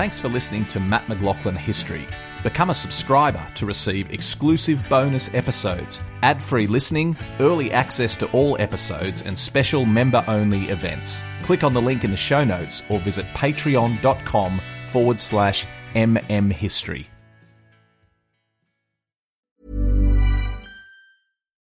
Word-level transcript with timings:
Thanks 0.00 0.18
for 0.18 0.30
listening 0.30 0.64
to 0.68 0.80
Matt 0.80 1.10
McLaughlin 1.10 1.56
History. 1.56 2.06
Become 2.42 2.70
a 2.70 2.74
subscriber 2.74 3.46
to 3.54 3.66
receive 3.66 4.10
exclusive 4.10 4.82
bonus 4.88 5.34
episodes, 5.34 6.00
ad 6.22 6.42
free 6.42 6.66
listening, 6.66 7.18
early 7.38 7.70
access 7.70 8.16
to 8.16 8.30
all 8.32 8.56
episodes, 8.58 9.20
and 9.20 9.38
special 9.38 9.84
member 9.84 10.24
only 10.26 10.70
events. 10.70 11.22
Click 11.42 11.62
on 11.62 11.74
the 11.74 11.82
link 11.82 12.02
in 12.02 12.10
the 12.12 12.16
show 12.16 12.44
notes 12.44 12.82
or 12.88 12.98
visit 12.98 13.26
patreon.com 13.34 14.62
forward 14.88 15.20
slash 15.20 15.66
mmhistory. 15.94 17.04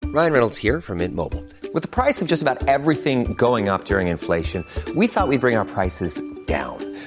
Ryan 0.02 0.32
Reynolds 0.32 0.56
here 0.56 0.80
from 0.80 0.98
Mint 0.98 1.14
Mobile. 1.14 1.45
With 1.75 1.82
the 1.82 1.88
price 1.88 2.22
of 2.22 2.29
just 2.29 2.41
about 2.41 2.66
everything 2.68 3.34
going 3.34 3.68
up 3.68 3.84
during 3.84 4.09
inflation, 4.09 4.64
we 4.96 5.09
thought 5.09 5.29
we'd 5.29 5.43
bring 5.43 5.56
our 5.56 5.66
prices 5.66 6.22
down. 6.46 6.93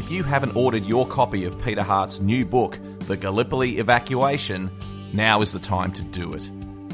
If 0.00 0.10
you 0.10 0.22
haven't 0.22 0.56
ordered 0.56 0.86
your 0.86 1.06
copy 1.06 1.44
of 1.44 1.62
Peter 1.62 1.82
Hart's 1.82 2.20
new 2.20 2.46
book, 2.46 2.78
The 3.00 3.18
Gallipoli 3.18 3.76
Evacuation, 3.76 4.70
now 5.12 5.42
is 5.42 5.52
the 5.52 5.58
time 5.58 5.92
to 5.92 6.02
do 6.02 6.32
it. 6.32 6.50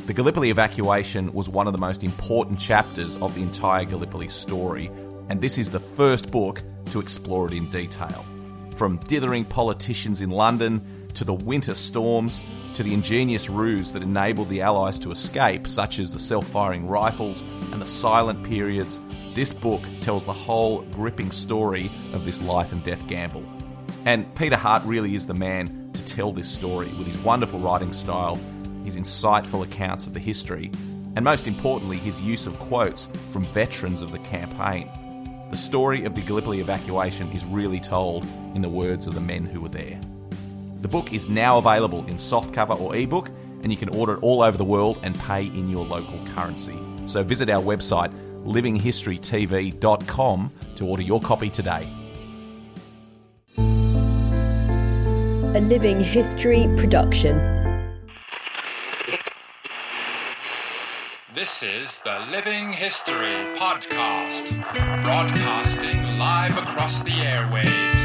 The 0.09 0.13
Gallipoli 0.13 0.51
evacuation 0.51 1.33
was 1.33 1.49
one 1.49 1.69
of 1.69 1.73
the 1.73 1.79
most 1.79 2.03
important 2.03 2.59
chapters 2.59 3.15
of 3.19 3.33
the 3.37 3.43
entire 3.43 3.85
Gallipoli 3.85 4.27
story, 4.27 4.91
and 5.29 5.41
this 5.41 5.57
is 5.57 5.71
the 5.71 5.79
first 5.79 6.33
book 6.33 6.65
to 6.87 6.99
explore 6.99 7.47
it 7.47 7.53
in 7.53 7.71
detail. 7.71 8.27
From 8.75 8.99
dithering 9.05 9.45
politicians 9.45 10.21
in 10.21 10.31
London 10.31 10.85
to 11.17 11.25
the 11.25 11.35
winter 11.35 11.75
storms 11.75 12.43
to 12.75 12.83
the 12.83 12.93
ingenious 12.93 13.49
ruse 13.49 13.91
that 13.93 14.03
enabled 14.03 14.51
the 14.51 14.61
Allies 14.61 14.99
to 14.99 15.11
escape, 15.11 15.67
such 15.67 15.99
as 15.99 16.13
the 16.13 16.19
self 16.19 16.47
firing 16.47 16.87
rifles 16.87 17.43
and 17.73 17.81
the 17.81 17.87
silent 17.87 18.45
periods, 18.45 19.01
this 19.35 19.53
book 19.53 19.83
tells 20.01 20.27
the 20.27 20.33
whole 20.33 20.83
gripping 20.83 21.31
story 21.31 21.91
of 22.13 22.25
this 22.27 22.43
life 22.43 22.73
and 22.73 22.83
death 22.83 23.07
gamble. 23.07 23.45
And 24.05 24.33
Peter 24.35 24.57
Hart 24.57 24.83
really 24.85 25.15
is 25.15 25.27
the 25.27 25.35
man 25.35 25.91
to 25.95 26.05
tell 26.05 26.33
this 26.33 26.51
story 26.51 26.93
with 26.95 27.07
his 27.07 27.19
wonderful 27.19 27.61
writing 27.61 27.95
style, 27.95 28.39
his 28.85 28.97
insightful 28.97 29.65
accounts 29.65 30.07
of 30.07 30.13
the 30.13 30.21
history, 30.21 30.71
and 31.17 31.25
most 31.25 31.49
importantly, 31.49 31.97
his 31.97 32.21
use 32.21 32.47
of 32.47 32.59
quotes 32.59 33.07
from 33.31 33.47
veterans 33.47 34.03
of 34.03 34.13
the 34.13 34.19
campaign. 34.19 34.91
The 35.51 35.57
story 35.57 36.05
of 36.05 36.15
the 36.15 36.21
Gallipoli 36.21 36.61
evacuation 36.61 37.33
is 37.33 37.47
really 37.47 37.81
told 37.81 38.27
in 38.55 38.61
the 38.61 38.69
words 38.69 39.07
of 39.07 39.15
the 39.15 39.21
men 39.23 39.47
who 39.47 39.63
were 39.63 39.71
there. 39.71 39.99
The 40.81 40.89
book 40.89 41.13
is 41.13 41.29
now 41.29 41.59
available 41.59 42.07
in 42.07 42.15
softcover 42.15 42.79
or 42.79 42.95
ebook, 42.95 43.31
and 43.63 43.73
you 43.73 43.79
can 43.79 43.89
order 43.91 44.15
it 44.15 44.23
all 44.23 44.43
over 44.43 44.59
the 44.59 44.65
world 44.65 44.99
and 45.03 45.19
pay 45.21 45.47
in 45.47 45.69
your 45.69 45.85
local 45.85 46.25
currency. 46.35 46.79
So 47.07 47.23
visit 47.23 47.49
our 47.49 47.63
website, 47.63 48.13
livinghistoryytv.com, 48.45 50.53
to 50.77 50.87
order 50.87 51.03
your 51.03 51.21
copy 51.21 51.51
today. 51.51 51.89
A 55.57 55.61
Living 55.61 56.01
History 56.01 56.67
production. 56.77 57.39
This 61.35 61.63
is 61.63 61.99
the 62.05 62.27
Living 62.31 62.73
History 62.73 63.55
Podcast, 63.57 64.51
broadcasting 65.03 66.19
live 66.19 66.57
across 66.59 67.01
the 67.01 67.11
airwaves. 67.11 67.96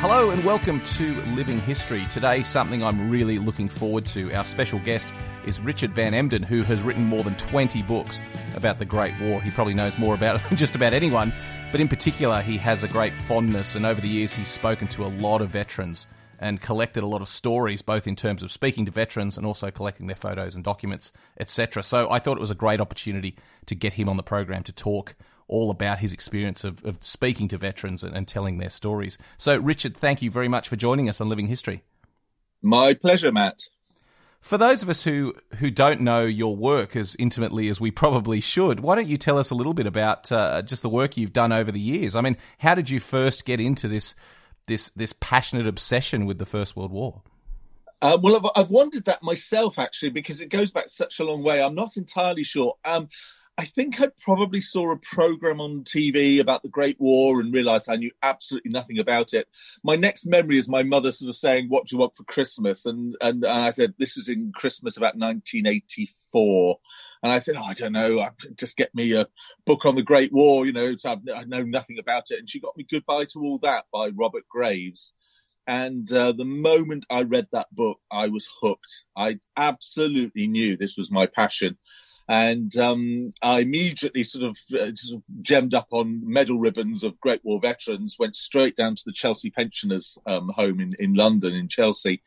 Hello 0.00 0.30
and 0.30 0.42
welcome 0.46 0.80
to 0.80 1.20
Living 1.36 1.60
History. 1.60 2.06
Today, 2.06 2.42
something 2.42 2.82
I'm 2.82 3.10
really 3.10 3.38
looking 3.38 3.68
forward 3.68 4.06
to. 4.06 4.32
Our 4.32 4.44
special 4.44 4.78
guest 4.78 5.12
is 5.44 5.60
Richard 5.60 5.94
Van 5.94 6.14
Emden, 6.14 6.42
who 6.42 6.62
has 6.62 6.80
written 6.80 7.04
more 7.04 7.22
than 7.22 7.34
20 7.34 7.82
books 7.82 8.22
about 8.54 8.78
the 8.78 8.86
Great 8.86 9.12
War. 9.20 9.42
He 9.42 9.50
probably 9.50 9.74
knows 9.74 9.98
more 9.98 10.14
about 10.14 10.36
it 10.36 10.42
than 10.48 10.56
just 10.56 10.74
about 10.74 10.94
anyone, 10.94 11.34
but 11.70 11.82
in 11.82 11.86
particular, 11.86 12.40
he 12.40 12.56
has 12.56 12.82
a 12.82 12.88
great 12.88 13.14
fondness, 13.14 13.76
and 13.76 13.84
over 13.84 14.00
the 14.00 14.08
years, 14.08 14.32
he's 14.32 14.48
spoken 14.48 14.88
to 14.88 15.04
a 15.04 15.08
lot 15.18 15.42
of 15.42 15.50
veterans 15.50 16.06
and 16.38 16.62
collected 16.62 17.02
a 17.02 17.06
lot 17.06 17.20
of 17.20 17.28
stories, 17.28 17.82
both 17.82 18.06
in 18.06 18.16
terms 18.16 18.42
of 18.42 18.50
speaking 18.50 18.86
to 18.86 18.90
veterans 18.90 19.36
and 19.36 19.46
also 19.46 19.70
collecting 19.70 20.06
their 20.06 20.16
photos 20.16 20.54
and 20.54 20.64
documents, 20.64 21.12
etc. 21.38 21.82
So 21.82 22.10
I 22.10 22.20
thought 22.20 22.38
it 22.38 22.40
was 22.40 22.50
a 22.50 22.54
great 22.54 22.80
opportunity 22.80 23.36
to 23.66 23.74
get 23.74 23.92
him 23.92 24.08
on 24.08 24.16
the 24.16 24.22
program 24.22 24.62
to 24.62 24.72
talk 24.72 25.14
all 25.50 25.70
about 25.70 25.98
his 25.98 26.12
experience 26.12 26.64
of, 26.64 26.84
of 26.84 27.02
speaking 27.02 27.48
to 27.48 27.58
veterans 27.58 28.04
and, 28.04 28.16
and 28.16 28.26
telling 28.26 28.58
their 28.58 28.70
stories. 28.70 29.18
So, 29.36 29.58
Richard, 29.58 29.96
thank 29.96 30.22
you 30.22 30.30
very 30.30 30.48
much 30.48 30.68
for 30.68 30.76
joining 30.76 31.08
us 31.08 31.20
on 31.20 31.28
Living 31.28 31.48
History. 31.48 31.82
My 32.62 32.94
pleasure, 32.94 33.32
Matt. 33.32 33.60
For 34.40 34.56
those 34.56 34.82
of 34.82 34.88
us 34.88 35.04
who, 35.04 35.34
who 35.56 35.70
don't 35.70 36.00
know 36.00 36.24
your 36.24 36.56
work 36.56 36.96
as 36.96 37.14
intimately 37.18 37.68
as 37.68 37.80
we 37.80 37.90
probably 37.90 38.40
should, 38.40 38.80
why 38.80 38.94
don't 38.94 39.08
you 39.08 39.18
tell 39.18 39.36
us 39.36 39.50
a 39.50 39.54
little 39.54 39.74
bit 39.74 39.86
about 39.86 40.32
uh, 40.32 40.62
just 40.62 40.82
the 40.82 40.88
work 40.88 41.16
you've 41.16 41.32
done 41.32 41.52
over 41.52 41.70
the 41.70 41.80
years? 41.80 42.14
I 42.14 42.22
mean, 42.22 42.36
how 42.58 42.74
did 42.74 42.88
you 42.88 43.00
first 43.00 43.44
get 43.44 43.60
into 43.60 43.86
this 43.88 44.14
this 44.66 44.90
this 44.90 45.12
passionate 45.12 45.66
obsession 45.66 46.26
with 46.26 46.38
the 46.38 46.46
First 46.46 46.76
World 46.76 46.92
War? 46.92 47.22
Uh, 48.00 48.16
well, 48.22 48.36
I've, 48.36 48.64
I've 48.64 48.70
wondered 48.70 49.04
that 49.04 49.22
myself 49.22 49.78
actually 49.78 50.10
because 50.10 50.40
it 50.40 50.48
goes 50.48 50.72
back 50.72 50.88
such 50.88 51.20
a 51.20 51.24
long 51.24 51.42
way. 51.42 51.62
I'm 51.62 51.74
not 51.74 51.98
entirely 51.98 52.44
sure. 52.44 52.76
Um, 52.84 53.08
I 53.60 53.64
think 53.64 54.00
I 54.00 54.08
probably 54.16 54.62
saw 54.62 54.90
a 54.90 54.96
program 54.96 55.60
on 55.60 55.84
TV 55.84 56.40
about 56.40 56.62
the 56.62 56.70
Great 56.70 56.96
War 56.98 57.42
and 57.42 57.52
realized 57.52 57.90
I 57.90 57.96
knew 57.96 58.10
absolutely 58.22 58.70
nothing 58.70 58.98
about 58.98 59.34
it. 59.34 59.48
My 59.84 59.96
next 59.96 60.24
memory 60.24 60.56
is 60.56 60.66
my 60.66 60.82
mother 60.82 61.12
sort 61.12 61.28
of 61.28 61.36
saying, 61.36 61.66
"What 61.68 61.86
do 61.86 61.94
you 61.94 62.00
want 62.00 62.16
for 62.16 62.24
Christmas?" 62.24 62.86
and 62.86 63.16
and, 63.20 63.44
and 63.44 63.52
I 63.52 63.68
said, 63.68 63.96
"This 63.98 64.16
was 64.16 64.30
in 64.30 64.52
Christmas 64.54 64.96
about 64.96 65.18
1984." 65.18 66.78
And 67.22 67.30
I 67.30 67.38
said, 67.38 67.56
"Oh, 67.58 67.64
I 67.64 67.74
don't 67.74 67.92
know. 67.92 68.26
Just 68.58 68.78
get 68.78 68.94
me 68.94 69.14
a 69.14 69.26
book 69.66 69.84
on 69.84 69.94
the 69.94 70.02
Great 70.02 70.32
War. 70.32 70.64
You 70.64 70.72
know, 70.72 70.96
so 70.96 71.20
I 71.36 71.44
know 71.44 71.62
nothing 71.62 71.98
about 71.98 72.30
it." 72.30 72.38
And 72.38 72.48
she 72.48 72.60
got 72.60 72.78
me 72.78 72.86
"Goodbye 72.90 73.26
to 73.26 73.40
All 73.40 73.58
That" 73.58 73.84
by 73.92 74.08
Robert 74.08 74.44
Graves. 74.48 75.12
And 75.66 76.10
uh, 76.14 76.32
the 76.32 76.46
moment 76.46 77.04
I 77.10 77.24
read 77.24 77.48
that 77.52 77.74
book, 77.74 78.00
I 78.10 78.28
was 78.28 78.48
hooked. 78.62 79.04
I 79.14 79.38
absolutely 79.54 80.46
knew 80.46 80.78
this 80.78 80.96
was 80.96 81.10
my 81.10 81.26
passion 81.26 81.76
and 82.30 82.76
um, 82.76 83.30
I 83.42 83.58
immediately 83.62 84.22
sort 84.22 84.44
of, 84.44 84.56
uh, 84.72 84.94
sort 84.94 85.18
of, 85.18 85.42
gemmed 85.42 85.74
up 85.74 85.88
on 85.90 86.22
medal 86.24 86.60
ribbons 86.60 87.02
of 87.02 87.20
Great 87.20 87.40
War 87.42 87.58
veterans, 87.58 88.20
went 88.20 88.36
straight 88.36 88.76
down 88.76 88.94
to 88.94 89.02
the 89.04 89.12
Chelsea 89.12 89.50
Pensioners 89.50 90.16
um, 90.26 90.52
home 90.54 90.78
in, 90.78 90.92
in 91.00 91.14
London, 91.14 91.54
in 91.54 91.66
Chelsea, 91.66 92.22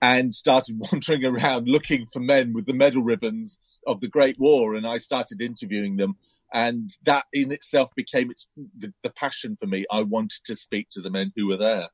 and 0.00 0.32
started 0.32 0.76
wandering 0.92 1.24
around 1.24 1.66
looking 1.66 2.06
for 2.06 2.20
men 2.20 2.52
with 2.52 2.66
the 2.66 2.72
medal 2.72 3.02
ribbons 3.02 3.60
of 3.84 4.00
the 4.00 4.06
Great 4.06 4.36
War. 4.38 4.76
And 4.76 4.86
I 4.86 4.98
started 4.98 5.42
interviewing 5.42 5.96
them. 5.96 6.18
And 6.54 6.90
that 7.02 7.24
in 7.32 7.50
itself 7.50 7.90
became 7.96 8.30
its, 8.30 8.48
the, 8.56 8.94
the 9.02 9.10
passion 9.10 9.56
for 9.58 9.66
me. 9.66 9.86
I 9.90 10.02
wanted 10.02 10.44
to 10.44 10.54
speak 10.54 10.88
to 10.90 11.00
the 11.00 11.10
men 11.10 11.32
who 11.34 11.48
were 11.48 11.56
there. 11.56 11.88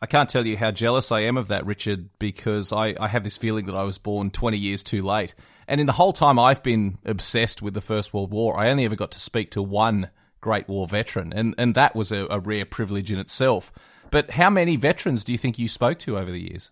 I 0.00 0.06
can't 0.06 0.28
tell 0.28 0.46
you 0.46 0.56
how 0.56 0.70
jealous 0.70 1.10
I 1.10 1.20
am 1.20 1.36
of 1.36 1.48
that, 1.48 1.66
Richard, 1.66 2.08
because 2.20 2.72
I, 2.72 2.94
I 3.00 3.08
have 3.08 3.24
this 3.24 3.36
feeling 3.36 3.66
that 3.66 3.74
I 3.74 3.82
was 3.82 3.98
born 3.98 4.30
20 4.30 4.56
years 4.56 4.84
too 4.84 5.02
late. 5.02 5.34
And 5.66 5.80
in 5.80 5.86
the 5.86 5.92
whole 5.92 6.12
time 6.12 6.38
I've 6.38 6.62
been 6.62 6.98
obsessed 7.04 7.62
with 7.62 7.74
the 7.74 7.80
First 7.80 8.14
World 8.14 8.30
War, 8.30 8.58
I 8.58 8.70
only 8.70 8.84
ever 8.84 8.94
got 8.94 9.10
to 9.12 9.20
speak 9.20 9.50
to 9.52 9.62
one 9.62 10.10
Great 10.40 10.68
War 10.68 10.86
veteran, 10.86 11.32
and, 11.32 11.54
and 11.58 11.74
that 11.74 11.96
was 11.96 12.12
a, 12.12 12.26
a 12.30 12.38
rare 12.38 12.64
privilege 12.64 13.10
in 13.10 13.18
itself. 13.18 13.72
But 14.12 14.30
how 14.30 14.50
many 14.50 14.76
veterans 14.76 15.24
do 15.24 15.32
you 15.32 15.38
think 15.38 15.58
you 15.58 15.66
spoke 15.66 15.98
to 16.00 16.16
over 16.16 16.30
the 16.30 16.40
years? 16.40 16.70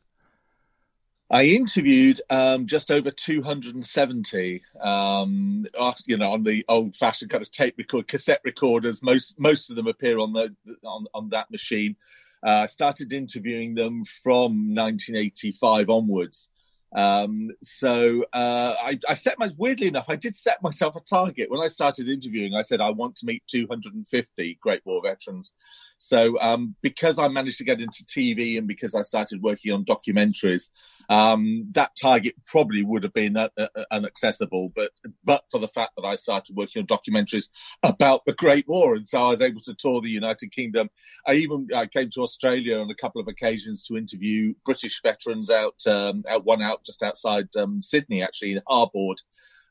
I 1.28 1.44
interviewed 1.44 2.20
um, 2.30 2.66
just 2.66 2.90
over 2.90 3.10
270, 3.10 4.62
um, 4.80 5.66
you 6.06 6.16
know, 6.16 6.32
on 6.32 6.44
the 6.44 6.64
old-fashioned 6.68 7.30
kind 7.30 7.42
of 7.42 7.50
tape 7.50 7.74
record, 7.78 8.06
cassette 8.06 8.40
recorders. 8.44 9.02
Most 9.02 9.38
most 9.38 9.68
of 9.68 9.74
them 9.76 9.88
appear 9.88 10.18
on 10.20 10.32
the 10.32 10.54
on, 10.84 11.06
on 11.14 11.30
that 11.30 11.50
machine. 11.50 11.96
Uh, 12.44 12.60
I 12.62 12.66
started 12.66 13.12
interviewing 13.12 13.74
them 13.74 14.04
from 14.04 14.74
1985 14.74 15.90
onwards, 15.90 16.50
Um, 16.94 17.48
so 17.60 18.24
uh, 18.32 18.74
I, 18.80 18.98
I, 19.08 19.14
set 19.14 19.38
my 19.38 19.50
weirdly 19.58 19.88
enough, 19.88 20.08
I 20.08 20.16
did 20.16 20.34
set 20.34 20.62
myself 20.62 20.94
a 20.94 21.00
target 21.00 21.50
when 21.50 21.60
I 21.60 21.66
started 21.66 22.08
interviewing. 22.08 22.54
I 22.54 22.62
said 22.62 22.80
I 22.80 22.90
want 22.90 23.16
to 23.16 23.26
meet 23.26 23.42
250 23.48 24.58
Great 24.62 24.82
War 24.86 25.02
veterans. 25.02 25.52
So 25.98 26.38
um, 26.40 26.74
because 26.82 27.18
I 27.18 27.28
managed 27.28 27.58
to 27.58 27.64
get 27.64 27.80
into 27.80 28.04
TV 28.04 28.58
and 28.58 28.68
because 28.68 28.94
I 28.94 29.02
started 29.02 29.42
working 29.42 29.72
on 29.72 29.84
documentaries, 29.84 30.70
um, 31.08 31.68
that 31.72 31.92
target 32.00 32.34
probably 32.46 32.82
would 32.82 33.02
have 33.02 33.12
been 33.12 33.36
uh, 33.36 33.48
uh, 33.58 33.66
inaccessible. 33.92 34.72
But 34.74 34.90
but 35.24 35.42
for 35.50 35.58
the 35.58 35.68
fact 35.68 35.92
that 35.96 36.06
I 36.06 36.16
started 36.16 36.56
working 36.56 36.82
on 36.82 36.86
documentaries 36.86 37.48
about 37.84 38.20
the 38.26 38.34
Great 38.34 38.66
War, 38.68 38.94
and 38.94 39.06
so 39.06 39.24
I 39.24 39.30
was 39.30 39.42
able 39.42 39.60
to 39.62 39.74
tour 39.74 40.00
the 40.00 40.10
United 40.10 40.52
Kingdom. 40.52 40.90
I 41.26 41.34
even 41.34 41.68
I 41.74 41.86
came 41.86 42.10
to 42.10 42.22
Australia 42.22 42.78
on 42.78 42.90
a 42.90 42.94
couple 42.94 43.20
of 43.20 43.28
occasions 43.28 43.82
to 43.84 43.96
interview 43.96 44.54
British 44.64 45.00
veterans 45.02 45.50
out 45.50 45.86
um, 45.86 46.24
out 46.28 46.44
one 46.44 46.62
out 46.62 46.84
just 46.84 47.02
outside 47.02 47.48
um, 47.56 47.80
Sydney, 47.80 48.22
actually 48.22 48.52
in 48.52 48.60
Harbord. 48.68 49.16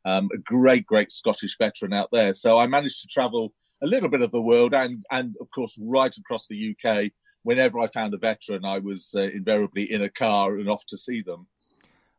Um, 0.06 0.30
a 0.34 0.38
great, 0.38 0.86
great 0.86 1.12
Scottish 1.12 1.58
veteran 1.58 1.92
out 1.92 2.10
there. 2.12 2.34
So 2.34 2.60
I 2.60 2.68
managed 2.68 3.02
to 3.02 3.08
travel 3.08 3.54
a 3.82 3.88
little 3.88 4.10
bit 4.10 4.22
of 4.22 4.32
the 4.32 4.42
world 4.42 4.74
and, 4.74 5.04
and 5.12 5.36
of 5.42 5.50
course, 5.52 5.80
right 5.82 6.16
across 6.16 6.48
the 6.48 6.76
UK. 6.76 7.12
Whenever 7.44 7.80
I 7.80 7.88
found 7.88 8.14
a 8.14 8.18
veteran, 8.18 8.66
I 8.66 8.80
was 8.80 9.14
uh, 9.16 9.22
invariably 9.22 9.92
in 9.92 10.02
a 10.02 10.10
car 10.10 10.58
and 10.58 10.70
off 10.70 10.86
to 10.88 10.98
see 10.98 11.22
them. 11.22 11.48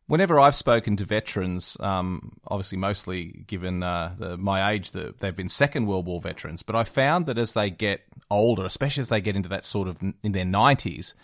Whenever 0.09 0.39
I've 0.39 0.55
spoken 0.55 0.95
to 0.97 1.05
veterans, 1.05 1.77
um, 1.81 2.37
obviously 2.47 2.79
mostly 2.79 3.45
given 3.47 3.83
uh, 3.83 4.15
the, 4.17 4.37
my 4.37 4.71
age, 4.71 4.93
that 4.93 5.19
they've 5.19 5.35
been 5.35 5.49
Second 5.49 5.87
World 5.87 6.07
War 6.07 6.21
veterans, 6.21 6.63
but 6.63 6.77
I 6.77 6.85
found 6.85 7.27
that 7.27 7.39
as 7.39 7.55
they 7.55 7.71
get 7.71 8.03
older, 8.31 8.65
especially 8.65 9.01
as 9.01 9.09
they 9.09 9.21
get 9.21 9.35
into 9.35 9.49
that 9.49 9.65
sort 9.65 9.89
of 9.89 9.97
in 10.23 10.31
their 10.31 10.45
nineties, 10.45 11.17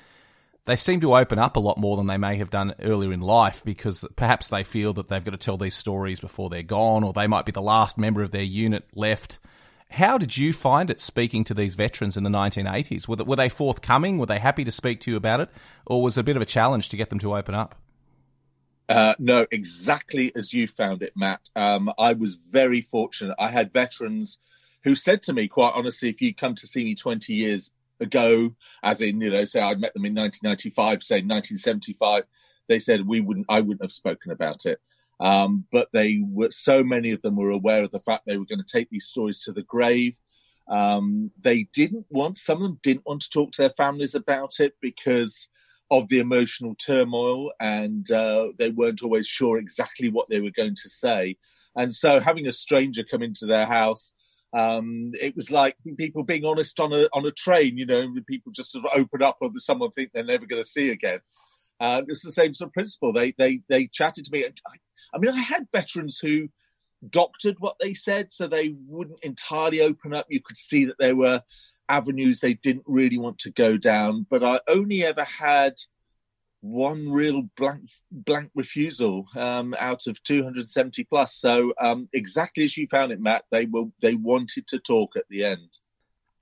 they 0.65 0.77
seem 0.77 1.01
to 1.01 1.17
open 1.17 1.39
up 1.39 1.57
a 1.57 1.61
lot 1.61 1.79
more 1.79 1.97
than 1.97 2.07
they 2.07 2.17
may 2.17 2.37
have 2.37 2.51
done 2.51 2.75
earlier 2.81 3.13
in 3.13 3.21
life 3.21 3.63
because 3.65 4.05
perhaps 4.15 4.49
they 4.49 4.63
feel 4.63 4.93
that 4.93 5.09
they've 5.09 5.25
got 5.25 5.33
to 5.33 5.37
tell 5.37 5.57
these 5.57 5.75
stories 5.75 6.21
before 6.21 6.51
they're 6.51 6.63
gone, 6.63 7.03
or 7.03 7.13
they 7.13 7.27
might 7.27 7.45
be 7.45 7.53
the 7.53 7.63
last 7.63 7.99
member 7.99 8.23
of 8.23 8.31
their 8.31 8.43
unit 8.43 8.85
left. 8.95 9.39
How 9.91 10.17
did 10.17 10.39
you 10.39 10.53
find 10.53 10.89
it 10.89 11.01
speaking 11.01 11.45
to 11.45 11.55
these 11.55 11.75
veterans 11.75 12.17
in 12.17 12.23
the 12.23 12.31
1980s? 12.31 13.09
Were, 13.09 13.37
they 13.37 13.49
forthcoming? 13.49 14.17
Were 14.17 14.27
they 14.27 14.39
happy 14.39 14.65
to 14.65 14.71
speak 14.71 15.01
to 15.01 15.11
you 15.11 15.17
about 15.17 15.41
it? 15.41 15.51
Or 15.85 16.03
was 16.03 16.17
it 16.17 16.23
a 16.23 16.25
bit 16.25 16.37
of 16.37 16.43
a 16.43 16.47
challenge 16.47 16.89
to 16.91 16.97
get 16.97 17.11
them 17.11 17.19
to 17.19 17.37
open 17.37 17.55
up? 17.55 17.75
Uh, 18.89 19.15
no, 19.19 19.47
exactly 19.51 20.33
as 20.35 20.55
you 20.55 20.67
found 20.67 21.03
it, 21.03 21.13
Matt. 21.15 21.41
Um, 21.55 21.93
I 21.99 22.15
was 22.15 22.37
very 22.51 22.81
fortunate. 22.81 23.35
I 23.39 23.49
had 23.49 23.73
veterans 23.73 24.39
who 24.85 24.95
said 24.95 25.23
to 25.23 25.33
me, 25.33 25.47
quite 25.47 25.73
honestly, 25.75 26.09
if 26.09 26.23
you 26.23 26.35
come 26.35 26.55
to 26.55 26.67
see 26.67 26.85
me 26.85 26.95
20 26.95 27.33
years 27.33 27.75
ago, 28.03 28.55
as 28.83 29.01
in, 29.01 29.21
you 29.21 29.31
know, 29.31 29.45
say 29.45 29.61
I'd 29.61 29.81
met 29.81 29.95
them 29.95 30.05
in 30.05 30.15
1995, 30.15 31.03
say 31.03 31.17
1975, 31.17 32.25
they 32.69 32.79
said 32.79 33.07
we 33.07 33.21
wouldn't, 33.21 33.47
I 33.49 33.61
wouldn't 33.61 33.83
have 33.83 33.93
spoken 33.93 34.31
about 34.33 34.67
it. 34.67 34.81
Um, 35.21 35.67
but 35.71 35.89
they 35.93 36.23
were, 36.27 36.51
so 36.51 36.83
many 36.83 37.13
of 37.13 37.23
them 37.23 37.37
were 37.37 37.51
aware 37.51 37.85
of 37.85 37.91
the 37.91 38.01
fact 38.01 38.27
they 38.27 38.37
were 38.37 38.47
going 38.47 38.63
to 38.63 38.73
take 38.73 38.91
these 38.91 39.07
stories 39.07 39.43
to 39.45 39.53
the 39.53 39.63
grave. 39.63 40.19
Um, 40.69 41.31
they 41.41 41.69
didn't 41.73 42.07
want, 42.11 42.37
some 42.39 42.59
of 42.59 42.63
them 42.63 42.81
didn't 42.83 43.07
want 43.07 43.23
to 43.23 43.31
talk 43.31 43.53
to 43.53 43.63
their 43.63 43.71
families 43.71 44.15
about 44.15 44.59
it 44.59 44.75
because 44.81 45.51
of 45.91 46.09
the 46.09 46.19
emotional 46.19 46.75
turmoil 46.75 47.53
and 47.61 48.11
uh, 48.11 48.49
they 48.59 48.71
weren't 48.71 49.03
always 49.03 49.27
sure 49.27 49.59
exactly 49.59 50.09
what 50.09 50.29
they 50.31 50.41
were 50.41 50.51
going 50.51 50.75
to 50.75 50.89
say. 50.89 51.37
And 51.77 51.93
so 51.93 52.19
having 52.19 52.47
a 52.47 52.53
stranger 52.53 53.05
come 53.05 53.23
into 53.23 53.47
their 53.47 53.67
house 53.67 54.15
um, 54.53 55.11
it 55.15 55.35
was 55.35 55.51
like 55.51 55.77
people 55.97 56.25
being 56.25 56.45
honest 56.45 56.79
on 56.79 56.93
a 56.93 57.09
on 57.13 57.27
a 57.27 57.31
train. 57.31 57.79
You 57.79 57.87
know, 57.87 58.13
people 58.27 58.53
just 58.53 58.73
sort 58.73 58.85
of 58.85 58.91
open 58.99 59.23
up 59.23 59.39
with 59.41 59.55
someone 59.59 59.91
think 59.91 60.13
they're 60.13 60.25
never 60.25 60.47
going 60.47 60.63
to 60.63 60.69
see 60.69 60.91
again. 60.91 61.21
Uh, 61.81 62.03
it's 62.09 62.23
the 62.23 62.31
same 62.31 62.55
sort 62.55 62.69
of 62.69 62.75
principle. 62.75 63.13
They 63.13 63.33
they 63.33 63.61
they 63.69 63.87
chatted 63.87 64.27
to 64.27 64.33
me. 64.33 64.45
I, 64.45 64.77
I 65.15 65.19
mean, 65.19 65.33
I 65.33 65.41
had 65.41 65.67
veterans 65.73 66.19
who 66.19 66.49
doctored 67.09 67.57
what 67.59 67.77
they 67.81 67.95
said, 67.95 68.31
so 68.31 68.47
they 68.47 68.75
wouldn't 68.87 69.25
entirely 69.25 69.81
open 69.81 70.15
up. 70.15 70.27
You 70.29 70.41
could 70.41 70.59
see 70.59 70.85
that 70.85 70.99
there 70.99 71.17
were 71.17 71.43
avenues 71.89 72.41
they 72.41 72.55
didn't 72.55 72.85
really 72.87 73.19
want 73.19 73.39
to 73.41 73.51
go 73.51 73.77
down. 73.77 74.27
But 74.29 74.45
I 74.45 74.61
only 74.69 75.03
ever 75.03 75.25
had 75.25 75.75
one 76.63 77.11
real 77.11 77.43
blank 77.57 77.91
blank 78.11 78.51
refusal 78.55 79.27
um, 79.37 79.75
out 79.79 80.07
of 80.07 80.23
270 80.23 81.05
plus. 81.05 81.35
So 81.35 81.75
um, 81.79 82.09
exactly 82.13 82.65
as 82.65 82.79
you 82.79 82.87
found 82.87 83.13
it, 83.13 83.21
Matt, 83.21 83.45
they 83.51 83.67
were 83.67 83.87
they 84.01 84.15
wanted 84.15 84.67
to 84.69 84.79
talk 84.79 85.17
at 85.17 85.29
the 85.29 85.45
end. 85.45 85.79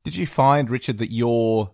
Did 0.05 0.17
you 0.17 0.27
find, 0.27 0.71
Richard, 0.71 0.99
that 0.99 1.13
your 1.13 1.73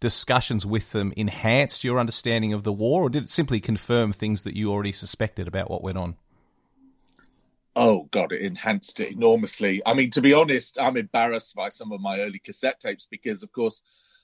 discussions 0.00 0.66
with 0.66 0.90
them 0.92 1.12
enhanced 1.16 1.84
your 1.84 1.98
understanding 1.98 2.52
of 2.52 2.64
the 2.64 2.72
war, 2.72 3.04
or 3.04 3.10
did 3.10 3.24
it 3.24 3.30
simply 3.30 3.60
confirm 3.60 4.12
things 4.12 4.42
that 4.42 4.56
you 4.56 4.72
already 4.72 4.92
suspected 4.92 5.46
about 5.46 5.70
what 5.70 5.82
went 5.82 5.98
on? 5.98 6.16
Oh 7.76 8.08
God, 8.10 8.32
it 8.32 8.42
enhanced 8.42 9.00
it 9.00 9.12
enormously. 9.12 9.82
I 9.86 9.94
mean, 9.94 10.10
to 10.10 10.20
be 10.20 10.34
honest, 10.34 10.78
I'm 10.80 10.96
embarrassed 10.96 11.54
by 11.54 11.68
some 11.68 11.92
of 11.92 12.00
my 12.00 12.20
early 12.20 12.38
cassette 12.38 12.80
tapes 12.80 13.06
because, 13.06 13.42
of 13.42 13.52
course, 13.52 13.82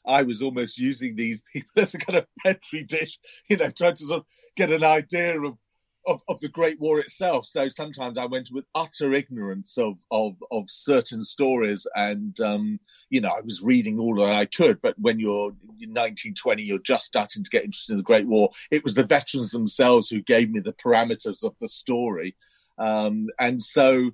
I 0.09 0.23
was 0.23 0.43
almost 0.43 0.79
using 0.79 1.15
these 1.15 1.45
people 1.53 1.71
as 1.77 1.95
a 1.95 1.99
kind 1.99 2.19
of 2.19 2.27
petri 2.45 2.83
dish, 2.83 3.19
you 3.49 3.57
know, 3.57 3.71
trying 3.71 3.95
to 3.95 4.05
sort 4.05 4.21
of 4.21 4.27
get 4.57 4.71
an 4.71 4.83
idea 4.83 5.41
of 5.41 5.59
of, 6.07 6.23
of, 6.27 6.41
the 6.41 6.49
Great 6.49 6.81
War 6.81 6.99
itself. 6.99 7.45
So 7.45 7.69
sometimes 7.69 8.17
I 8.17 8.25
went 8.25 8.49
with 8.51 8.65
utter 8.75 9.13
ignorance 9.13 9.77
of 9.77 9.99
of, 10.11 10.37
of 10.51 10.65
certain 10.69 11.23
stories, 11.23 11.87
and 11.95 12.39
um, 12.41 12.81
you 13.11 13.21
know 13.21 13.29
I 13.29 13.43
was 13.45 13.63
reading 13.63 13.99
all 13.99 14.15
that 14.17 14.33
I 14.33 14.47
could. 14.47 14.81
But 14.81 14.99
when 14.99 15.21
you're 15.21 15.53
19, 15.81 16.35
20, 16.35 16.63
you're 16.63 16.79
just 16.85 17.05
starting 17.05 17.45
to 17.45 17.51
get 17.51 17.65
interested 17.65 17.93
in 17.93 17.99
the 17.99 18.05
Great 18.05 18.27
War. 18.27 18.51
It 18.71 18.85
was 18.85 18.95
the 18.95 19.05
veterans 19.05 19.51
themselves 19.51 20.09
who 20.09 20.23
gave 20.23 20.51
me 20.51 20.61
the 20.61 20.73
parameters 20.73 21.45
of 21.45 21.55
the 21.61 21.69
story, 21.69 22.37
um, 22.79 23.29
and 23.39 23.61
so 23.61 24.13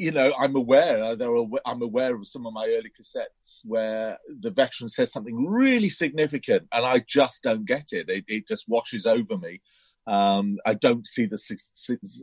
you 0.00 0.12
know, 0.12 0.32
I'm 0.38 0.56
aware. 0.56 1.02
Uh, 1.02 1.14
there 1.14 1.34
are, 1.34 1.46
I'm 1.66 1.82
aware 1.82 2.16
of 2.16 2.26
some 2.26 2.46
of 2.46 2.54
my 2.54 2.64
early 2.66 2.90
cassettes 2.90 3.66
where 3.66 4.18
the 4.26 4.50
veteran 4.50 4.88
says 4.88 5.12
something 5.12 5.46
really 5.46 5.90
significant, 5.90 6.66
and 6.72 6.86
I 6.86 7.04
just 7.06 7.42
don't 7.42 7.66
get 7.66 7.92
it. 7.92 8.08
It, 8.08 8.24
it 8.26 8.48
just 8.48 8.68
washes 8.68 9.06
over 9.06 9.36
me. 9.36 9.60
Um, 10.06 10.58
I 10.64 10.74
don't 10.74 11.06
see 11.06 11.26
the, 11.26 11.36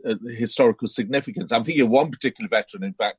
uh, 0.04 0.14
the, 0.20 0.36
historical 0.36 0.88
significance. 0.88 1.52
I'm 1.52 1.62
thinking 1.62 1.84
of 1.84 1.90
one 1.90 2.10
particular 2.10 2.48
veteran, 2.48 2.82
in 2.82 2.94
fact, 2.94 3.18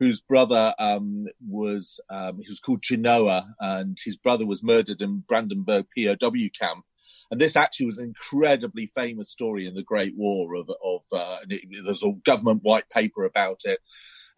whose 0.00 0.20
brother 0.20 0.74
um, 0.78 1.28
was 1.46 2.00
um, 2.10 2.38
he 2.40 2.48
was 2.48 2.60
called 2.60 2.82
Genoa, 2.82 3.46
and 3.60 3.96
his 4.04 4.16
brother 4.16 4.44
was 4.44 4.64
murdered 4.64 5.00
in 5.00 5.24
Brandenburg 5.28 5.86
POW 5.96 6.48
camp. 6.58 6.84
And 7.30 7.40
this 7.40 7.56
actually 7.56 7.86
was 7.86 7.98
an 7.98 8.06
incredibly 8.06 8.86
famous 8.86 9.30
story 9.30 9.66
in 9.66 9.74
the 9.74 9.82
Great 9.82 10.14
War 10.16 10.54
of, 10.56 10.70
of 10.84 11.02
uh, 11.12 11.38
there's 11.84 12.02
a 12.02 12.12
government 12.24 12.60
white 12.62 12.88
paper 12.90 13.24
about 13.24 13.60
it. 13.64 13.80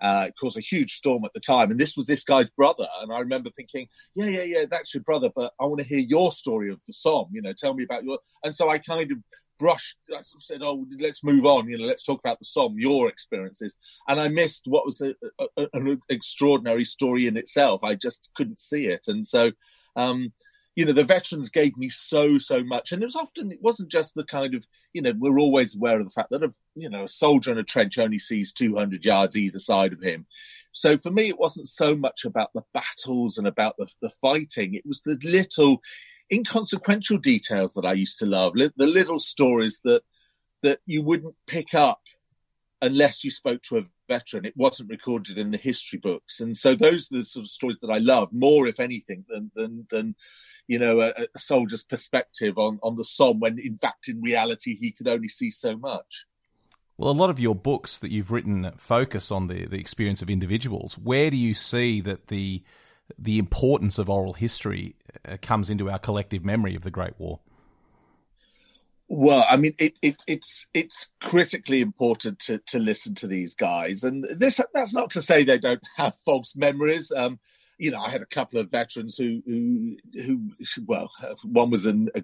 Uh, 0.00 0.26
it 0.28 0.34
caused 0.38 0.58
a 0.58 0.60
huge 0.60 0.90
storm 0.90 1.24
at 1.24 1.32
the 1.32 1.40
time. 1.40 1.70
And 1.70 1.78
this 1.78 1.96
was 1.96 2.08
this 2.08 2.24
guy's 2.24 2.50
brother. 2.50 2.86
And 3.00 3.12
I 3.12 3.20
remember 3.20 3.50
thinking, 3.50 3.86
yeah, 4.16 4.26
yeah, 4.26 4.42
yeah, 4.42 4.64
that's 4.68 4.92
your 4.92 5.04
brother, 5.04 5.30
but 5.34 5.52
I 5.60 5.64
want 5.64 5.80
to 5.80 5.86
hear 5.86 6.00
your 6.00 6.32
story 6.32 6.72
of 6.72 6.80
the 6.88 6.92
Somme. 6.92 7.28
You 7.32 7.40
know, 7.40 7.52
tell 7.56 7.74
me 7.74 7.84
about 7.84 8.04
your. 8.04 8.18
And 8.44 8.52
so 8.52 8.68
I 8.68 8.78
kind 8.78 9.12
of 9.12 9.18
brushed, 9.60 9.98
I 10.12 10.18
said, 10.20 10.60
oh, 10.64 10.86
let's 10.98 11.22
move 11.22 11.46
on. 11.46 11.68
You 11.68 11.78
know, 11.78 11.86
let's 11.86 12.04
talk 12.04 12.18
about 12.18 12.40
the 12.40 12.44
Somme, 12.44 12.74
your 12.78 13.08
experiences. 13.08 13.78
And 14.08 14.20
I 14.20 14.26
missed 14.26 14.64
what 14.66 14.84
was 14.84 15.00
a, 15.00 15.14
a, 15.56 15.68
an 15.72 16.00
extraordinary 16.08 16.84
story 16.84 17.28
in 17.28 17.36
itself. 17.36 17.84
I 17.84 17.94
just 17.94 18.32
couldn't 18.34 18.58
see 18.58 18.88
it. 18.88 19.02
And 19.06 19.24
so, 19.24 19.52
um, 19.94 20.32
you 20.74 20.84
know 20.84 20.92
the 20.92 21.04
veterans 21.04 21.50
gave 21.50 21.76
me 21.76 21.88
so 21.88 22.38
so 22.38 22.62
much. 22.64 22.92
And 22.92 23.02
it 23.02 23.06
was 23.06 23.16
often 23.16 23.52
it 23.52 23.62
wasn't 23.62 23.90
just 23.90 24.14
the 24.14 24.24
kind 24.24 24.54
of 24.54 24.66
you 24.92 25.02
know 25.02 25.12
we're 25.18 25.38
always 25.38 25.76
aware 25.76 25.98
of 25.98 26.06
the 26.06 26.10
fact 26.10 26.30
that 26.30 26.42
a 26.42 26.50
you 26.74 26.88
know 26.88 27.02
a 27.02 27.08
soldier 27.08 27.52
in 27.52 27.58
a 27.58 27.62
trench 27.62 27.98
only 27.98 28.18
sees 28.18 28.52
200 28.52 29.04
yards 29.04 29.36
either 29.36 29.58
side 29.58 29.92
of 29.92 30.02
him. 30.02 30.26
So 30.70 30.96
for 30.96 31.10
me 31.10 31.28
it 31.28 31.38
wasn't 31.38 31.66
so 31.66 31.96
much 31.96 32.24
about 32.24 32.50
the 32.54 32.64
battles 32.72 33.36
and 33.36 33.46
about 33.46 33.74
the, 33.76 33.92
the 34.00 34.08
fighting. 34.08 34.74
It 34.74 34.86
was 34.86 35.02
the 35.02 35.18
little 35.22 35.82
inconsequential 36.32 37.18
details 37.18 37.74
that 37.74 37.84
i 37.84 37.92
used 37.92 38.18
to 38.18 38.24
love 38.24 38.54
the 38.54 38.86
little 38.86 39.18
stories 39.18 39.80
that 39.84 40.02
that 40.62 40.78
you 40.86 41.02
wouldn't 41.02 41.34
pick 41.46 41.74
up 41.74 42.00
unless 42.80 43.22
you 43.22 43.30
spoke 43.30 43.60
to 43.62 43.76
a 43.76 43.82
veteran. 44.14 44.44
It 44.44 44.56
wasn't 44.56 44.90
recorded 44.90 45.38
in 45.38 45.50
the 45.50 45.58
history 45.58 45.98
books, 45.98 46.40
and 46.40 46.56
so 46.56 46.74
those 46.74 47.10
are 47.10 47.18
the 47.18 47.24
sort 47.24 47.44
of 47.44 47.50
stories 47.50 47.80
that 47.80 47.90
I 47.90 47.98
love 47.98 48.28
more, 48.32 48.66
if 48.66 48.80
anything, 48.80 49.24
than 49.28 49.50
than 49.54 49.86
than 49.90 50.14
you 50.66 50.78
know 50.78 51.00
a, 51.00 51.12
a 51.34 51.38
soldier's 51.38 51.84
perspective 51.84 52.58
on 52.58 52.78
on 52.82 52.96
the 52.96 53.04
Somme 53.04 53.40
when, 53.40 53.58
in 53.58 53.76
fact, 53.78 54.08
in 54.08 54.20
reality, 54.20 54.76
he 54.78 54.92
could 54.92 55.08
only 55.08 55.28
see 55.28 55.50
so 55.50 55.76
much. 55.76 56.26
Well, 56.98 57.10
a 57.10 57.22
lot 57.22 57.30
of 57.30 57.40
your 57.40 57.54
books 57.54 57.98
that 57.98 58.12
you've 58.12 58.30
written 58.30 58.70
focus 58.76 59.30
on 59.30 59.46
the 59.48 59.66
the 59.66 59.80
experience 59.80 60.22
of 60.22 60.30
individuals. 60.30 60.98
Where 60.98 61.30
do 61.30 61.36
you 61.36 61.54
see 61.54 62.00
that 62.02 62.28
the 62.28 62.62
the 63.18 63.38
importance 63.38 63.98
of 63.98 64.08
oral 64.08 64.34
history 64.34 64.94
uh, 65.28 65.36
comes 65.42 65.68
into 65.68 65.90
our 65.90 65.98
collective 65.98 66.44
memory 66.44 66.74
of 66.74 66.82
the 66.82 66.90
Great 66.90 67.18
War? 67.18 67.40
Well, 69.14 69.44
I 69.46 69.58
mean, 69.58 69.72
it, 69.78 69.92
it, 70.00 70.22
it's 70.26 70.68
it's 70.72 71.12
critically 71.20 71.82
important 71.82 72.38
to, 72.46 72.56
to 72.68 72.78
listen 72.78 73.14
to 73.16 73.26
these 73.26 73.54
guys, 73.54 74.04
and 74.04 74.24
this 74.38 74.58
that's 74.72 74.94
not 74.94 75.10
to 75.10 75.20
say 75.20 75.44
they 75.44 75.58
don't 75.58 75.82
have 75.98 76.14
false 76.24 76.56
memories. 76.56 77.12
Um, 77.14 77.38
you 77.76 77.90
know, 77.90 78.00
I 78.00 78.08
had 78.08 78.22
a 78.22 78.26
couple 78.26 78.58
of 78.58 78.70
veterans 78.70 79.18
who, 79.18 79.42
who, 79.44 79.96
who 80.14 80.50
well, 80.86 81.10
one 81.42 81.68
was 81.68 81.84
an, 81.84 82.08
a, 82.14 82.22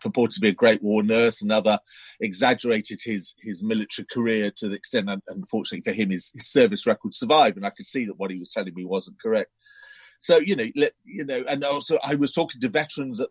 purported 0.00 0.34
to 0.34 0.40
be 0.40 0.48
a 0.48 0.52
Great 0.52 0.82
War 0.82 1.04
nurse, 1.04 1.40
another 1.40 1.78
exaggerated 2.18 2.98
his 3.04 3.36
his 3.40 3.62
military 3.62 4.06
career 4.10 4.50
to 4.56 4.66
the 4.66 4.74
extent, 4.74 5.08
unfortunately 5.28 5.88
for 5.88 5.96
him, 5.96 6.10
his, 6.10 6.32
his 6.34 6.48
service 6.48 6.84
record 6.84 7.14
survived, 7.14 7.56
and 7.56 7.64
I 7.64 7.70
could 7.70 7.86
see 7.86 8.06
that 8.06 8.18
what 8.18 8.32
he 8.32 8.40
was 8.40 8.50
telling 8.50 8.74
me 8.74 8.84
wasn't 8.84 9.22
correct. 9.22 9.52
So 10.18 10.38
you 10.38 10.56
know, 10.56 10.66
let, 10.76 10.92
you 11.04 11.24
know, 11.24 11.44
and 11.48 11.64
also 11.64 11.98
I 12.04 12.16
was 12.16 12.32
talking 12.32 12.60
to 12.60 12.68
veterans 12.68 13.20
at, 13.20 13.28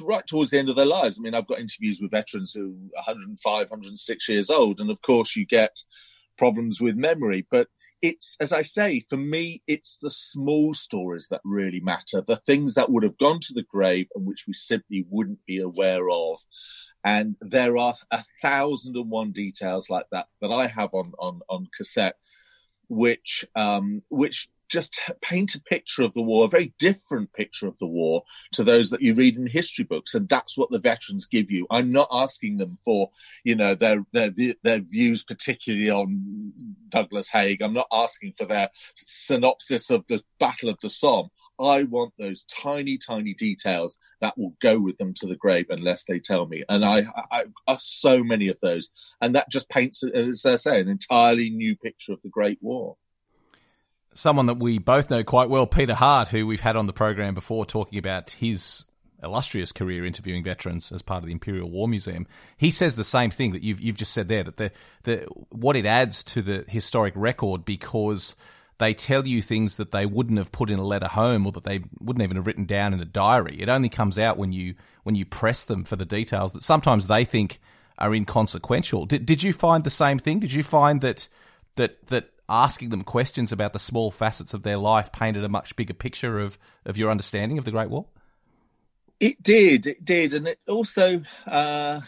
right 0.00 0.26
towards 0.26 0.50
the 0.50 0.58
end 0.58 0.70
of 0.70 0.76
their 0.76 0.86
lives. 0.86 1.18
I 1.18 1.22
mean, 1.22 1.34
I've 1.34 1.46
got 1.46 1.60
interviews 1.60 2.00
with 2.00 2.10
veterans 2.10 2.52
who 2.52 2.74
are 2.96 3.04
105, 3.06 3.70
106 3.70 4.28
years 4.28 4.50
old, 4.50 4.80
and 4.80 4.90
of 4.90 5.02
course, 5.02 5.36
you 5.36 5.46
get 5.46 5.82
problems 6.36 6.80
with 6.80 6.96
memory, 6.96 7.46
but 7.50 7.68
it's 8.02 8.36
as 8.40 8.52
I 8.52 8.62
say, 8.62 9.00
for 9.00 9.16
me, 9.16 9.62
it's 9.66 9.98
the 9.98 10.10
small 10.10 10.72
stories 10.72 11.28
that 11.30 11.42
really 11.44 11.80
matter, 11.80 12.22
the 12.22 12.36
things 12.36 12.74
that 12.74 12.90
would 12.90 13.02
have 13.02 13.18
gone 13.18 13.40
to 13.40 13.54
the 13.54 13.62
grave 13.62 14.06
and 14.14 14.26
which 14.26 14.44
we 14.46 14.54
simply 14.54 15.04
wouldn't 15.10 15.44
be 15.46 15.58
aware 15.58 16.08
of. 16.10 16.38
And 17.04 17.36
there 17.40 17.76
are 17.76 17.94
a 18.10 18.22
thousand 18.42 18.96
and 18.96 19.10
one 19.10 19.32
details 19.32 19.90
like 19.90 20.06
that 20.12 20.28
that 20.40 20.50
I 20.50 20.66
have 20.66 20.94
on 20.94 21.12
on 21.18 21.40
on 21.48 21.68
cassette, 21.76 22.16
which 22.88 23.44
um, 23.54 24.02
which 24.08 24.48
just 24.70 25.00
paint 25.20 25.54
a 25.54 25.62
picture 25.62 26.02
of 26.02 26.14
the 26.14 26.22
war, 26.22 26.44
a 26.44 26.48
very 26.48 26.72
different 26.78 27.32
picture 27.32 27.66
of 27.66 27.78
the 27.78 27.86
war 27.86 28.22
to 28.52 28.64
those 28.64 28.90
that 28.90 29.02
you 29.02 29.14
read 29.14 29.36
in 29.36 29.46
history 29.46 29.84
books, 29.84 30.14
and 30.14 30.28
that's 30.28 30.56
what 30.56 30.70
the 30.70 30.78
veterans 30.78 31.26
give 31.26 31.50
you. 31.50 31.66
I'm 31.70 31.92
not 31.92 32.08
asking 32.12 32.58
them 32.58 32.78
for, 32.84 33.10
you 33.44 33.54
know, 33.54 33.74
their 33.74 34.04
their 34.12 34.30
their 34.62 34.80
views, 34.80 35.24
particularly 35.24 35.90
on 35.90 36.52
Douglas 36.88 37.30
Haig. 37.30 37.62
I'm 37.62 37.74
not 37.74 37.88
asking 37.92 38.34
for 38.38 38.44
their 38.44 38.68
synopsis 38.96 39.90
of 39.90 40.06
the 40.06 40.22
Battle 40.38 40.70
of 40.70 40.78
the 40.80 40.90
Somme. 40.90 41.30
I 41.60 41.82
want 41.82 42.14
those 42.18 42.44
tiny, 42.44 42.96
tiny 42.96 43.34
details 43.34 43.98
that 44.22 44.38
will 44.38 44.54
go 44.60 44.80
with 44.80 44.96
them 44.96 45.12
to 45.14 45.26
the 45.26 45.36
grave 45.36 45.66
unless 45.68 46.04
they 46.04 46.18
tell 46.18 46.46
me. 46.46 46.64
And 46.70 46.84
I, 46.84 47.04
I, 47.30 47.44
I 47.66 47.76
so 47.78 48.24
many 48.24 48.48
of 48.48 48.58
those, 48.60 48.90
and 49.20 49.34
that 49.34 49.50
just 49.50 49.68
paints, 49.68 50.02
as 50.02 50.46
I 50.46 50.56
say, 50.56 50.80
an 50.80 50.88
entirely 50.88 51.50
new 51.50 51.76
picture 51.76 52.14
of 52.14 52.22
the 52.22 52.30
Great 52.30 52.58
War 52.62 52.96
someone 54.20 54.46
that 54.46 54.58
we 54.58 54.78
both 54.78 55.10
know 55.10 55.24
quite 55.24 55.48
well, 55.48 55.66
Peter 55.66 55.94
Hart, 55.94 56.28
who 56.28 56.46
we've 56.46 56.60
had 56.60 56.76
on 56.76 56.86
the 56.86 56.92
program 56.92 57.34
before, 57.34 57.64
talking 57.64 57.98
about 57.98 58.30
his 58.32 58.84
illustrious 59.22 59.72
career 59.72 60.04
interviewing 60.04 60.42
veterans 60.42 60.92
as 60.92 61.02
part 61.02 61.22
of 61.22 61.26
the 61.26 61.32
Imperial 61.32 61.70
War 61.70 61.88
Museum. 61.88 62.26
He 62.56 62.70
says 62.70 62.96
the 62.96 63.04
same 63.04 63.30
thing 63.30 63.52
that 63.52 63.62
you've 63.62 63.80
you've 63.80 63.96
just 63.96 64.12
said 64.12 64.28
there 64.28 64.44
that 64.44 64.56
the 64.56 64.70
the 65.02 65.26
what 65.50 65.76
it 65.76 65.86
adds 65.86 66.22
to 66.24 66.42
the 66.42 66.64
historic 66.68 67.14
record 67.16 67.64
because 67.64 68.34
they 68.78 68.94
tell 68.94 69.26
you 69.26 69.42
things 69.42 69.76
that 69.76 69.90
they 69.90 70.06
wouldn't 70.06 70.38
have 70.38 70.52
put 70.52 70.70
in 70.70 70.78
a 70.78 70.84
letter 70.84 71.08
home 71.08 71.46
or 71.46 71.52
that 71.52 71.64
they 71.64 71.80
wouldn't 71.98 72.22
even 72.22 72.36
have 72.36 72.46
written 72.46 72.64
down 72.64 72.94
in 72.94 73.00
a 73.00 73.04
diary. 73.04 73.60
It 73.60 73.68
only 73.68 73.90
comes 73.90 74.18
out 74.18 74.38
when 74.38 74.52
you 74.52 74.74
when 75.02 75.14
you 75.14 75.24
press 75.24 75.64
them 75.64 75.84
for 75.84 75.96
the 75.96 76.06
details 76.06 76.52
that 76.52 76.62
sometimes 76.62 77.06
they 77.06 77.24
think 77.24 77.60
are 77.98 78.14
inconsequential. 78.14 79.06
Did 79.06 79.26
did 79.26 79.42
you 79.42 79.52
find 79.52 79.84
the 79.84 79.90
same 79.90 80.18
thing? 80.18 80.40
Did 80.40 80.52
you 80.52 80.62
find 80.62 81.00
that 81.02 81.28
that 81.76 82.06
that 82.06 82.30
asking 82.50 82.90
them 82.90 83.02
questions 83.02 83.52
about 83.52 83.72
the 83.72 83.78
small 83.78 84.10
facets 84.10 84.52
of 84.52 84.62
their 84.62 84.76
life 84.76 85.12
painted 85.12 85.44
a 85.44 85.48
much 85.48 85.76
bigger 85.76 85.94
picture 85.94 86.40
of, 86.40 86.58
of 86.84 86.98
your 86.98 87.10
understanding 87.10 87.56
of 87.56 87.64
the 87.64 87.70
Great 87.70 87.88
War? 87.88 88.06
It 89.20 89.42
did, 89.42 89.86
it 89.86 90.04
did, 90.04 90.34
and 90.34 90.48
it 90.48 90.58
also, 90.66 91.22
uh, 91.46 92.00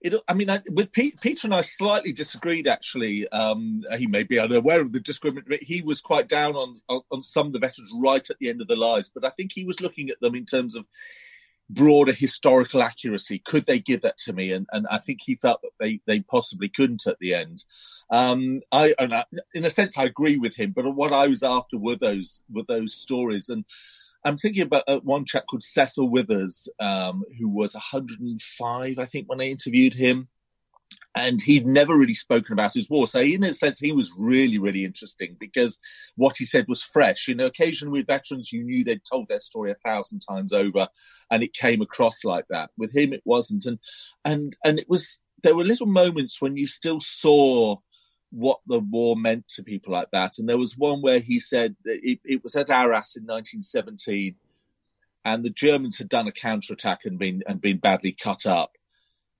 it. 0.00 0.14
I 0.28 0.34
mean, 0.34 0.50
I, 0.50 0.60
with 0.72 0.90
Pete, 0.90 1.20
Peter 1.20 1.46
and 1.46 1.54
I 1.54 1.60
slightly 1.60 2.12
disagreed. 2.12 2.66
Actually, 2.66 3.28
um, 3.28 3.84
he 3.96 4.08
may 4.08 4.24
be 4.24 4.38
unaware 4.38 4.82
of 4.82 4.92
the 4.92 4.98
disagreement. 4.98 5.46
He 5.60 5.80
was 5.80 6.00
quite 6.00 6.28
down 6.28 6.56
on, 6.56 6.74
on 6.88 7.02
on 7.12 7.22
some 7.22 7.46
of 7.46 7.52
the 7.52 7.60
veterans 7.60 7.92
right 7.94 8.28
at 8.28 8.38
the 8.38 8.48
end 8.48 8.60
of 8.60 8.66
their 8.66 8.76
lives, 8.76 9.12
but 9.14 9.24
I 9.24 9.30
think 9.30 9.52
he 9.52 9.64
was 9.64 9.80
looking 9.80 10.10
at 10.10 10.20
them 10.20 10.34
in 10.34 10.44
terms 10.44 10.74
of 10.74 10.86
broader 11.72 12.12
historical 12.12 12.82
accuracy. 12.82 13.38
Could 13.38 13.66
they 13.66 13.78
give 13.78 14.02
that 14.02 14.18
to 14.18 14.32
me? 14.32 14.52
And, 14.52 14.66
and 14.72 14.86
I 14.90 14.98
think 14.98 15.20
he 15.22 15.34
felt 15.34 15.62
that 15.62 15.72
they, 15.78 16.00
they 16.06 16.20
possibly 16.20 16.68
couldn't 16.68 17.06
at 17.06 17.18
the 17.20 17.34
end. 17.34 17.64
Um, 18.10 18.60
I, 18.72 18.92
I, 18.98 19.24
in 19.54 19.64
a 19.64 19.70
sense, 19.70 19.96
I 19.96 20.04
agree 20.04 20.36
with 20.36 20.58
him, 20.58 20.72
but 20.72 20.84
what 20.94 21.12
I 21.12 21.28
was 21.28 21.42
after 21.42 21.78
were 21.78 21.96
those, 21.96 22.44
were 22.50 22.64
those 22.66 22.94
stories. 22.94 23.48
And 23.48 23.64
I'm 24.24 24.36
thinking 24.36 24.62
about 24.62 24.84
uh, 24.88 25.00
one 25.00 25.24
chap 25.24 25.44
called 25.48 25.62
Cecil 25.62 26.10
Withers, 26.10 26.68
um, 26.80 27.22
who 27.38 27.48
was 27.48 27.74
105, 27.74 28.98
I 28.98 29.04
think, 29.04 29.28
when 29.28 29.40
I 29.40 29.44
interviewed 29.44 29.94
him 29.94 30.28
and 31.14 31.42
he'd 31.42 31.66
never 31.66 31.96
really 31.96 32.14
spoken 32.14 32.52
about 32.52 32.74
his 32.74 32.88
war. 32.88 33.06
So, 33.06 33.20
in 33.20 33.42
a 33.42 33.52
sense, 33.52 33.80
he 33.80 33.92
was 33.92 34.14
really, 34.16 34.58
really 34.58 34.84
interesting 34.84 35.36
because 35.38 35.80
what 36.16 36.36
he 36.38 36.44
said 36.44 36.66
was 36.68 36.82
fresh. 36.82 37.26
You 37.26 37.34
know, 37.34 37.46
occasionally 37.46 38.00
with 38.00 38.06
veterans, 38.06 38.52
you 38.52 38.62
knew 38.62 38.84
they'd 38.84 39.02
told 39.10 39.28
their 39.28 39.40
story 39.40 39.70
a 39.72 39.88
thousand 39.88 40.20
times 40.20 40.52
over, 40.52 40.88
and 41.30 41.42
it 41.42 41.52
came 41.52 41.80
across 41.82 42.24
like 42.24 42.46
that. 42.48 42.70
With 42.76 42.96
him, 42.96 43.12
it 43.12 43.22
wasn't, 43.24 43.66
and 43.66 43.78
and 44.24 44.56
and 44.64 44.78
it 44.78 44.88
was. 44.88 45.22
There 45.42 45.56
were 45.56 45.64
little 45.64 45.86
moments 45.86 46.40
when 46.40 46.58
you 46.58 46.66
still 46.66 47.00
saw 47.00 47.76
what 48.28 48.60
the 48.66 48.78
war 48.78 49.16
meant 49.16 49.48
to 49.48 49.62
people 49.62 49.92
like 49.92 50.10
that. 50.12 50.32
And 50.38 50.46
there 50.46 50.58
was 50.58 50.76
one 50.76 51.00
where 51.00 51.18
he 51.18 51.40
said 51.40 51.76
it, 51.84 52.20
it 52.24 52.42
was 52.42 52.54
at 52.54 52.70
Arras 52.70 53.16
in 53.16 53.24
1917, 53.24 54.36
and 55.24 55.42
the 55.42 55.50
Germans 55.50 55.98
had 55.98 56.10
done 56.10 56.28
a 56.28 56.32
counterattack 56.32 57.04
and 57.04 57.18
been 57.18 57.42
and 57.46 57.60
been 57.60 57.78
badly 57.78 58.12
cut 58.12 58.46
up 58.46 58.76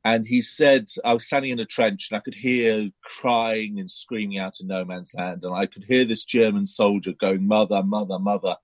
and 0.05 0.27
he 0.27 0.41
said, 0.41 0.87
I 1.05 1.13
was 1.13 1.27
standing 1.27 1.51
in 1.51 1.61
a 1.61 1.67
trench 1.67 2.09
and 2.11 2.17
I 2.17 2.23
could 2.23 2.35
hear 2.35 2.89
crying 3.03 3.79
and 3.79 3.91
screaming 3.91 4.39
out 4.39 4.55
in 4.61 4.67
no 4.67 4.85
man's 4.85 5.15
land. 5.15 5.45
And 5.45 5.55
I 5.55 5.67
could 5.67 5.85
hear 5.85 6.07
this 6.07 6.25
German 6.25 6.65
soldier 6.65 7.13
going, 7.13 7.47
Mother, 7.47 7.83
Mother, 7.83 8.19
Mother, 8.19 8.57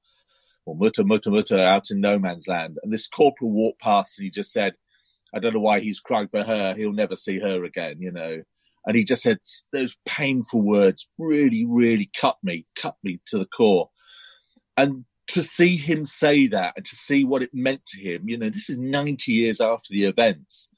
or 0.64 0.75
Mutter, 0.76 1.05
Mutter, 1.05 1.31
Mutter, 1.31 1.62
out 1.62 1.90
in 1.90 2.00
no 2.00 2.19
man's 2.19 2.49
land. 2.49 2.78
And 2.83 2.90
this 2.90 3.07
corporal 3.07 3.52
walked 3.52 3.83
past 3.83 4.19
and 4.19 4.25
he 4.25 4.31
just 4.31 4.50
said, 4.50 4.75
I 5.35 5.38
don't 5.38 5.52
know 5.52 5.61
why 5.61 5.81
he's 5.81 6.00
crying 6.00 6.28
for 6.28 6.43
her. 6.43 6.75
He'll 6.75 6.93
never 6.93 7.16
see 7.16 7.38
her 7.38 7.64
again, 7.64 7.97
you 8.00 8.12
know. 8.12 8.43
And 8.87 8.97
he 8.97 9.05
just 9.05 9.23
said 9.23 9.38
those 9.73 9.99
painful 10.07 10.62
words 10.62 11.11
really, 11.19 11.66
really 11.69 12.09
cut 12.19 12.38
me, 12.43 12.66
cut 12.81 12.97
me 13.02 13.21
to 13.26 13.37
the 13.37 13.47
core. 13.47 13.90
And 14.76 15.05
to 15.28 15.43
see 15.43 15.76
him 15.76 16.05
say 16.07 16.47
that 16.47 16.75
and 16.76 16.87
to 16.87 16.97
see 16.97 17.25
what 17.25 17.43
it 17.43 17.50
meant 17.52 17.85
to 17.87 18.00
him, 18.00 18.28
you 18.28 18.38
know, 18.38 18.49
this 18.49 18.71
is 18.71 18.78
90 18.78 19.33
years 19.33 19.61
after 19.61 19.88
the 19.90 20.05
events 20.05 20.73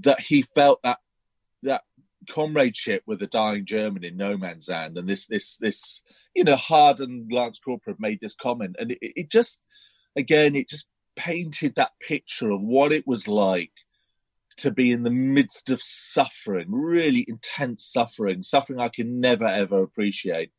that 0.00 0.20
he 0.20 0.42
felt 0.42 0.82
that 0.82 0.98
that 1.62 1.82
comradeship 2.28 3.02
with 3.06 3.20
the 3.20 3.26
dying 3.26 3.64
German 3.64 4.04
in 4.04 4.16
no 4.16 4.36
man's 4.36 4.68
land, 4.68 4.98
and 4.98 5.08
this 5.08 5.26
this 5.26 5.56
this 5.56 6.02
you 6.34 6.44
know 6.44 6.56
hardened 6.56 7.32
Lance 7.32 7.58
Corporal 7.58 7.96
made 7.98 8.20
this 8.20 8.34
comment, 8.34 8.76
and 8.78 8.92
it, 8.92 8.98
it 9.00 9.30
just 9.30 9.66
again 10.16 10.54
it 10.54 10.68
just 10.68 10.90
painted 11.16 11.74
that 11.74 11.92
picture 12.06 12.50
of 12.50 12.62
what 12.62 12.92
it 12.92 13.06
was 13.06 13.26
like 13.26 13.72
to 14.58 14.70
be 14.70 14.90
in 14.90 15.04
the 15.04 15.10
midst 15.10 15.70
of 15.70 15.80
suffering, 15.80 16.66
really 16.70 17.24
intense 17.28 17.84
suffering, 17.84 18.42
suffering 18.42 18.80
I 18.80 18.88
can 18.88 19.20
never 19.20 19.46
ever 19.46 19.82
appreciate, 19.82 20.50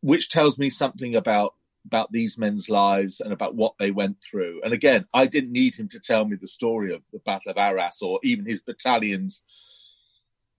which 0.00 0.30
tells 0.30 0.58
me 0.58 0.70
something 0.70 1.14
about 1.14 1.54
about 1.88 2.12
these 2.12 2.38
men's 2.38 2.68
lives 2.68 3.20
and 3.20 3.32
about 3.32 3.54
what 3.54 3.74
they 3.78 3.90
went 3.90 4.18
through. 4.22 4.60
And 4.62 4.74
again, 4.74 5.06
I 5.14 5.26
didn't 5.26 5.52
need 5.52 5.74
him 5.74 5.88
to 5.88 6.00
tell 6.00 6.26
me 6.26 6.36
the 6.36 6.46
story 6.46 6.94
of 6.94 7.02
the 7.10 7.18
Battle 7.20 7.50
of 7.50 7.56
Arras 7.56 8.02
or 8.02 8.20
even 8.22 8.44
his 8.44 8.62
battalion's 8.62 9.44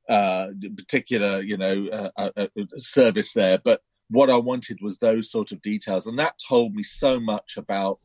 uh, 0.10 0.48
particular, 0.76 1.42
you 1.42 1.56
know, 1.56 1.88
uh, 1.92 2.10
uh, 2.18 2.32
uh, 2.36 2.48
service 2.74 3.34
there. 3.34 3.60
But 3.64 3.82
what 4.10 4.32
I 4.32 4.38
wanted 4.38 4.80
was 4.82 4.98
those 4.98 5.30
sort 5.30 5.52
of 5.52 5.62
details, 5.62 6.08
and 6.08 6.18
that 6.18 6.40
told 6.50 6.74
me 6.74 6.82
so 6.82 7.20
much 7.20 7.58
about 7.58 8.00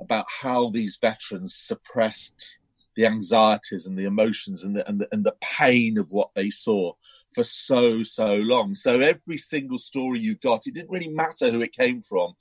about 0.00 0.24
how 0.40 0.70
these 0.70 0.98
veterans 1.00 1.54
suppressed 1.54 2.58
the 2.96 3.06
anxieties 3.06 3.86
and 3.86 3.98
the 3.98 4.04
emotions 4.04 4.64
and 4.64 4.76
the, 4.76 4.88
and 4.88 5.00
the 5.00 5.08
and 5.12 5.24
the 5.24 5.36
pain 5.40 5.98
of 5.98 6.10
what 6.10 6.30
they 6.34 6.50
saw 6.50 6.92
for 7.30 7.44
so 7.44 8.02
so 8.02 8.34
long. 8.34 8.74
So 8.74 9.00
every 9.00 9.38
single 9.38 9.78
story 9.78 10.20
you 10.20 10.34
got, 10.34 10.66
it 10.66 10.74
didn't 10.74 10.90
really 10.90 11.08
matter 11.08 11.50
who 11.50 11.62
it 11.62 11.72
came 11.72 12.00
from. 12.00 12.34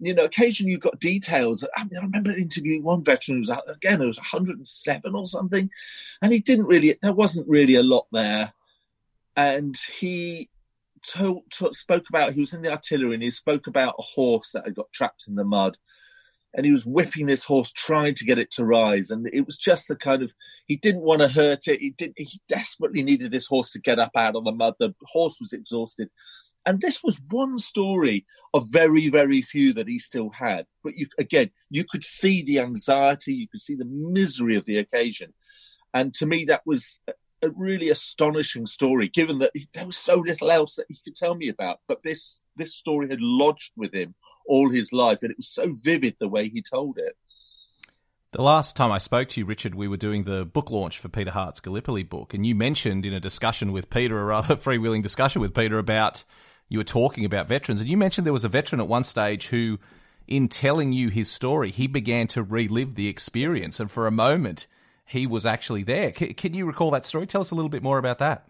You 0.00 0.14
know, 0.14 0.24
occasionally 0.24 0.72
you 0.72 0.78
got 0.78 1.00
details. 1.00 1.66
I 1.76 1.84
mean, 1.84 1.98
I 1.98 2.04
remember 2.04 2.30
interviewing 2.30 2.84
one 2.84 3.02
veteran 3.02 3.42
who 3.42 3.50
was 3.50 3.62
again, 3.68 4.00
it 4.00 4.06
was 4.06 4.18
107 4.18 5.14
or 5.14 5.24
something, 5.24 5.70
and 6.22 6.32
he 6.32 6.40
didn't 6.40 6.66
really. 6.66 6.94
There 7.02 7.12
wasn't 7.12 7.48
really 7.48 7.74
a 7.74 7.82
lot 7.82 8.06
there, 8.12 8.52
and 9.36 9.74
he 9.98 10.48
told, 11.02 11.44
spoke 11.74 12.08
about 12.08 12.32
he 12.32 12.40
was 12.40 12.54
in 12.54 12.62
the 12.62 12.70
artillery 12.70 13.14
and 13.14 13.22
he 13.22 13.30
spoke 13.30 13.66
about 13.66 13.94
a 13.98 14.02
horse 14.02 14.52
that 14.52 14.64
had 14.64 14.74
got 14.74 14.92
trapped 14.92 15.26
in 15.28 15.34
the 15.34 15.44
mud 15.44 15.76
and 16.58 16.64
he 16.64 16.72
was 16.72 16.84
whipping 16.84 17.26
this 17.26 17.44
horse, 17.44 17.70
trying 17.70 18.14
to 18.14 18.24
get 18.24 18.40
it 18.40 18.50
to 18.50 18.64
rise. 18.64 19.12
And 19.12 19.28
it 19.32 19.46
was 19.46 19.56
just 19.56 19.86
the 19.86 19.94
kind 19.94 20.24
of 20.24 20.34
he 20.66 20.74
didn't 20.74 21.02
want 21.02 21.20
to 21.20 21.28
hurt 21.28 21.68
it. 21.68 21.78
He 21.78 21.90
did. 21.90 22.14
He 22.16 22.40
desperately 22.48 23.04
needed 23.04 23.30
this 23.30 23.46
horse 23.46 23.70
to 23.70 23.80
get 23.80 24.00
up 24.00 24.10
out 24.16 24.34
of 24.34 24.42
the 24.42 24.50
mud. 24.50 24.74
The 24.80 24.92
horse 25.04 25.38
was 25.38 25.52
exhausted, 25.52 26.10
and 26.66 26.80
this 26.80 27.00
was 27.04 27.22
one 27.30 27.58
story 27.58 28.26
of 28.52 28.72
very, 28.72 29.08
very 29.08 29.40
few 29.40 29.72
that 29.74 29.86
he 29.86 30.00
still 30.00 30.30
had. 30.30 30.66
But 30.82 30.94
you 30.96 31.06
again, 31.16 31.50
you 31.70 31.84
could 31.88 32.02
see 32.02 32.42
the 32.42 32.58
anxiety, 32.58 33.34
you 33.34 33.46
could 33.46 33.60
see 33.60 33.76
the 33.76 33.84
misery 33.84 34.56
of 34.56 34.66
the 34.66 34.78
occasion, 34.78 35.34
and 35.94 36.12
to 36.14 36.26
me, 36.26 36.44
that 36.46 36.62
was 36.66 36.98
a 37.40 37.50
really 37.50 37.88
astonishing 37.88 38.66
story, 38.66 39.06
given 39.06 39.38
that 39.38 39.52
there 39.74 39.86
was 39.86 39.96
so 39.96 40.16
little 40.16 40.50
else 40.50 40.74
that 40.74 40.86
he 40.88 40.98
could 41.04 41.14
tell 41.14 41.36
me 41.36 41.48
about. 41.48 41.78
But 41.86 42.02
this 42.02 42.42
this 42.56 42.74
story 42.74 43.10
had 43.10 43.20
lodged 43.22 43.74
with 43.76 43.94
him 43.94 44.16
all 44.48 44.70
his 44.70 44.92
life, 44.92 45.22
and 45.22 45.30
it 45.30 45.36
was 45.36 45.48
so 45.48 45.72
vivid 45.72 46.16
the 46.18 46.28
way 46.28 46.48
he 46.48 46.62
told 46.62 46.98
it. 46.98 47.16
The 48.32 48.42
last 48.42 48.76
time 48.76 48.92
I 48.92 48.98
spoke 48.98 49.28
to 49.28 49.40
you, 49.40 49.46
Richard, 49.46 49.74
we 49.74 49.88
were 49.88 49.96
doing 49.96 50.24
the 50.24 50.44
book 50.44 50.70
launch 50.70 50.98
for 50.98 51.08
Peter 51.08 51.30
Hart's 51.30 51.60
Gallipoli 51.60 52.02
book, 52.02 52.34
and 52.34 52.44
you 52.44 52.54
mentioned 52.54 53.06
in 53.06 53.14
a 53.14 53.20
discussion 53.20 53.72
with 53.72 53.88
Peter, 53.88 54.20
a 54.20 54.24
rather 54.24 54.54
freewheeling 54.56 55.02
discussion 55.02 55.40
with 55.40 55.54
Peter 55.54 55.78
about 55.78 56.24
you 56.68 56.78
were 56.78 56.84
talking 56.84 57.24
about 57.24 57.48
veterans, 57.48 57.80
and 57.80 57.88
you 57.88 57.96
mentioned 57.96 58.26
there 58.26 58.32
was 58.32 58.44
a 58.44 58.48
veteran 58.48 58.80
at 58.80 58.88
one 58.88 59.04
stage 59.04 59.48
who, 59.48 59.78
in 60.26 60.48
telling 60.48 60.92
you 60.92 61.08
his 61.08 61.30
story, 61.30 61.70
he 61.70 61.86
began 61.86 62.26
to 62.28 62.42
relive 62.42 62.96
the 62.96 63.08
experience, 63.08 63.80
and 63.80 63.90
for 63.90 64.06
a 64.06 64.10
moment 64.10 64.66
he 65.06 65.26
was 65.26 65.46
actually 65.46 65.82
there. 65.82 66.10
Can 66.10 66.52
you 66.52 66.66
recall 66.66 66.90
that 66.90 67.06
story? 67.06 67.26
Tell 67.26 67.40
us 67.40 67.50
a 67.50 67.54
little 67.54 67.70
bit 67.70 67.82
more 67.82 67.96
about 67.96 68.18
that. 68.18 68.46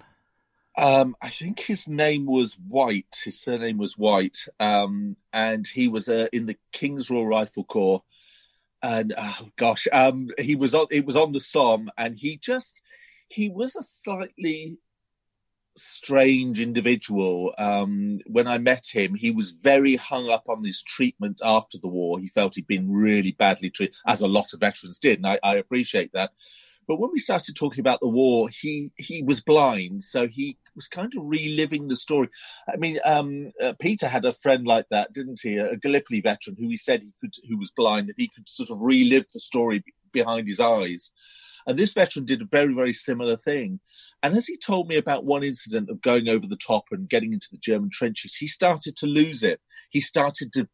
Um, 0.78 1.16
I 1.20 1.28
think 1.28 1.60
his 1.60 1.88
name 1.88 2.24
was 2.24 2.56
White. 2.68 3.14
His 3.24 3.42
surname 3.42 3.78
was 3.78 3.98
White, 3.98 4.38
um, 4.60 5.16
and 5.32 5.66
he 5.66 5.88
was 5.88 6.08
uh, 6.08 6.28
in 6.32 6.46
the 6.46 6.56
King's 6.72 7.10
Royal 7.10 7.26
Rifle 7.26 7.64
Corps 7.64 8.02
and 8.82 9.14
oh 9.16 9.48
gosh, 9.56 9.86
um, 9.92 10.28
he 10.38 10.56
was 10.56 10.74
on. 10.74 10.86
It 10.90 11.04
was 11.04 11.16
on 11.16 11.32
the 11.32 11.40
Somme, 11.40 11.90
and 11.96 12.16
he 12.16 12.38
just 12.38 12.82
he 13.28 13.48
was 13.48 13.76
a 13.76 13.82
slightly 13.82 14.78
strange 15.76 16.60
individual. 16.60 17.54
Um, 17.58 18.20
when 18.26 18.46
I 18.46 18.58
met 18.58 18.86
him, 18.92 19.14
he 19.14 19.30
was 19.30 19.50
very 19.50 19.96
hung 19.96 20.28
up 20.30 20.48
on 20.48 20.64
his 20.64 20.82
treatment 20.82 21.40
after 21.44 21.78
the 21.78 21.88
war. 21.88 22.18
He 22.20 22.28
felt 22.28 22.54
he'd 22.54 22.66
been 22.66 22.92
really 22.92 23.32
badly 23.32 23.70
treated, 23.70 23.96
as 24.06 24.22
a 24.22 24.28
lot 24.28 24.52
of 24.52 24.60
veterans 24.60 24.98
did, 24.98 25.18
and 25.18 25.26
I, 25.26 25.40
I 25.42 25.56
appreciate 25.56 26.12
that. 26.12 26.30
But 26.86 26.98
when 26.98 27.10
we 27.12 27.18
started 27.18 27.54
talking 27.54 27.80
about 27.80 28.00
the 28.00 28.08
war, 28.08 28.48
he 28.48 28.92
he 28.96 29.22
was 29.22 29.40
blind, 29.40 30.04
so 30.04 30.28
he 30.28 30.56
was 30.78 30.88
kind 30.88 31.12
of 31.16 31.24
reliving 31.26 31.88
the 31.88 31.96
story. 31.96 32.28
I 32.72 32.76
mean, 32.76 32.98
um, 33.04 33.50
uh, 33.62 33.74
Peter 33.80 34.06
had 34.06 34.24
a 34.24 34.32
friend 34.32 34.64
like 34.64 34.86
that, 34.90 35.12
didn't 35.12 35.40
he? 35.42 35.56
A, 35.56 35.76
Gallipoli 35.76 36.20
veteran 36.20 36.56
who 36.58 36.68
he 36.68 36.76
said 36.76 37.02
he 37.02 37.12
could, 37.20 37.34
who 37.48 37.58
was 37.58 37.72
blind, 37.76 38.06
and 38.06 38.14
he 38.16 38.30
could 38.34 38.48
sort 38.48 38.70
of 38.70 38.78
relive 38.80 39.26
the 39.32 39.40
story 39.40 39.82
behind 40.12 40.46
his 40.46 40.60
eyes. 40.60 41.10
And 41.66 41.76
this 41.76 41.92
veteran 41.92 42.24
did 42.24 42.40
a 42.40 42.46
very, 42.50 42.74
very 42.74 42.92
similar 42.92 43.36
thing. 43.36 43.80
And 44.22 44.36
as 44.36 44.46
he 44.46 44.56
told 44.56 44.88
me 44.88 44.96
about 44.96 45.24
one 45.24 45.44
incident 45.44 45.90
of 45.90 46.00
going 46.00 46.28
over 46.28 46.46
the 46.46 46.56
top 46.56 46.84
and 46.92 47.08
getting 47.08 47.32
into 47.32 47.48
the 47.50 47.58
German 47.58 47.90
trenches, 47.92 48.36
he 48.36 48.46
started 48.46 48.96
to 48.98 49.06
lose 49.06 49.42
it. 49.42 49.60
He 49.90 50.00
started 50.00 50.52
to 50.54 50.68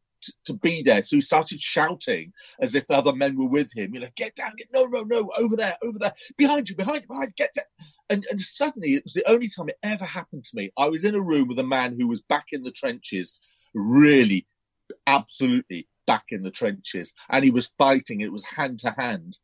to, 0.44 0.54
be 0.54 0.82
there. 0.82 1.02
So 1.02 1.16
he 1.16 1.20
started 1.20 1.60
shouting 1.60 2.32
as 2.60 2.74
if 2.74 2.90
other 2.90 3.14
men 3.14 3.36
were 3.36 3.48
with 3.48 3.76
him. 3.76 3.94
You 3.94 4.00
know, 4.00 4.08
get 4.16 4.34
down, 4.34 4.52
get 4.56 4.68
no, 4.72 4.86
no, 4.86 5.02
no, 5.02 5.30
over 5.38 5.56
there, 5.56 5.76
over 5.82 5.98
there, 5.98 6.14
behind 6.36 6.68
you, 6.68 6.76
behind 6.76 7.02
you, 7.02 7.08
behind 7.08 7.28
you, 7.28 7.44
get 7.44 7.50
there. 7.54 7.64
And, 8.10 8.26
and 8.30 8.40
suddenly, 8.40 8.94
it 8.94 9.04
was 9.04 9.14
the 9.14 9.28
only 9.28 9.48
time 9.48 9.68
it 9.68 9.78
ever 9.82 10.04
happened 10.04 10.44
to 10.44 10.56
me. 10.56 10.70
I 10.78 10.88
was 10.88 11.04
in 11.04 11.14
a 11.14 11.22
room 11.22 11.48
with 11.48 11.58
a 11.58 11.64
man 11.64 11.96
who 11.98 12.08
was 12.08 12.20
back 12.20 12.46
in 12.52 12.62
the 12.62 12.70
trenches, 12.70 13.40
really, 13.74 14.46
absolutely 15.06 15.88
back 16.06 16.26
in 16.28 16.42
the 16.42 16.50
trenches, 16.50 17.14
and 17.30 17.44
he 17.44 17.50
was 17.50 17.66
fighting. 17.66 18.20
It 18.20 18.32
was 18.32 18.44
hand 18.56 18.78
to 18.80 18.94
hand, 18.98 19.38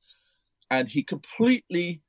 and 0.71 0.89
he 0.89 1.03
completely 1.03 2.03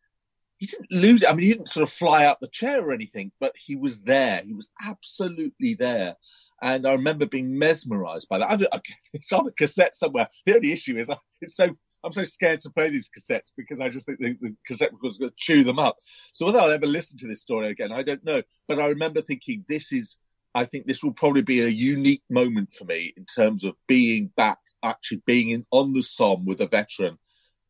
he 0.62 0.68
didn't 0.68 0.92
lose 0.92 1.24
it. 1.24 1.30
I 1.30 1.34
mean, 1.34 1.46
he 1.46 1.54
didn't 1.54 1.70
sort 1.70 1.82
of 1.82 1.90
fly 1.90 2.24
out 2.24 2.40
the 2.40 2.48
chair 2.48 2.88
or 2.88 2.94
anything, 2.94 3.32
but 3.40 3.56
he 3.58 3.76
was 3.76 4.04
there. 4.04 4.44
He 4.46 4.54
was 4.54 4.72
absolutely 4.86 5.74
there. 5.74 6.18
And 6.62 6.86
I 6.86 6.92
remember 6.92 7.26
being 7.26 7.58
mesmerized 7.58 8.30
by 8.30 8.38
that. 8.38 8.52
I've, 8.52 8.84
it's 9.14 9.34
on 9.34 9.48
a 9.48 9.52
cassette 9.52 9.96
somewhere. 9.96 10.28
The 10.46 10.56
only 10.56 10.72
issue 10.72 11.00
is 11.00 11.10
uh, 11.10 11.16
it's 11.42 11.56
so 11.56 11.76
I'm 12.04 12.12
so 12.12 12.24
scared 12.24 12.60
to 12.62 12.72
play 12.72 12.90
these 12.90 13.10
cassettes 13.10 13.54
because 13.56 13.80
I 13.80 13.90
just 13.90 14.08
think 14.08 14.20
the, 14.20 14.38
the 14.42 14.56
cassette 14.66 14.92
record's 14.92 15.18
going 15.18 15.32
to 15.32 15.38
chew 15.38 15.64
them 15.64 15.80
up. 15.80 15.98
So 16.34 16.46
whether 16.46 16.60
I'll 16.60 16.72
ever 16.72 16.88
listen 16.88 17.18
to 17.20 17.28
this 17.28 17.42
story 17.42 17.70
again, 17.70 17.92
I 17.92 18.04
don't 18.04 18.24
know. 18.24 18.42
But 18.68 18.80
I 18.80 18.88
remember 18.88 19.22
thinking, 19.22 19.66
this 19.68 19.92
is, 19.92 20.18
I 20.56 20.66
think 20.66 20.88
this 20.88 21.04
will 21.04 21.14
probably 21.14 21.44
be 21.44 21.62
a 21.62 21.68
unique 21.68 22.24
moment 22.30 22.72
for 22.72 22.86
me 22.86 23.14
in 23.16 23.26
terms 23.26 23.64
of 23.64 23.76
being 23.88 24.32
back, 24.36 24.58
actually 24.84 25.22
being 25.26 25.52
in, 25.52 25.66
on 25.72 25.94
the 25.94 26.02
Somme 26.02 26.46
with 26.46 26.60
a 26.60 26.68
veteran, 26.68 27.20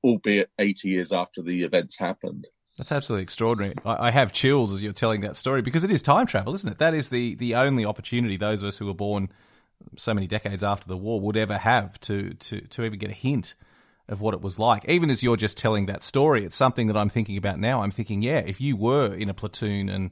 albeit 0.03 0.49
80 0.57 0.89
years 0.89 1.11
after 1.11 1.41
the 1.41 1.63
events 1.63 1.99
happened. 1.99 2.47
That's 2.77 2.91
absolutely 2.91 3.23
extraordinary. 3.23 3.75
I, 3.85 4.07
I 4.07 4.11
have 4.11 4.31
chills 4.31 4.73
as 4.73 4.81
you're 4.81 4.93
telling 4.93 5.21
that 5.21 5.35
story 5.35 5.61
because 5.61 5.83
it 5.83 5.91
is 5.91 6.01
time 6.01 6.25
travel, 6.25 6.53
isn't 6.53 6.71
it? 6.71 6.77
That 6.79 6.93
is 6.93 7.09
the, 7.09 7.35
the 7.35 7.55
only 7.55 7.85
opportunity 7.85 8.37
those 8.37 8.63
of 8.63 8.69
us 8.69 8.77
who 8.77 8.85
were 8.85 8.93
born 8.93 9.29
so 9.97 10.13
many 10.13 10.27
decades 10.27 10.63
after 10.63 10.87
the 10.87 10.97
war 10.97 11.19
would 11.19 11.35
ever 11.35 11.57
have 11.57 11.99
to, 12.01 12.33
to, 12.35 12.61
to 12.61 12.85
even 12.85 12.97
get 12.97 13.09
a 13.09 13.13
hint 13.13 13.55
of 14.11 14.21
what 14.21 14.33
it 14.33 14.41
was 14.41 14.59
like. 14.59 14.87
Even 14.87 15.09
as 15.09 15.23
you're 15.23 15.37
just 15.37 15.57
telling 15.57 15.87
that 15.87 16.03
story, 16.03 16.43
it's 16.43 16.55
something 16.55 16.87
that 16.87 16.97
I'm 16.97 17.09
thinking 17.09 17.37
about 17.37 17.59
now. 17.59 17.81
I'm 17.81 17.91
thinking, 17.91 18.21
yeah, 18.21 18.39
if 18.39 18.59
you 18.59 18.75
were 18.75 19.13
in 19.13 19.29
a 19.29 19.33
platoon 19.33 19.89
and 19.89 20.11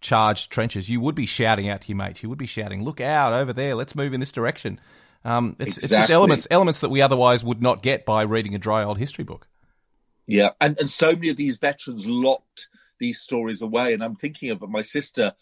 charged 0.00 0.50
trenches, 0.50 0.88
you 0.88 1.00
would 1.00 1.14
be 1.14 1.26
shouting 1.26 1.68
out 1.68 1.82
to 1.82 1.88
your 1.88 1.96
mates. 1.96 2.22
You 2.22 2.28
would 2.28 2.38
be 2.38 2.46
shouting, 2.46 2.84
"Look 2.84 3.00
out 3.00 3.32
over 3.32 3.52
there! 3.52 3.74
Let's 3.74 3.94
move 3.94 4.14
in 4.14 4.20
this 4.20 4.32
direction." 4.32 4.80
Um, 5.24 5.56
it's, 5.58 5.78
exactly. 5.78 5.84
it's 5.84 5.96
just 5.96 6.10
elements 6.10 6.46
elements 6.50 6.80
that 6.80 6.90
we 6.90 7.02
otherwise 7.02 7.42
would 7.42 7.62
not 7.62 7.82
get 7.82 8.06
by 8.06 8.22
reading 8.22 8.54
a 8.54 8.58
dry 8.58 8.84
old 8.84 8.98
history 8.98 9.24
book. 9.24 9.48
Yeah, 10.26 10.50
and 10.60 10.78
and 10.78 10.88
so 10.88 11.12
many 11.12 11.30
of 11.30 11.36
these 11.36 11.58
veterans 11.58 12.08
locked 12.08 12.68
these 12.98 13.18
stories 13.18 13.62
away. 13.62 13.92
And 13.92 14.04
I'm 14.04 14.14
thinking 14.14 14.50
of 14.50 14.62
my 14.68 14.82
sister 14.82 15.32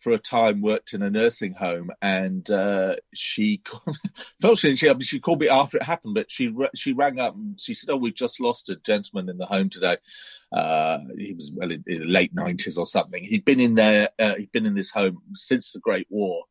for 0.00 0.12
a 0.12 0.18
time 0.18 0.62
worked 0.62 0.94
in 0.94 1.02
a 1.02 1.10
nursing 1.10 1.52
home, 1.52 1.90
and 2.00 2.50
uh, 2.50 2.94
she 3.14 3.62
fortunately 4.40 4.76
she 4.76 4.92
she 5.00 5.20
called 5.20 5.40
me 5.40 5.48
after 5.48 5.76
it 5.76 5.84
happened, 5.84 6.14
but 6.14 6.30
she 6.30 6.54
she 6.74 6.92
rang 6.92 7.20
up 7.20 7.34
and 7.34 7.60
she 7.60 7.74
said, 7.74 7.90
"Oh, 7.90 7.98
we've 7.98 8.14
just 8.14 8.40
lost 8.40 8.70
a 8.70 8.76
gentleman 8.76 9.28
in 9.28 9.38
the 9.38 9.46
home 9.46 9.68
today. 9.68 9.98
Uh, 10.50 11.00
he 11.18 11.34
was 11.34 11.54
well 11.56 11.70
in, 11.70 11.84
in 11.86 12.00
the 12.00 12.06
late 12.06 12.32
nineties 12.34 12.78
or 12.78 12.86
something. 12.86 13.22
He'd 13.24 13.44
been 13.44 13.60
in 13.60 13.74
there, 13.74 14.08
uh, 14.18 14.34
he'd 14.36 14.52
been 14.52 14.66
in 14.66 14.74
this 14.74 14.92
home 14.92 15.22
since 15.34 15.70
the 15.72 15.80
Great 15.80 16.06
War." 16.10 16.44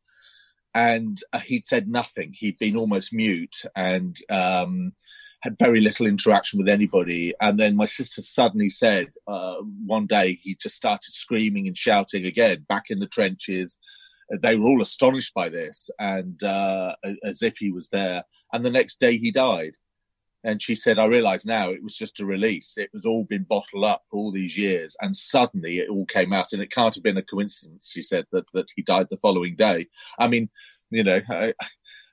And 0.75 1.17
uh, 1.33 1.39
he'd 1.39 1.65
said 1.65 1.87
nothing. 1.87 2.33
He'd 2.37 2.59
been 2.59 2.77
almost 2.77 3.11
mute, 3.11 3.63
and 3.75 4.15
um, 4.29 4.93
had 5.41 5.55
very 5.57 5.79
little 5.79 6.05
interaction 6.05 6.59
with 6.59 6.69
anybody. 6.69 7.33
And 7.41 7.57
then 7.57 7.75
my 7.75 7.85
sister 7.85 8.21
suddenly 8.21 8.69
said 8.69 9.07
uh, 9.27 9.61
one 9.85 10.05
day 10.05 10.37
he 10.41 10.55
just 10.55 10.75
started 10.75 11.11
screaming 11.11 11.67
and 11.67 11.77
shouting 11.77 12.25
again 12.25 12.65
back 12.67 12.85
in 12.89 12.99
the 12.99 13.07
trenches. 13.07 13.79
They 14.41 14.55
were 14.55 14.65
all 14.65 14.81
astonished 14.81 15.33
by 15.33 15.49
this 15.49 15.89
and 15.97 16.41
uh, 16.43 16.95
as 17.23 17.41
if 17.41 17.57
he 17.57 17.71
was 17.71 17.89
there. 17.89 18.23
And 18.51 18.65
the 18.65 18.71
next 18.71 18.99
day 18.99 19.17
he 19.17 19.31
died. 19.31 19.75
And 20.43 20.61
she 20.61 20.75
said, 20.75 20.99
I 20.99 21.05
realize 21.05 21.45
now 21.45 21.69
it 21.69 21.83
was 21.83 21.95
just 21.95 22.21
a 22.21 22.25
release. 22.25 22.77
It 22.77 22.89
was 22.93 23.05
all 23.05 23.25
been 23.25 23.43
bottled 23.43 23.83
up 23.83 24.03
for 24.09 24.17
all 24.17 24.31
these 24.31 24.57
years. 24.57 24.95
And 25.01 25.15
suddenly 25.15 25.79
it 25.79 25.89
all 25.89 26.05
came 26.05 26.31
out. 26.31 26.53
And 26.53 26.61
it 26.61 26.71
can't 26.71 26.95
have 26.95 27.03
been 27.03 27.17
a 27.17 27.21
coincidence, 27.21 27.91
she 27.93 28.01
said, 28.01 28.25
that, 28.31 28.45
that 28.53 28.67
he 28.75 28.81
died 28.81 29.07
the 29.09 29.17
following 29.17 29.55
day. 29.55 29.87
I 30.17 30.27
mean, 30.27 30.49
you 30.91 31.03
know, 31.03 31.19
I, 31.29 31.53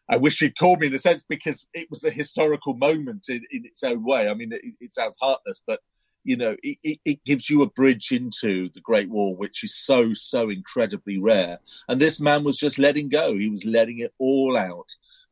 I 0.08 0.16
wish 0.16 0.38
he'd 0.38 0.58
called 0.58 0.80
me 0.80 0.86
in 0.86 0.94
a 0.94 0.98
sense 0.98 1.24
because 1.28 1.68
it 1.74 1.88
was 1.90 2.04
a 2.04 2.10
historical 2.10 2.74
moment 2.74 3.26
in, 3.28 3.42
in 3.50 3.64
its 3.64 3.82
own 3.82 4.04
way. 4.04 4.28
I 4.28 4.34
mean, 4.34 4.52
it, 4.52 4.62
it 4.80 4.92
sounds 4.92 5.18
heartless, 5.20 5.62
but 5.66 5.80
you 6.26 6.36
know, 6.36 6.56
it, 6.62 6.98
it, 7.04 7.24
gives 7.24 7.48
you 7.48 7.62
a 7.62 7.70
bridge 7.70 8.10
into 8.10 8.68
the 8.74 8.80
Great 8.80 9.08
War, 9.08 9.36
which 9.36 9.62
is 9.62 9.76
so, 9.76 10.12
so 10.12 10.50
incredibly 10.50 11.18
rare. 11.18 11.60
And 11.88 12.00
this 12.00 12.20
man 12.20 12.42
was 12.42 12.58
just 12.58 12.80
letting 12.80 13.08
go. 13.08 13.38
He 13.38 13.48
was 13.48 13.64
letting 13.64 14.00
it 14.00 14.12
all 14.18 14.56
out 14.56 14.88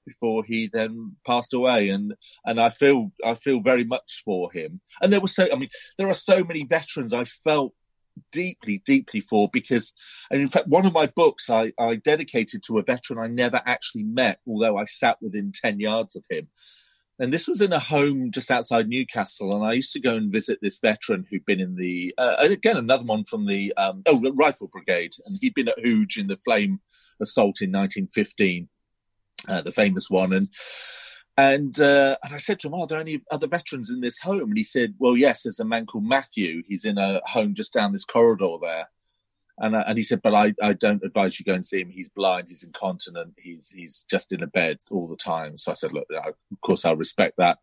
before 0.06 0.44
he 0.44 0.68
then 0.72 1.16
passed 1.26 1.52
away. 1.52 1.88
And, 1.88 2.14
and 2.44 2.60
I 2.60 2.70
feel, 2.70 3.10
I 3.24 3.34
feel 3.34 3.60
very 3.60 3.82
much 3.82 4.22
for 4.24 4.52
him. 4.52 4.80
And 5.02 5.12
there 5.12 5.20
were 5.20 5.26
so, 5.26 5.48
I 5.52 5.56
mean, 5.56 5.70
there 5.98 6.08
are 6.08 6.14
so 6.14 6.44
many 6.44 6.64
veterans 6.64 7.12
I 7.12 7.24
felt 7.24 7.74
deeply, 8.32 8.82
deeply 8.84 9.20
for 9.20 9.48
because, 9.52 9.92
and 10.30 10.40
in 10.40 10.48
fact, 10.48 10.68
one 10.68 10.86
of 10.86 10.92
my 10.92 11.06
books 11.06 11.50
I, 11.50 11.72
I 11.78 11.96
dedicated 11.96 12.62
to 12.64 12.78
a 12.78 12.82
veteran 12.82 13.18
I 13.18 13.28
never 13.28 13.60
actually 13.66 14.04
met, 14.04 14.40
although 14.48 14.76
I 14.76 14.84
sat 14.84 15.18
within 15.20 15.52
10 15.52 15.80
yards 15.80 16.16
of 16.16 16.24
him. 16.28 16.48
And 17.20 17.32
this 17.32 17.46
was 17.46 17.60
in 17.60 17.72
a 17.72 17.78
home 17.78 18.30
just 18.32 18.50
outside 18.50 18.88
Newcastle. 18.88 19.54
And 19.54 19.64
I 19.64 19.74
used 19.74 19.92
to 19.92 20.00
go 20.00 20.16
and 20.16 20.32
visit 20.32 20.58
this 20.60 20.80
veteran 20.80 21.26
who'd 21.30 21.46
been 21.46 21.60
in 21.60 21.76
the, 21.76 22.12
uh, 22.18 22.36
again, 22.50 22.76
another 22.76 23.04
one 23.04 23.24
from 23.24 23.46
the, 23.46 23.72
um, 23.76 24.02
oh, 24.06 24.32
Rifle 24.34 24.68
Brigade. 24.68 25.12
And 25.24 25.38
he'd 25.40 25.54
been 25.54 25.68
at 25.68 25.78
Hooge 25.78 26.18
in 26.18 26.26
the 26.26 26.36
flame 26.36 26.80
assault 27.20 27.62
in 27.62 27.70
1915, 27.70 28.68
uh, 29.48 29.62
the 29.62 29.70
famous 29.70 30.10
one. 30.10 30.32
And, 30.32 30.48
and 31.36 31.78
uh, 31.80 32.16
and 32.22 32.34
I 32.34 32.38
said 32.38 32.60
to 32.60 32.68
him, 32.68 32.74
"Are 32.74 32.86
there 32.86 33.00
any 33.00 33.22
other 33.30 33.46
veterans 33.46 33.90
in 33.90 34.00
this 34.00 34.20
home?" 34.20 34.50
And 34.50 34.56
he 34.56 34.64
said, 34.64 34.94
"Well, 34.98 35.16
yes. 35.16 35.42
There's 35.42 35.60
a 35.60 35.64
man 35.64 35.86
called 35.86 36.04
Matthew. 36.04 36.62
He's 36.68 36.84
in 36.84 36.98
a 36.98 37.20
home 37.24 37.54
just 37.54 37.72
down 37.72 37.92
this 37.92 38.04
corridor 38.04 38.56
there." 38.60 38.90
And 39.58 39.74
uh, 39.74 39.84
and 39.86 39.96
he 39.96 40.04
said, 40.04 40.20
"But 40.22 40.34
I, 40.34 40.54
I 40.62 40.72
don't 40.74 41.02
advise 41.02 41.38
you 41.38 41.44
go 41.44 41.54
and 41.54 41.64
see 41.64 41.80
him. 41.80 41.90
He's 41.90 42.08
blind. 42.08 42.44
He's 42.48 42.64
incontinent. 42.64 43.38
He's 43.40 43.70
he's 43.70 44.04
just 44.08 44.32
in 44.32 44.42
a 44.42 44.46
bed 44.46 44.78
all 44.90 45.08
the 45.08 45.16
time." 45.16 45.56
So 45.56 45.72
I 45.72 45.74
said, 45.74 45.92
"Look, 45.92 46.06
I, 46.12 46.28
of 46.28 46.60
course 46.60 46.84
I'll 46.84 46.96
respect 46.96 47.36
that." 47.38 47.58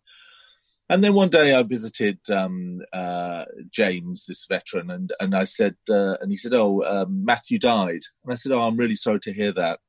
And 0.90 1.02
then 1.02 1.14
one 1.14 1.30
day 1.30 1.56
I 1.56 1.64
visited 1.64 2.20
um, 2.30 2.80
uh, 2.92 3.46
James, 3.70 4.26
this 4.26 4.46
veteran, 4.48 4.92
and 4.92 5.14
and 5.22 5.34
I 5.34 5.46
said, 5.46 5.76
uh, 5.90 6.18
and 6.20 6.30
he 6.30 6.36
said, 6.36 6.54
"Oh, 6.54 6.84
um, 6.84 7.24
Matthew 7.24 7.60
died." 7.60 8.02
And 8.26 8.34
I 8.34 8.36
said, 8.36 8.52
"Oh, 8.52 8.64
I'm 8.64 8.76
really 8.76 8.96
sorry 8.96 9.22
to 9.22 9.34
hear 9.34 9.54
that." 9.54 9.80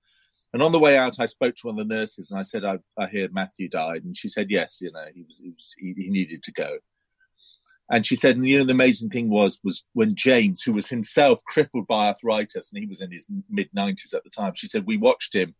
And 0.53 0.63
on 0.63 0.73
the 0.73 0.79
way 0.79 0.99
out, 0.99 1.19
I 1.19 1.27
spoke 1.27 1.55
to 1.57 1.69
one 1.69 1.81
of 1.81 1.89
the 1.89 1.95
nurses 1.95 2.31
and 2.31 2.39
I 2.39 2.43
said, 2.43 2.65
I, 2.65 2.79
I 2.99 3.07
hear 3.07 3.29
Matthew 3.33 3.69
died. 3.69 4.05
And 4.05 4.17
she 4.17 4.29
said, 4.29 4.51
yes, 4.51 4.81
you 4.83 4.93
know, 4.93 5.07
he 5.15 5.23
was, 5.23 5.39
he, 5.39 5.51
was, 5.51 5.75
he, 5.79 5.95
he 5.97 6.11
needed 6.11 6.43
to 6.43 6.53
go. 6.53 6.79
And 7.91 8.07
she 8.07 8.17
said, 8.17 8.37
and 8.37 8.47
you 8.47 8.59
know, 8.59 8.65
the 8.65 8.73
amazing 8.73 9.11
thing 9.11 9.29
was, 9.29 9.61
was 9.65 9.85
when 9.93 10.15
James, 10.15 10.63
who 10.63 10.73
was 10.73 10.89
himself 10.89 11.41
crippled 11.47 11.87
by 11.87 12.09
arthritis, 12.09 12.73
and 12.73 12.83
he 12.83 12.89
was 12.89 13.01
in 13.01 13.11
his 13.11 13.31
mid 13.51 13.69
nineties 13.73 14.15
at 14.15 14.25
the 14.25 14.31
time, 14.31 14.53
she 14.55 14.67
said, 14.67 14.87
we 14.87 14.97
watched 14.97 15.35
him 15.35 15.55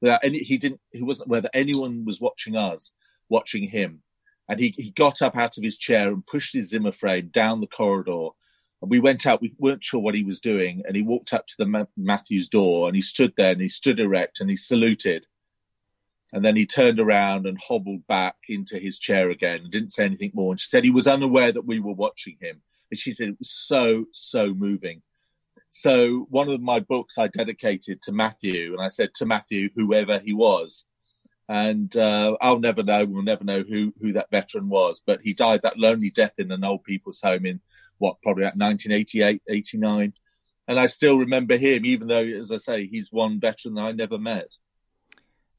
without 0.00 0.20
any, 0.22 0.38
he 0.38 0.56
didn't, 0.56 0.80
he 0.92 1.02
wasn't 1.02 1.28
whether 1.28 1.50
anyone 1.52 2.04
was 2.06 2.20
watching 2.20 2.56
us, 2.56 2.92
watching 3.28 3.68
him. 3.68 4.02
And 4.48 4.60
he, 4.60 4.74
he 4.78 4.90
got 4.92 5.20
up 5.20 5.36
out 5.36 5.58
of 5.58 5.64
his 5.64 5.76
chair 5.76 6.08
and 6.08 6.26
pushed 6.26 6.54
his 6.54 6.70
Zimmer 6.70 6.92
frame 6.92 7.28
down 7.28 7.60
the 7.60 7.66
corridor. 7.66 8.28
And 8.80 8.90
we 8.90 9.00
went 9.00 9.26
out, 9.26 9.40
we 9.40 9.54
weren't 9.58 9.84
sure 9.84 10.00
what 10.00 10.14
he 10.14 10.22
was 10.22 10.40
doing. 10.40 10.82
And 10.86 10.94
he 10.94 11.02
walked 11.02 11.32
up 11.32 11.46
to 11.46 11.54
the 11.58 11.86
Matthews 11.96 12.48
door 12.48 12.86
and 12.86 12.94
he 12.94 13.02
stood 13.02 13.34
there 13.36 13.52
and 13.52 13.60
he 13.60 13.68
stood 13.68 13.98
erect 13.98 14.40
and 14.40 14.48
he 14.48 14.56
saluted. 14.56 15.26
And 16.32 16.44
then 16.44 16.56
he 16.56 16.66
turned 16.66 17.00
around 17.00 17.46
and 17.46 17.58
hobbled 17.58 18.06
back 18.06 18.36
into 18.48 18.78
his 18.78 18.98
chair 18.98 19.30
again 19.30 19.62
and 19.62 19.70
didn't 19.70 19.92
say 19.92 20.04
anything 20.04 20.32
more. 20.34 20.52
And 20.52 20.60
she 20.60 20.68
said 20.68 20.84
he 20.84 20.90
was 20.90 21.06
unaware 21.06 21.52
that 21.52 21.66
we 21.66 21.80
were 21.80 21.94
watching 21.94 22.36
him. 22.40 22.60
And 22.90 22.98
she 22.98 23.12
said 23.12 23.28
it 23.28 23.38
was 23.38 23.50
so, 23.50 24.04
so 24.12 24.54
moving. 24.54 25.02
So 25.70 26.26
one 26.30 26.48
of 26.48 26.60
my 26.60 26.80
books 26.80 27.18
I 27.18 27.28
dedicated 27.28 28.02
to 28.02 28.12
Matthew, 28.12 28.72
and 28.72 28.82
I 28.82 28.88
said 28.88 29.14
to 29.14 29.26
Matthew, 29.26 29.70
whoever 29.74 30.18
he 30.18 30.32
was. 30.32 30.86
And 31.48 31.94
uh, 31.96 32.36
I'll 32.42 32.60
never 32.60 32.82
know, 32.82 33.06
we'll 33.06 33.22
never 33.22 33.44
know 33.44 33.62
who, 33.62 33.94
who 34.00 34.12
that 34.12 34.30
veteran 34.30 34.68
was, 34.68 35.02
but 35.06 35.20
he 35.22 35.32
died 35.32 35.62
that 35.62 35.78
lonely 35.78 36.10
death 36.14 36.34
in 36.38 36.52
an 36.52 36.64
old 36.64 36.84
people's 36.84 37.22
home 37.22 37.46
in 37.46 37.60
what, 37.98 38.22
probably 38.22 38.44
like 38.44 38.56
1988, 38.56 39.42
89. 39.48 40.12
And 40.66 40.78
I 40.78 40.86
still 40.86 41.18
remember 41.18 41.56
him, 41.56 41.86
even 41.86 42.08
though, 42.08 42.24
as 42.24 42.52
I 42.52 42.58
say, 42.58 42.86
he's 42.86 43.10
one 43.10 43.40
veteran 43.40 43.74
that 43.74 43.82
I 43.82 43.92
never 43.92 44.18
met. 44.18 44.56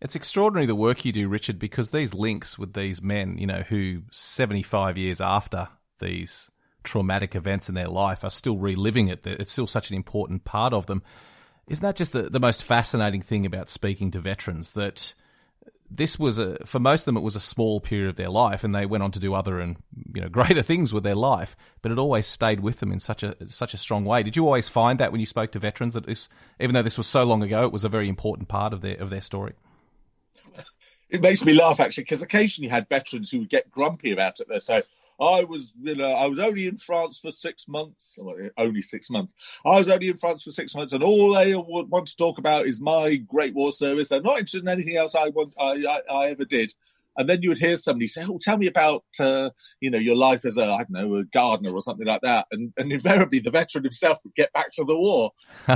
It's 0.01 0.15
extraordinary 0.15 0.65
the 0.65 0.75
work 0.75 1.03
you 1.03 1.11
do, 1.11 1.27
Richard, 1.27 1.59
because 1.59 1.89
these 1.89 2.13
links 2.13 2.57
with 2.57 2.73
these 2.73 3.01
men, 3.01 3.37
you 3.37 3.47
know, 3.47 3.63
who 3.67 4.03
75 4.11 4.97
years 4.97 5.19
after 5.19 5.67
these 5.99 6.49
traumatic 6.83 7.35
events 7.35 7.67
in 7.67 7.75
their 7.75 7.89
life 7.89 8.23
are 8.23 8.29
still 8.29 8.57
reliving 8.57 9.09
it. 9.09 9.25
It's 9.27 9.51
still 9.51 9.67
such 9.67 9.89
an 9.89 9.95
important 9.95 10.45
part 10.45 10.73
of 10.73 10.85
them. 10.85 11.03
Isn't 11.67 11.83
that 11.83 11.97
just 11.97 12.13
the, 12.13 12.23
the 12.23 12.39
most 12.39 12.63
fascinating 12.63 13.21
thing 13.21 13.45
about 13.45 13.69
speaking 13.69 14.11
to 14.11 14.19
veterans 14.19 14.71
that 14.71 15.13
this 15.91 16.19
was 16.19 16.37
a, 16.37 16.57
for 16.65 16.79
most 16.79 17.01
of 17.01 17.05
them, 17.05 17.17
it 17.17 17.23
was 17.23 17.35
a 17.35 17.39
small 17.39 17.79
period 17.79 18.09
of 18.09 18.15
their 18.15 18.29
life 18.29 18.63
and 18.63 18.73
they 18.75 18.85
went 18.85 19.03
on 19.03 19.11
to 19.11 19.19
do 19.19 19.33
other 19.33 19.59
and, 19.59 19.77
you 20.13 20.21
know, 20.21 20.29
greater 20.29 20.61
things 20.61 20.93
with 20.93 21.03
their 21.03 21.15
life, 21.15 21.55
but 21.81 21.91
it 21.91 21.97
always 21.97 22.27
stayed 22.27 22.59
with 22.59 22.79
them 22.79 22.91
in 22.91 22.99
such 22.99 23.23
a, 23.23 23.35
such 23.49 23.73
a 23.73 23.77
strong 23.77 24.05
way. 24.05 24.23
Did 24.23 24.35
you 24.35 24.45
always 24.45 24.69
find 24.69 24.99
that 24.99 25.11
when 25.11 25.19
you 25.19 25.25
spoke 25.25 25.51
to 25.53 25.59
veterans 25.59 25.95
that 25.95 26.05
this, 26.05 26.29
even 26.59 26.73
though 26.73 26.83
this 26.83 26.97
was 26.97 27.07
so 27.07 27.23
long 27.23 27.43
ago, 27.43 27.65
it 27.65 27.73
was 27.73 27.83
a 27.83 27.89
very 27.89 28.07
important 28.07 28.47
part 28.47 28.73
of 28.73 28.81
their, 28.81 28.95
of 28.97 29.09
their 29.09 29.21
story? 29.21 29.53
it 31.09 31.21
makes 31.21 31.43
me 31.45 31.53
laugh 31.53 31.79
actually 31.79 32.03
because 32.03 32.21
occasionally 32.21 32.67
you 32.67 32.71
had 32.71 32.87
veterans 32.87 33.31
who 33.31 33.39
would 33.39 33.49
get 33.49 33.69
grumpy 33.71 34.11
about 34.11 34.39
it. 34.39 34.63
Say, 34.63 34.83
I 35.21 35.43
was, 35.43 35.73
you 35.81 35.95
know, 35.95 36.11
I 36.11 36.27
was 36.27 36.39
only 36.39 36.67
in 36.67 36.77
France 36.77 37.19
for 37.19 37.31
six 37.31 37.67
months. 37.67 38.17
Only 38.57 38.81
six 38.81 39.09
months. 39.09 39.59
I 39.65 39.77
was 39.77 39.89
only 39.89 40.09
in 40.09 40.17
France 40.17 40.43
for 40.43 40.51
six 40.51 40.73
months, 40.75 40.93
and 40.93 41.03
all 41.03 41.33
they 41.33 41.53
want 41.55 42.07
to 42.07 42.15
talk 42.15 42.37
about 42.37 42.65
is 42.65 42.81
my 42.81 43.17
Great 43.17 43.53
War 43.53 43.71
Service. 43.71 44.09
They're 44.09 44.21
not 44.21 44.39
interested 44.39 44.61
in 44.61 44.69
anything 44.69 44.95
else 44.95 45.15
I 45.15 45.29
want, 45.29 45.53
I, 45.59 45.83
I, 45.87 46.01
I 46.09 46.27
ever 46.27 46.45
did. 46.45 46.73
And 47.19 47.27
then 47.27 47.41
you 47.41 47.49
would 47.49 47.57
hear 47.57 47.75
somebody 47.75 48.07
say, 48.07 48.23
"Oh, 48.25 48.39
tell 48.41 48.57
me 48.57 48.67
about 48.67 49.03
uh, 49.19 49.49
you 49.81 49.91
know 49.91 49.97
your 49.97 50.15
life 50.15 50.45
as 50.45 50.57
a 50.57 50.63
I 50.63 50.77
don't 50.77 50.91
know 50.91 51.15
a 51.17 51.25
gardener 51.25 51.73
or 51.73 51.81
something 51.81 52.07
like 52.07 52.21
that." 52.21 52.47
And, 52.49 52.71
and 52.77 52.93
invariably, 52.93 53.39
the 53.39 53.51
veteran 53.51 53.83
himself 53.83 54.19
would 54.23 54.35
get 54.35 54.53
back 54.53 54.71
to 54.75 54.85
the 54.85 54.97
war. 54.97 55.31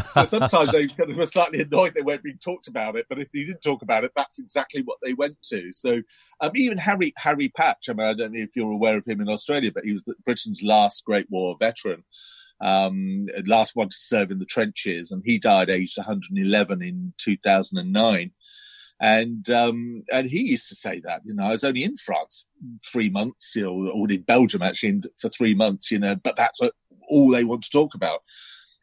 So 0.07 0.23
sometimes 0.23 0.71
they 0.71 0.87
kind 0.87 1.11
of 1.11 1.17
were 1.17 1.25
slightly 1.25 1.61
annoyed 1.61 1.95
they 1.95 2.01
weren't 2.01 2.23
being 2.23 2.37
talked 2.37 2.69
about 2.69 2.95
it. 2.95 3.07
But 3.09 3.19
if 3.19 3.29
they 3.33 3.43
didn't 3.43 3.61
talk 3.61 3.81
about 3.81 4.05
it, 4.05 4.13
that's 4.15 4.39
exactly 4.39 4.83
what 4.83 4.99
they 5.03 5.13
went 5.13 5.41
to. 5.49 5.73
So 5.73 6.01
um, 6.39 6.51
even 6.55 6.77
Harry 6.77 7.13
Harry 7.17 7.49
Patch, 7.49 7.89
I 7.89 7.93
mean, 7.93 8.07
I 8.07 8.13
don't 8.13 8.31
know 8.31 8.39
if 8.41 8.55
you're 8.55 8.71
aware 8.71 8.97
of 8.97 9.05
him 9.05 9.19
in 9.19 9.27
Australia, 9.27 9.71
but 9.73 9.83
he 9.83 9.91
was 9.91 10.09
Britain's 10.23 10.63
last 10.63 11.03
Great 11.03 11.29
War 11.29 11.57
veteran. 11.59 12.05
Um, 12.61 13.27
last 13.45 13.75
one 13.75 13.89
to 13.89 13.95
serve 13.95 14.31
in 14.31 14.39
the 14.39 14.45
trenches, 14.45 15.11
and 15.11 15.21
he 15.25 15.37
died 15.37 15.69
aged 15.69 15.97
111 15.97 16.81
in 16.81 17.13
2009. 17.17 18.31
And 19.01 19.49
um, 19.49 20.03
and 20.13 20.29
he 20.29 20.51
used 20.51 20.69
to 20.69 20.75
say 20.75 21.01
that, 21.01 21.21
you 21.25 21.33
know, 21.33 21.47
I 21.47 21.51
was 21.51 21.63
only 21.63 21.83
in 21.83 21.97
France 21.97 22.51
three 22.91 23.09
months, 23.09 23.55
you 23.55 23.63
know, 23.63 23.91
or 23.91 24.09
in 24.09 24.21
Belgium 24.21 24.61
actually 24.61 25.01
for 25.19 25.29
three 25.29 25.55
months, 25.55 25.91
you 25.91 25.99
know, 25.99 26.15
but 26.15 26.35
that's 26.37 26.59
all 27.09 27.29
they 27.31 27.43
want 27.43 27.63
to 27.63 27.71
talk 27.71 27.95
about. 27.95 28.21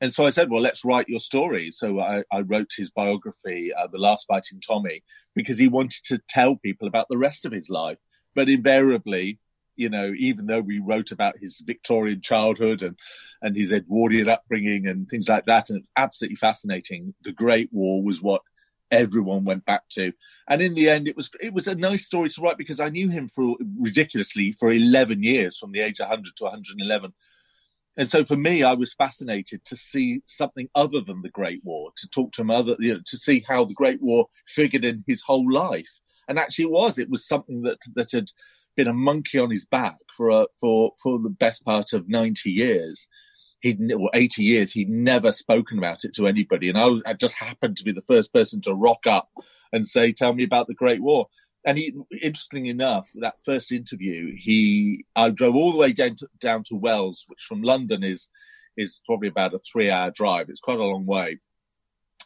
And 0.02 0.12
so 0.12 0.24
I 0.24 0.30
said, 0.30 0.50
well, 0.50 0.62
let's 0.62 0.84
write 0.84 1.08
your 1.08 1.20
story. 1.20 1.70
So 1.70 2.00
I, 2.00 2.22
I 2.32 2.40
wrote 2.40 2.70
his 2.76 2.90
biography, 2.90 3.70
uh, 3.72 3.86
The 3.86 3.98
Last 3.98 4.26
Fighting 4.26 4.60
Tommy, 4.60 5.02
because 5.34 5.58
he 5.58 5.68
wanted 5.68 6.04
to 6.06 6.20
tell 6.28 6.56
people 6.56 6.88
about 6.88 7.06
the 7.10 7.18
rest 7.18 7.44
of 7.44 7.52
his 7.52 7.68
life. 7.68 7.98
But 8.34 8.48
invariably, 8.48 9.38
you 9.76 9.88
know, 9.88 10.12
even 10.16 10.46
though 10.46 10.60
we 10.62 10.78
wrote 10.78 11.10
about 11.10 11.38
his 11.38 11.62
Victorian 11.66 12.20
childhood 12.22 12.82
and, 12.82 12.98
and 13.42 13.56
his 13.56 13.72
Edwardian 13.72 14.28
upbringing 14.28 14.86
and 14.86 15.06
things 15.08 15.28
like 15.28 15.44
that, 15.46 15.68
and 15.68 15.80
it's 15.80 15.90
absolutely 15.96 16.36
fascinating, 16.36 17.14
the 17.22 17.32
Great 17.32 17.68
War 17.72 18.02
was 18.02 18.22
what 18.22 18.42
everyone 18.90 19.44
went 19.44 19.64
back 19.64 19.82
to. 19.90 20.12
And 20.48 20.60
in 20.60 20.74
the 20.74 20.88
end, 20.88 21.08
it 21.08 21.16
was 21.16 21.30
it 21.40 21.54
was 21.54 21.66
a 21.66 21.74
nice 21.74 22.04
story 22.04 22.28
to 22.28 22.42
write 22.42 22.58
because 22.58 22.80
I 22.80 22.88
knew 22.88 23.08
him 23.08 23.28
for 23.28 23.56
ridiculously 23.78 24.52
for 24.52 24.70
11 24.70 25.22
years, 25.22 25.58
from 25.58 25.72
the 25.72 25.80
age 25.80 26.00
of 26.00 26.08
100 26.08 26.36
to 26.36 26.44
111. 26.44 27.12
And 27.96 28.08
so 28.08 28.24
for 28.24 28.36
me, 28.36 28.62
I 28.62 28.74
was 28.74 28.94
fascinated 28.94 29.64
to 29.66 29.76
see 29.76 30.22
something 30.24 30.68
other 30.74 31.00
than 31.00 31.22
the 31.22 31.28
Great 31.28 31.60
War, 31.64 31.90
to 31.96 32.08
talk 32.08 32.32
to 32.32 32.42
him 32.42 32.50
other, 32.50 32.76
you 32.78 32.94
know, 32.94 33.00
to 33.04 33.16
see 33.16 33.44
how 33.46 33.64
the 33.64 33.74
Great 33.74 34.00
War 34.00 34.26
figured 34.46 34.84
in 34.84 35.04
his 35.06 35.22
whole 35.22 35.50
life. 35.50 36.00
And 36.28 36.38
actually, 36.38 36.66
it 36.66 36.70
was. 36.70 36.98
It 36.98 37.10
was 37.10 37.26
something 37.26 37.62
that 37.62 37.78
that 37.94 38.12
had 38.12 38.28
been 38.76 38.88
a 38.88 38.94
monkey 38.94 39.38
on 39.38 39.50
his 39.50 39.66
back 39.66 39.96
for 40.16 40.30
a, 40.30 40.46
for 40.60 40.92
for 41.02 41.18
the 41.18 41.30
best 41.30 41.64
part 41.64 41.92
of 41.92 42.08
90 42.08 42.50
years 42.50 43.08
he'd 43.60 43.78
well, 43.80 44.10
80 44.14 44.42
years 44.42 44.72
he'd 44.72 44.90
never 44.90 45.32
spoken 45.32 45.78
about 45.78 46.04
it 46.04 46.14
to 46.14 46.26
anybody 46.26 46.68
and 46.68 46.78
I, 46.78 47.10
I, 47.10 47.14
just 47.14 47.36
happened 47.36 47.76
to 47.76 47.84
be 47.84 47.92
the 47.92 48.00
first 48.00 48.32
person 48.32 48.60
to 48.62 48.74
rock 48.74 49.06
up 49.06 49.30
and 49.72 49.86
say 49.86 50.12
tell 50.12 50.34
me 50.34 50.44
about 50.44 50.66
the 50.66 50.74
great 50.74 51.02
war 51.02 51.28
and 51.66 51.78
he 51.78 51.94
interesting 52.22 52.66
enough 52.66 53.10
that 53.20 53.40
first 53.44 53.72
interview 53.72 54.34
he 54.36 55.04
i 55.16 55.30
drove 55.30 55.54
all 55.54 55.72
the 55.72 55.78
way 55.78 55.92
down 55.92 56.14
to, 56.16 56.28
down 56.40 56.62
to 56.64 56.76
wells 56.76 57.24
which 57.28 57.42
from 57.42 57.62
london 57.62 58.02
is 58.02 58.28
is 58.76 59.00
probably 59.06 59.28
about 59.28 59.54
a 59.54 59.58
three 59.58 59.90
hour 59.90 60.10
drive 60.10 60.48
it's 60.48 60.60
quite 60.60 60.78
a 60.78 60.84
long 60.84 61.06
way 61.06 61.38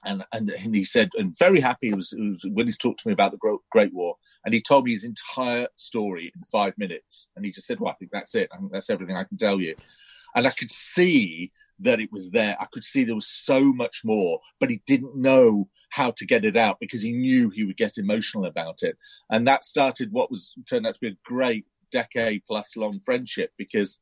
and, 0.04 0.22
and, 0.32 0.50
and 0.50 0.74
he 0.74 0.84
said, 0.84 1.08
and 1.16 1.36
very 1.38 1.60
happy 1.60 1.88
he 1.88 1.94
was, 1.94 2.10
he 2.10 2.30
was, 2.30 2.44
when 2.52 2.66
he 2.66 2.72
talked 2.74 3.00
to 3.00 3.08
me 3.08 3.12
about 3.12 3.32
the 3.32 3.58
Great 3.70 3.94
War, 3.94 4.16
and 4.44 4.52
he 4.52 4.60
told 4.60 4.84
me 4.84 4.90
his 4.90 5.04
entire 5.04 5.68
story 5.76 6.30
in 6.34 6.42
five 6.44 6.76
minutes. 6.76 7.30
And 7.34 7.44
he 7.44 7.50
just 7.50 7.66
said, 7.66 7.80
"Well, 7.80 7.90
I 7.90 7.94
think 7.94 8.10
that's 8.12 8.34
it. 8.34 8.50
I 8.52 8.58
think 8.58 8.70
that's 8.72 8.90
everything 8.90 9.16
I 9.16 9.24
can 9.24 9.38
tell 9.38 9.60
you." 9.60 9.74
And 10.34 10.46
I 10.46 10.50
could 10.50 10.70
see 10.70 11.50
that 11.80 12.00
it 12.00 12.10
was 12.12 12.30
there. 12.30 12.56
I 12.60 12.66
could 12.66 12.84
see 12.84 13.04
there 13.04 13.14
was 13.14 13.26
so 13.26 13.72
much 13.72 14.02
more, 14.04 14.40
but 14.60 14.70
he 14.70 14.82
didn't 14.86 15.16
know 15.16 15.68
how 15.90 16.10
to 16.10 16.26
get 16.26 16.44
it 16.44 16.56
out 16.56 16.80
because 16.80 17.02
he 17.02 17.12
knew 17.12 17.50
he 17.50 17.64
would 17.64 17.76
get 17.76 17.98
emotional 17.98 18.46
about 18.46 18.82
it. 18.82 18.96
And 19.30 19.46
that 19.46 19.64
started 19.64 20.12
what 20.12 20.30
was 20.30 20.54
turned 20.68 20.86
out 20.86 20.94
to 20.94 21.00
be 21.00 21.08
a 21.08 21.16
great 21.24 21.66
decade 21.90 22.42
plus 22.46 22.76
long 22.76 22.98
friendship 22.98 23.52
because 23.56 24.00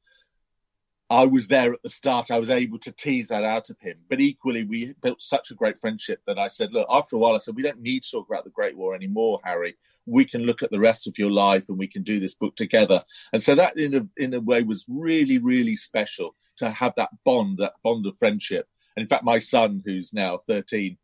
I 1.12 1.26
was 1.26 1.48
there 1.48 1.74
at 1.74 1.82
the 1.82 1.90
start. 1.90 2.30
I 2.30 2.38
was 2.38 2.48
able 2.48 2.78
to 2.78 2.90
tease 2.90 3.28
that 3.28 3.44
out 3.44 3.68
of 3.68 3.78
him. 3.80 3.98
But 4.08 4.22
equally, 4.22 4.64
we 4.64 4.94
built 5.02 5.20
such 5.20 5.50
a 5.50 5.54
great 5.54 5.78
friendship 5.78 6.22
that 6.26 6.38
I 6.38 6.48
said, 6.48 6.72
look, 6.72 6.86
after 6.88 7.16
a 7.16 7.18
while, 7.18 7.34
I 7.34 7.38
said, 7.38 7.54
we 7.54 7.62
don't 7.62 7.82
need 7.82 8.02
to 8.04 8.10
talk 8.12 8.30
about 8.30 8.44
the 8.44 8.50
Great 8.50 8.78
War 8.78 8.94
anymore, 8.94 9.38
Harry. 9.44 9.74
We 10.06 10.24
can 10.24 10.44
look 10.44 10.62
at 10.62 10.70
the 10.70 10.80
rest 10.80 11.06
of 11.06 11.18
your 11.18 11.30
life 11.30 11.68
and 11.68 11.78
we 11.78 11.86
can 11.86 12.02
do 12.02 12.18
this 12.18 12.34
book 12.34 12.56
together. 12.56 13.02
And 13.30 13.42
so 13.42 13.54
that, 13.54 13.76
in 13.76 13.94
a, 13.94 14.02
in 14.16 14.32
a 14.32 14.40
way, 14.40 14.62
was 14.62 14.86
really, 14.88 15.36
really 15.36 15.76
special 15.76 16.34
to 16.56 16.70
have 16.70 16.94
that 16.96 17.10
bond, 17.26 17.58
that 17.58 17.74
bond 17.84 18.06
of 18.06 18.16
friendship. 18.16 18.66
And 18.96 19.04
in 19.04 19.08
fact, 19.08 19.22
my 19.22 19.38
son, 19.38 19.82
who's 19.84 20.14
now 20.14 20.38
13, 20.38 20.96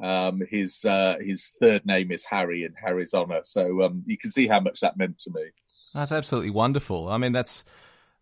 um, 0.00 0.42
his 0.50 0.84
uh, 0.84 1.16
his 1.20 1.56
third 1.58 1.84
name 1.84 2.12
is 2.12 2.26
Harry 2.26 2.64
in 2.64 2.74
Harry's 2.80 3.14
honor. 3.14 3.40
So 3.42 3.82
um, 3.82 4.02
you 4.06 4.16
can 4.16 4.30
see 4.30 4.46
how 4.46 4.60
much 4.60 4.80
that 4.80 4.96
meant 4.96 5.18
to 5.20 5.32
me. 5.32 5.42
That's 5.94 6.12
absolutely 6.12 6.50
wonderful. 6.50 7.08
I 7.08 7.18
mean, 7.18 7.32
that's 7.32 7.64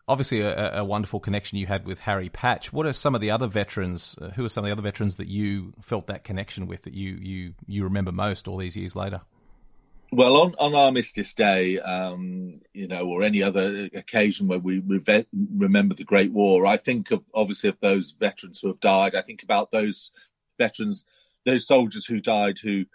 obviously 0.09 0.41
a, 0.41 0.79
a, 0.79 0.85
wonderful 0.85 1.21
connection 1.21 1.59
you 1.59 1.67
had 1.67 1.87
with 1.87 2.01
Harry 2.01 2.29
Patch. 2.29 2.73
What 2.73 2.87
are 2.87 2.93
some 2.93 3.15
of 3.15 3.21
the 3.21 3.31
other 3.31 3.47
veterans? 3.47 4.17
Uh, 4.21 4.31
who 4.31 4.45
are 4.45 4.49
some 4.49 4.65
of 4.65 4.69
the 4.69 4.73
other 4.73 4.83
veterans 4.83 5.17
that 5.17 5.29
you 5.29 5.73
felt 5.81 6.07
that 6.07 6.25
connection 6.25 6.67
with 6.67 6.83
that 6.83 6.95
you 6.95 7.19
you 7.21 7.55
you 7.67 7.85
remember 7.85 8.13
most 8.13 8.49
all 8.49 8.57
these 8.57 8.77
years 8.77 8.95
later? 8.95 9.21
Well, 10.13 10.37
on, 10.37 10.55
on 10.59 10.75
Armistice 10.75 11.35
Day, 11.35 11.81
um, 11.81 12.61
you 12.73 12.87
know, 12.87 13.09
or 13.09 13.25
any 13.25 13.43
other 13.43 13.89
occasion 13.93 14.47
where 14.47 14.61
we, 14.61 14.79
we 14.79 15.03
remember 15.33 15.97
the 15.97 16.05
Great 16.05 16.33
War, 16.33 16.65
I 16.65 16.77
think 16.77 17.11
of 17.11 17.27
obviously 17.35 17.71
of 17.71 17.81
those 17.81 18.13
veterans 18.13 18.61
who 18.61 18.69
have 18.69 18.79
died. 18.79 19.17
I 19.17 19.23
think 19.23 19.43
about 19.43 19.73
those 19.73 20.13
veterans, 20.59 21.05
those 21.45 21.67
soldiers 21.67 22.07
who 22.07 22.21
died 22.21 22.59
who 22.63 22.87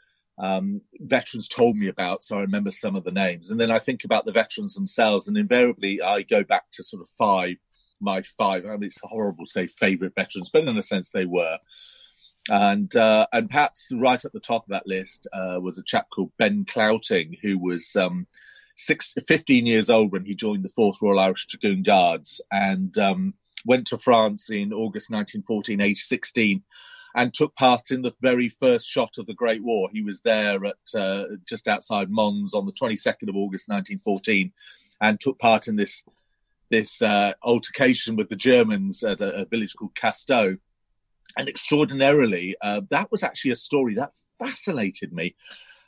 um, 0.41 0.81
veterans 0.99 1.47
told 1.47 1.77
me 1.77 1.87
about, 1.87 2.23
so 2.23 2.37
I 2.37 2.41
remember 2.41 2.71
some 2.71 2.95
of 2.95 3.03
the 3.03 3.11
names. 3.11 3.49
And 3.49 3.59
then 3.59 3.69
I 3.69 3.77
think 3.77 4.03
about 4.03 4.25
the 4.25 4.31
veterans 4.31 4.73
themselves, 4.73 5.27
and 5.27 5.37
invariably 5.37 6.01
I 6.01 6.23
go 6.23 6.43
back 6.43 6.65
to 6.71 6.83
sort 6.83 7.03
of 7.03 7.09
five, 7.09 7.57
my 8.01 8.23
five. 8.23 8.65
I 8.65 8.71
mean, 8.71 8.85
it's 8.85 8.99
horrible 9.03 9.45
to 9.45 9.51
say 9.51 9.67
favorite 9.67 10.15
veterans, 10.15 10.49
but 10.51 10.67
in 10.67 10.75
a 10.75 10.81
sense 10.81 11.11
they 11.11 11.27
were. 11.27 11.59
And 12.49 12.93
uh, 12.95 13.27
and 13.31 13.51
perhaps 13.51 13.91
right 13.95 14.25
at 14.25 14.33
the 14.33 14.39
top 14.39 14.63
of 14.63 14.71
that 14.71 14.87
list 14.87 15.27
uh, 15.31 15.59
was 15.61 15.77
a 15.77 15.83
chap 15.85 16.07
called 16.09 16.31
Ben 16.39 16.65
Clouting, 16.65 17.35
who 17.43 17.59
was 17.59 17.95
um, 17.95 18.25
six, 18.75 19.13
15 19.27 19.67
years 19.67 19.91
old 19.91 20.11
when 20.11 20.25
he 20.25 20.33
joined 20.33 20.65
the 20.65 20.73
4th 20.75 21.03
Royal 21.03 21.19
Irish 21.19 21.45
Dragoon 21.45 21.83
Guards 21.83 22.41
and 22.51 22.97
um, 22.97 23.35
went 23.63 23.85
to 23.87 23.97
France 23.99 24.49
in 24.49 24.73
August 24.73 25.11
1914, 25.11 25.81
age 25.81 25.99
16, 25.99 26.63
and 27.15 27.33
took 27.33 27.55
part 27.55 27.91
in 27.91 28.01
the 28.01 28.13
very 28.21 28.49
first 28.49 28.87
shot 28.87 29.17
of 29.17 29.25
the 29.25 29.33
Great 29.33 29.63
War. 29.63 29.89
He 29.91 30.01
was 30.01 30.21
there 30.21 30.63
at 30.65 30.75
uh, 30.95 31.23
just 31.47 31.67
outside 31.67 32.09
Mons 32.09 32.53
on 32.53 32.65
the 32.65 32.73
22nd 32.73 33.29
of 33.29 33.35
August 33.35 33.69
1914 33.69 34.51
and 35.01 35.19
took 35.19 35.39
part 35.39 35.67
in 35.67 35.75
this 35.75 36.05
this 36.69 37.01
uh, 37.01 37.33
altercation 37.43 38.15
with 38.15 38.29
the 38.29 38.35
Germans 38.35 39.03
at 39.03 39.19
a, 39.19 39.41
a 39.41 39.45
village 39.45 39.75
called 39.77 39.93
Casteau. 39.93 40.57
And 41.37 41.47
extraordinarily, 41.47 42.55
uh, 42.61 42.81
that 42.89 43.11
was 43.11 43.23
actually 43.23 43.51
a 43.51 43.57
story 43.57 43.93
that 43.95 44.13
fascinated 44.39 45.13
me. 45.13 45.35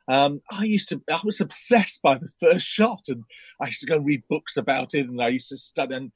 Um, 0.08 0.42
I 0.52 0.66
used 0.66 0.90
to, 0.90 1.02
I 1.10 1.20
was 1.24 1.40
obsessed 1.42 2.02
by 2.02 2.18
the 2.18 2.32
first 2.40 2.66
shot, 2.68 3.06
and 3.08 3.24
I 3.60 3.68
used 3.68 3.82
to 3.82 3.88
go 3.88 4.00
read 4.00 4.24
books 4.30 4.58
about 4.58 4.94
it, 4.94 5.08
and 5.08 5.22
I 5.22 5.30
used 5.30 5.50
to 5.50 5.58
study. 5.58 5.96
And 5.96 6.12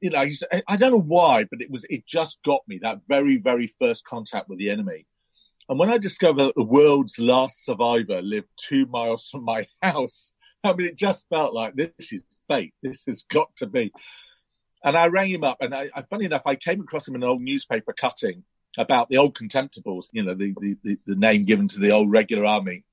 you 0.00 0.10
know, 0.10 0.24
I, 0.68 0.76
don't 0.76 0.92
know 0.92 1.00
why, 1.00 1.44
but 1.44 1.60
it 1.60 1.70
was, 1.70 1.84
it 1.90 2.06
just 2.06 2.42
got 2.42 2.62
me 2.66 2.78
that 2.78 3.00
very, 3.06 3.38
very 3.38 3.66
first 3.66 4.06
contact 4.06 4.48
with 4.48 4.58
the 4.58 4.70
enemy. 4.70 5.06
And 5.68 5.78
when 5.78 5.90
I 5.90 5.98
discovered 5.98 6.42
that 6.42 6.56
the 6.56 6.64
world's 6.64 7.18
last 7.18 7.64
survivor 7.64 8.22
lived 8.22 8.48
two 8.56 8.86
miles 8.86 9.28
from 9.28 9.44
my 9.44 9.66
house, 9.82 10.34
I 10.64 10.74
mean, 10.74 10.88
it 10.88 10.98
just 10.98 11.28
felt 11.28 11.54
like 11.54 11.74
this 11.74 12.12
is 12.12 12.24
fate. 12.48 12.74
This 12.82 13.04
has 13.06 13.22
got 13.22 13.54
to 13.56 13.66
be. 13.66 13.92
And 14.82 14.96
I 14.96 15.08
rang 15.08 15.28
him 15.28 15.44
up, 15.44 15.58
and 15.60 15.74
I, 15.74 15.90
funny 16.08 16.24
enough, 16.24 16.42
I 16.46 16.56
came 16.56 16.80
across 16.80 17.06
him 17.06 17.14
in 17.14 17.22
an 17.22 17.28
old 17.28 17.42
newspaper 17.42 17.92
cutting 17.92 18.44
about 18.78 19.10
the 19.10 19.18
old 19.18 19.36
contemptibles, 19.36 20.06
you 20.12 20.22
know, 20.22 20.34
the, 20.34 20.54
the, 20.60 20.76
the, 20.82 20.96
the 21.06 21.16
name 21.16 21.44
given 21.44 21.68
to 21.68 21.80
the 21.80 21.90
old 21.90 22.10
regular 22.10 22.46
army 22.46 22.84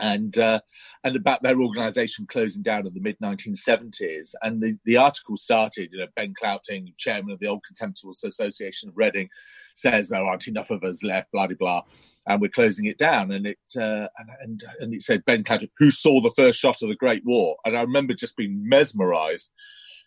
and 0.00 0.36
uh, 0.38 0.60
and 1.04 1.16
about 1.16 1.42
their 1.42 1.60
organisation 1.60 2.26
closing 2.26 2.62
down 2.62 2.86
in 2.86 2.94
the 2.94 3.00
mid 3.00 3.18
1970s. 3.18 4.34
And 4.42 4.62
the, 4.62 4.78
the 4.84 4.96
article 4.96 5.36
started, 5.36 5.90
you 5.92 6.00
know, 6.00 6.06
Ben 6.14 6.34
Clouting, 6.34 6.92
chairman 6.98 7.32
of 7.32 7.40
the 7.40 7.46
Old 7.46 7.62
Contemptibles 7.62 8.24
Association 8.24 8.88
of 8.88 8.96
Reading, 8.96 9.28
says 9.74 10.08
there 10.08 10.24
aren't 10.24 10.48
enough 10.48 10.70
of 10.70 10.82
us 10.82 11.02
left, 11.02 11.32
blah 11.32 11.46
blah 11.46 11.56
blah, 11.58 11.82
and 12.26 12.40
we're 12.40 12.48
closing 12.48 12.86
it 12.86 12.98
down. 12.98 13.30
And 13.32 13.46
it 13.46 13.58
uh, 13.78 14.08
and, 14.18 14.30
and 14.40 14.62
and 14.80 14.94
it 14.94 15.02
said 15.02 15.24
Ben 15.24 15.44
Clouting, 15.44 15.70
who 15.78 15.90
saw 15.90 16.20
the 16.20 16.34
first 16.36 16.60
shot 16.60 16.82
of 16.82 16.88
the 16.88 16.96
Great 16.96 17.22
War, 17.24 17.56
and 17.64 17.76
I 17.76 17.82
remember 17.82 18.14
just 18.14 18.36
being 18.36 18.68
mesmerised. 18.68 19.50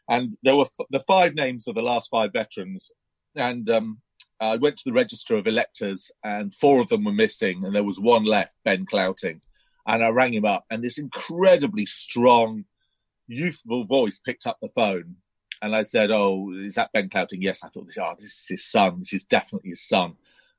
And 0.08 0.34
there 0.42 0.56
were 0.56 0.64
f- 0.64 0.88
the 0.90 1.00
five 1.00 1.36
names 1.36 1.68
of 1.68 1.76
the 1.76 1.84
last 1.84 2.10
five 2.10 2.34
veterans, 2.34 2.92
and 3.36 3.70
um, 3.70 4.00
I 4.42 4.58
went 4.58 4.78
to 4.78 4.84
the 4.86 4.94
register 4.94 5.36
of 5.36 5.46
electors, 5.46 6.10
and 6.24 6.52
four 6.54 6.82
of 6.82 6.90
them 6.90 7.04
were 7.04 7.12
missing, 7.12 7.64
and 7.64 7.76
there 7.76 7.84
was 7.84 8.00
one 8.00 8.26
left, 8.26 8.58
Ben 8.66 8.88
Clouting 8.88 9.42
and 9.90 10.06
I 10.06 10.10
rang 10.10 10.34
him 10.34 10.46
up, 10.46 10.66
and 10.70 10.84
this 10.84 11.00
incredibly 11.00 11.88
strong, 11.88 12.66
youthful 13.28 13.86
voice 13.86 14.20
picked 14.20 14.46
up 14.46 14.60
the 14.62 14.70
phone. 14.70 15.16
And 15.64 15.76
I 15.76 15.82
said, 15.82 16.12
Oh, 16.12 16.54
is 16.54 16.76
that 16.76 16.92
Ben 16.94 17.10
Clouting? 17.10 17.42
Yes. 17.42 17.64
I 17.64 17.70
thought, 17.70 17.90
oh, 18.00 18.16
this 18.18 18.26
is 18.26 18.46
his 18.50 18.66
son. 18.66 19.00
This 19.00 19.14
is 19.14 19.26
definitely 19.26 19.72
his 19.72 19.86
son. 19.86 20.14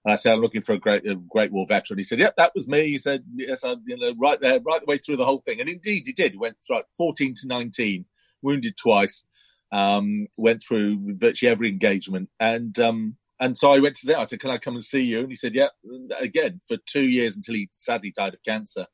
And 0.05 0.13
I 0.13 0.17
said, 0.17 0.35
I'm 0.35 0.41
looking 0.41 0.63
for 0.63 0.73
a 0.73 0.79
great, 0.79 1.07
a 1.07 1.15
Great 1.15 1.53
War 1.53 1.67
veteran. 1.67 1.99
He 1.99 2.05
said, 2.05 2.19
Yep, 2.19 2.37
that 2.37 2.53
was 2.55 2.69
me. 2.69 2.89
He 2.89 2.99
said, 2.99 3.23
Yes, 3.35 3.65
I, 3.65 3.77
you 3.87 3.97
know, 3.97 4.13
right 4.19 4.41
there, 4.41 4.59
right 4.61 4.81
the 4.81 4.87
way 4.87 4.99
through 4.99 5.17
the 5.17 5.25
whole 5.25 5.41
thing. 5.41 5.61
And 5.61 5.69
indeed, 5.69 6.03
he 6.07 6.13
did. 6.13 6.33
He 6.33 6.39
went 6.39 6.57
through 6.61 6.83
14 6.97 7.35
to 7.35 7.47
19, 7.47 8.07
wounded 8.43 8.77
twice, 8.77 9.27
um, 9.71 10.27
went 10.37 10.63
through 10.63 11.17
virtually 11.19 11.53
every 11.53 11.69
engagement. 11.69 12.31
And, 12.41 12.79
um, 12.81 13.17
and 13.39 13.57
so 13.57 13.73
I 13.73 13.79
went 13.79 13.95
to 13.95 14.07
say, 14.07 14.15
I 14.15 14.25
said, 14.25 14.41
Can 14.41 14.51
I 14.51 14.59
come 14.59 14.75
and 14.75 14.85
see 14.85 15.05
you? 15.05 15.21
And 15.21 15.31
he 15.31 15.37
said, 15.37 15.55
Yeah, 15.55 15.69
again, 16.19 16.61
for 16.67 16.79
two 16.85 17.09
years 17.09 17.37
until 17.37 17.55
he 17.55 17.69
sadly 17.73 18.13
died 18.15 18.35
of 18.35 18.43
cancer. 18.43 18.87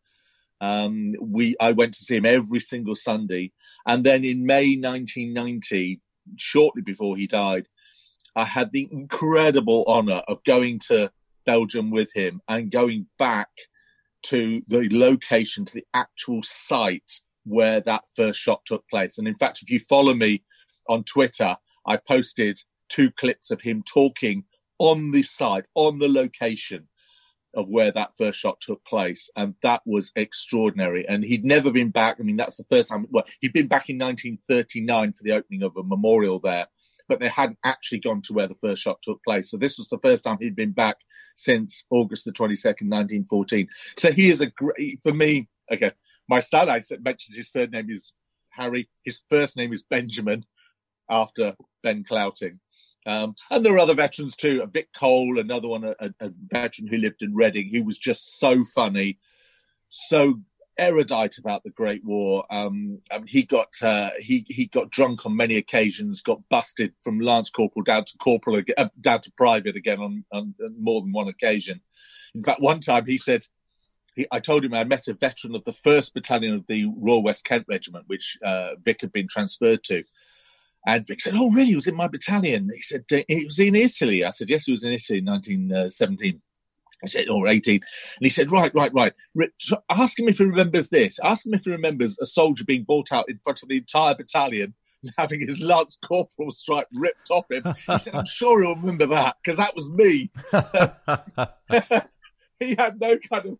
Um, 0.61 1.15
we 1.21 1.57
I 1.61 1.73
went 1.73 1.95
to 1.95 2.01
see 2.01 2.17
him 2.17 2.27
every 2.27 2.61
single 2.61 2.95
Sunday, 2.95 3.53
and 3.87 4.05
then 4.05 4.25
in 4.25 4.47
May 4.47 4.77
1990, 4.77 6.01
shortly 6.37 6.83
before 6.83 7.17
he 7.17 7.27
died, 7.27 7.67
I 8.35 8.45
had 8.45 8.73
the 8.73 8.89
incredible 8.91 9.85
honour 9.87 10.23
of 10.29 10.45
going 10.45 10.79
to 10.89 11.11
Belgium 11.45 11.91
with 11.91 12.15
him 12.15 12.41
and 12.49 12.71
going 12.71 13.07
back 13.19 13.49
to 14.25 14.61
the 14.69 14.89
location, 14.91 15.65
to 15.65 15.75
the 15.75 15.87
actual 15.95 16.43
site 16.43 17.21
where 17.45 17.81
that 17.81 18.05
first 18.15 18.41
shot 18.41 18.63
took 18.67 18.85
place. 18.89 19.19
And 19.19 19.29
in 19.29 19.37
fact, 19.37 19.61
if 19.63 19.71
you 19.71 19.79
follow 19.79 20.15
me 20.15 20.43
on 20.89 21.05
Twitter, 21.05 21.57
I 21.87 21.97
posted 21.97 22.59
two 22.89 23.11
clips 23.11 23.51
of 23.51 23.61
him 23.61 23.83
talking 23.83 24.45
on 24.79 25.13
the 25.13 25.23
site, 25.23 25.65
on 25.75 25.99
the 25.99 26.09
location 26.09 26.89
of 27.57 27.71
where 27.71 27.91
that 27.91 28.15
first 28.15 28.39
shot 28.39 28.61
took 28.61 28.85
place. 28.85 29.31
And 29.35 29.55
that 29.63 29.81
was 29.87 30.13
extraordinary. 30.15 31.09
And 31.09 31.25
he'd 31.25 31.45
never 31.45 31.71
been 31.73 31.91
back. 31.91 32.19
I 32.21 32.23
mean, 32.23 32.37
that's 32.37 32.59
the 32.59 32.65
first 32.65 32.91
time. 32.91 33.07
Well, 33.11 33.25
he'd 33.41 33.55
been 33.55 33.67
back 33.67 33.89
in 33.89 33.99
1939 33.99 35.13
for 35.13 35.25
the 35.25 35.33
opening 35.33 35.63
of 35.63 35.77
a 35.77 35.83
memorial 35.83 36.39
there, 36.39 36.67
but 37.09 37.19
they 37.19 37.29
hadn't 37.29 37.59
actually 37.65 38.01
gone 38.01 38.21
to 38.23 38.35
where 38.35 38.47
the 38.47 38.55
first 38.55 38.83
shot 38.83 39.01
took 39.03 39.25
place. 39.25 39.51
So 39.51 39.57
this 39.57 39.79
was 39.79 39.89
the 39.89 39.99
first 39.99 40.25
time 40.25 40.37
he'd 40.39 40.55
been 40.55 40.73
back 40.73 40.99
since 41.35 41.87
August 41.91 42.27
the 42.27 42.33
22nd, 42.33 42.91
1914. 42.91 43.69
So 43.97 44.13
he 44.13 44.29
is 44.29 44.43
a 44.43 44.51
great, 44.51 45.01
for 45.03 45.15
me, 45.15 45.49
again, 45.71 45.93
my 46.29 46.41
son, 46.41 46.69
I 46.69 46.81
mentioned 47.01 47.37
his 47.37 47.51
third 47.51 47.73
name 47.73 47.89
is 47.89 48.17
Harry. 48.51 48.89
His 49.03 49.23
first 49.31 49.57
name 49.57 49.73
is 49.73 49.83
Benjamin 49.83 50.45
after 51.09 51.55
Ben 51.83 52.05
Clouting. 52.05 52.59
Um, 53.07 53.35
and 53.51 53.65
there 53.65 53.75
are 53.75 53.79
other 53.79 53.95
veterans 53.95 54.35
too. 54.35 54.67
Vic 54.67 54.89
Cole, 54.93 55.39
another 55.39 55.69
one, 55.69 55.85
a, 55.85 56.13
a, 56.21 56.31
veteran 56.51 56.89
who 56.89 56.97
lived 56.97 57.23
in 57.23 57.35
Reading, 57.35 57.69
who 57.73 57.85
was 57.85 57.99
just 57.99 58.39
so 58.39 58.65
funny, 58.65 59.19
so 59.89 60.41
erudite 60.79 61.39
about 61.39 61.63
the 61.63 61.71
Great 61.71 62.05
War. 62.05 62.45
Um, 62.51 62.99
I 63.11 63.19
mean, 63.19 63.29
he 63.29 63.45
got 63.45 63.69
uh, 63.81 64.11
he 64.21 64.45
he 64.49 64.67
got 64.67 64.91
drunk 64.91 65.25
on 65.25 65.37
many 65.37 65.57
occasions, 65.57 66.21
got 66.21 66.49
busted 66.49 66.95
from 66.99 67.21
lance 67.21 67.49
corporal 67.49 67.85
down 67.85 68.05
to 68.05 68.19
corporal, 68.19 68.61
uh, 68.77 68.89
down 69.01 69.21
to 69.23 69.33
private 69.37 69.77
again 69.77 70.01
on, 70.01 70.25
on, 70.33 70.55
more 70.79 71.01
than 71.01 71.13
one 71.13 71.29
occasion. 71.29 71.81
In 72.35 72.43
fact, 72.43 72.61
one 72.61 72.81
time 72.81 73.07
he 73.07 73.19
said. 73.19 73.43
He, 74.15 74.27
I 74.33 74.41
told 74.41 74.65
him 74.65 74.73
I 74.73 74.83
met 74.85 75.09
a 75.09 75.13
veteran 75.13 75.55
of 75.55 75.65
the 75.65 75.75
first 75.75 76.15
battalion 76.15 76.55
of 76.55 76.67
the 76.67 76.91
Royal 76.97 77.23
West 77.23 77.45
Kent 77.45 77.67
Regiment, 77.69 78.07
which 78.09 78.39
uh, 78.43 78.71
Vic 78.83 79.03
had 79.03 79.13
been 79.13 79.29
transferred 79.29 79.85
to. 79.85 80.05
And 80.87 81.07
Vic 81.07 81.21
said, 81.21 81.35
"Oh, 81.37 81.51
really? 81.51 81.71
He 81.71 81.75
was 81.75 81.89
in 81.89 81.97
my 81.97 82.09
battalion." 82.09 82.69
He 82.73 82.81
said, 82.81 83.05
uh, 83.13 83.23
It 83.29 83.47
was 83.47 83.59
in 83.59 83.75
Italy." 83.75 84.25
I 84.25 84.31
said, 84.31 84.49
"Yes, 84.49 84.67
he 84.67 84.73
was 84.73 84.85
in 84.85 84.93
Italy 84.93 85.19
in 85.19 85.25
1917." 85.25 86.41
I 87.03 87.07
said, 87.07 87.29
"Or 87.29 87.49
18." 87.49 87.75
And 87.75 87.83
he 88.21 88.29
said, 88.29 88.51
"Right, 88.51 88.73
right, 88.75 88.93
right. 88.95 89.13
Ask 89.91 90.19
him 90.19 90.29
if 90.29 90.39
he 90.39 90.45
remembers 90.45 90.89
this. 90.89 91.19
Ask 91.23 91.47
him 91.47 91.55
if 91.55 91.65
he 91.65 91.73
remembers 91.73 92.19
a 92.21 92.27
soldier 92.27 92.65
being 92.65 92.85
brought 92.85 93.13
out 93.13 93.29
in 93.29 93.39
front 93.39 93.63
of 93.63 93.69
the 93.69 93.79
entire 93.79 94.15
battalion." 94.15 94.75
And 95.03 95.13
having 95.19 95.41
his 95.41 95.61
lance 95.61 95.99
corporal 96.03 96.51
stripe 96.51 96.89
ripped 96.95 97.31
off 97.31 97.51
him, 97.51 97.65
he 97.65 97.99
said, 97.99 98.15
"I'm 98.15 98.25
sure 98.25 98.63
he'll 98.63 98.77
remember 98.77 99.07
that 99.07 99.37
because 99.43 99.59
that 99.59 99.75
was 99.75 99.93
me." 99.95 100.31
he 102.61 102.75
had 102.77 103.01
no 103.01 103.19
kind 103.19 103.47
of 103.47 103.59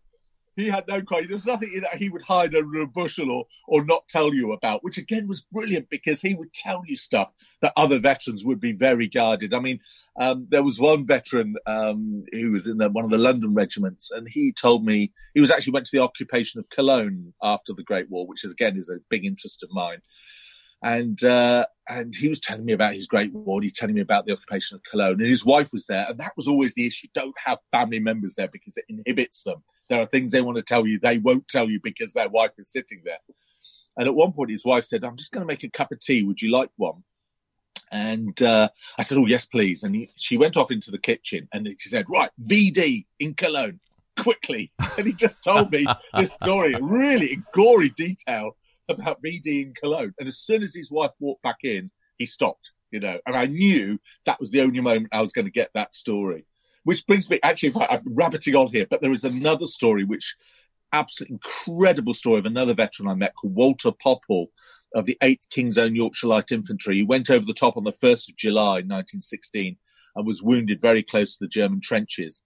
he 0.57 0.67
had 0.67 0.87
no 0.87 1.01
quality. 1.01 1.29
There's 1.29 1.45
nothing 1.45 1.69
that 1.81 1.97
he 1.97 2.09
would 2.09 2.23
hide 2.23 2.55
under 2.55 2.81
a 2.81 2.87
bushel 2.87 3.31
or, 3.31 3.45
or 3.67 3.85
not 3.85 4.07
tell 4.07 4.33
you 4.33 4.51
about, 4.51 4.83
which 4.83 4.97
again 4.97 5.27
was 5.27 5.41
brilliant 5.41 5.89
because 5.89 6.21
he 6.21 6.35
would 6.35 6.51
tell 6.51 6.81
you 6.85 6.95
stuff 6.95 7.31
that 7.61 7.73
other 7.77 7.99
veterans 7.99 8.43
would 8.43 8.59
be 8.59 8.73
very 8.73 9.07
guarded. 9.07 9.53
I 9.53 9.59
mean, 9.59 9.79
um, 10.19 10.47
there 10.49 10.63
was 10.63 10.79
one 10.79 11.05
veteran 11.05 11.55
um, 11.65 12.25
who 12.33 12.51
was 12.51 12.67
in 12.67 12.79
the, 12.79 12.89
one 12.89 13.05
of 13.05 13.11
the 13.11 13.17
London 13.17 13.53
regiments, 13.53 14.11
and 14.11 14.27
he 14.29 14.51
told 14.51 14.83
me 14.83 15.13
he 15.33 15.41
was 15.41 15.51
actually 15.51 15.73
went 15.73 15.85
to 15.85 15.95
the 15.95 16.03
occupation 16.03 16.59
of 16.59 16.69
Cologne 16.69 17.33
after 17.41 17.73
the 17.73 17.83
Great 17.83 18.09
War, 18.09 18.27
which 18.27 18.43
is 18.43 18.51
again 18.51 18.75
is 18.75 18.89
a 18.89 18.99
big 19.09 19.25
interest 19.25 19.63
of 19.63 19.69
mine 19.71 20.01
and 20.83 21.23
uh, 21.23 21.65
and 21.89 22.13
he 22.15 22.29
was 22.29 22.39
telling 22.39 22.65
me 22.65 22.73
about 22.73 22.93
his 22.93 23.07
great 23.07 23.33
war. 23.33 23.61
He's 23.61 23.77
telling 23.77 23.95
me 23.95 24.01
about 24.01 24.25
the 24.25 24.33
occupation 24.33 24.75
of 24.75 24.83
Cologne, 24.83 25.19
and 25.19 25.27
his 25.27 25.45
wife 25.45 25.69
was 25.73 25.85
there, 25.87 26.05
and 26.09 26.19
that 26.19 26.33
was 26.37 26.47
always 26.47 26.75
the 26.75 26.85
issue. 26.85 27.07
Don't 27.13 27.35
have 27.45 27.59
family 27.71 27.99
members 27.99 28.35
there 28.35 28.47
because 28.47 28.77
it 28.77 28.85
inhibits 28.87 29.43
them. 29.43 29.63
There 29.89 30.01
are 30.01 30.05
things 30.05 30.31
they 30.31 30.41
want 30.41 30.57
to 30.57 30.63
tell 30.63 30.85
you 30.85 30.99
they 30.99 31.17
won't 31.17 31.47
tell 31.47 31.69
you 31.69 31.79
because 31.81 32.13
their 32.13 32.29
wife 32.29 32.51
is 32.57 32.71
sitting 32.71 33.01
there. 33.05 33.19
And 33.97 34.07
at 34.07 34.15
one 34.15 34.31
point, 34.31 34.51
his 34.51 34.65
wife 34.65 34.83
said, 34.83 35.03
"I'm 35.03 35.17
just 35.17 35.31
going 35.31 35.41
to 35.41 35.47
make 35.47 35.63
a 35.63 35.69
cup 35.69 35.91
of 35.91 35.99
tea. 35.99 36.23
Would 36.23 36.41
you 36.41 36.51
like 36.51 36.69
one?" 36.75 37.03
And 37.91 38.39
uh, 38.41 38.69
I 38.97 39.03
said, 39.03 39.17
"Oh 39.17 39.25
yes, 39.25 39.45
please." 39.45 39.83
And 39.83 39.95
he, 39.95 40.09
she 40.15 40.37
went 40.37 40.57
off 40.57 40.71
into 40.71 40.91
the 40.91 40.99
kitchen, 40.99 41.47
and 41.53 41.67
she 41.79 41.89
said, 41.89 42.05
"Right, 42.09 42.29
VD 42.41 43.05
in 43.19 43.33
Cologne." 43.33 43.79
Quickly, 44.19 44.71
and 44.97 45.05
he 45.05 45.13
just 45.13 45.43
told 45.43 45.71
me 45.71 45.85
this 46.17 46.33
story, 46.33 46.73
really 46.81 47.33
in 47.33 47.45
gory 47.53 47.89
detail 47.89 48.57
about 48.89 49.21
VD 49.21 49.45
in 49.45 49.73
Cologne. 49.79 50.13
And 50.17 50.27
as 50.27 50.39
soon 50.39 50.63
as 50.63 50.73
his 50.73 50.91
wife 50.91 51.11
walked 51.19 51.43
back 51.43 51.57
in, 51.63 51.91
he 52.17 52.25
stopped, 52.25 52.71
you 52.91 52.99
know, 52.99 53.19
and 53.25 53.35
I 53.35 53.45
knew 53.45 53.99
that 54.25 54.39
was 54.39 54.49
the 54.51 54.61
only 54.61 54.81
moment 54.81 55.09
I 55.11 55.21
was 55.21 55.33
going 55.33 55.45
to 55.45 55.51
get 55.51 55.69
that 55.73 55.93
story. 55.93 56.45
Which 56.87 57.05
brings 57.05 57.29
me, 57.29 57.37
actually, 57.43 57.73
I'm 57.89 58.01
rabbiting 58.15 58.55
on 58.55 58.67
here, 58.67 58.87
but 58.89 59.01
there 59.01 59.11
is 59.11 59.25
another 59.25 59.65
story 59.65 60.05
which 60.05 60.37
absolutely 60.93 61.35
incredible 61.35 62.13
story 62.13 62.39
of 62.39 62.45
another 62.45 62.73
veteran 62.73 63.09
I 63.09 63.13
met 63.13 63.35
called 63.35 63.55
Walter 63.55 63.91
Popple 63.91 64.51
of 64.95 65.05
the 65.05 65.17
8th 65.21 65.49
King's 65.49 65.77
Own 65.77 65.97
Yorkshire 65.97 66.27
Light 66.27 66.49
Infantry. 66.49 66.95
He 66.95 67.03
went 67.03 67.29
over 67.29 67.45
the 67.45 67.53
top 67.53 67.75
on 67.75 67.83
the 67.83 67.91
1st 67.91 68.29
of 68.29 68.37
July 68.37 68.75
1916 68.75 69.75
and 70.15 70.25
was 70.25 70.41
wounded 70.41 70.79
very 70.79 71.03
close 71.03 71.35
to 71.35 71.43
the 71.43 71.49
German 71.49 71.81
trenches 71.81 72.45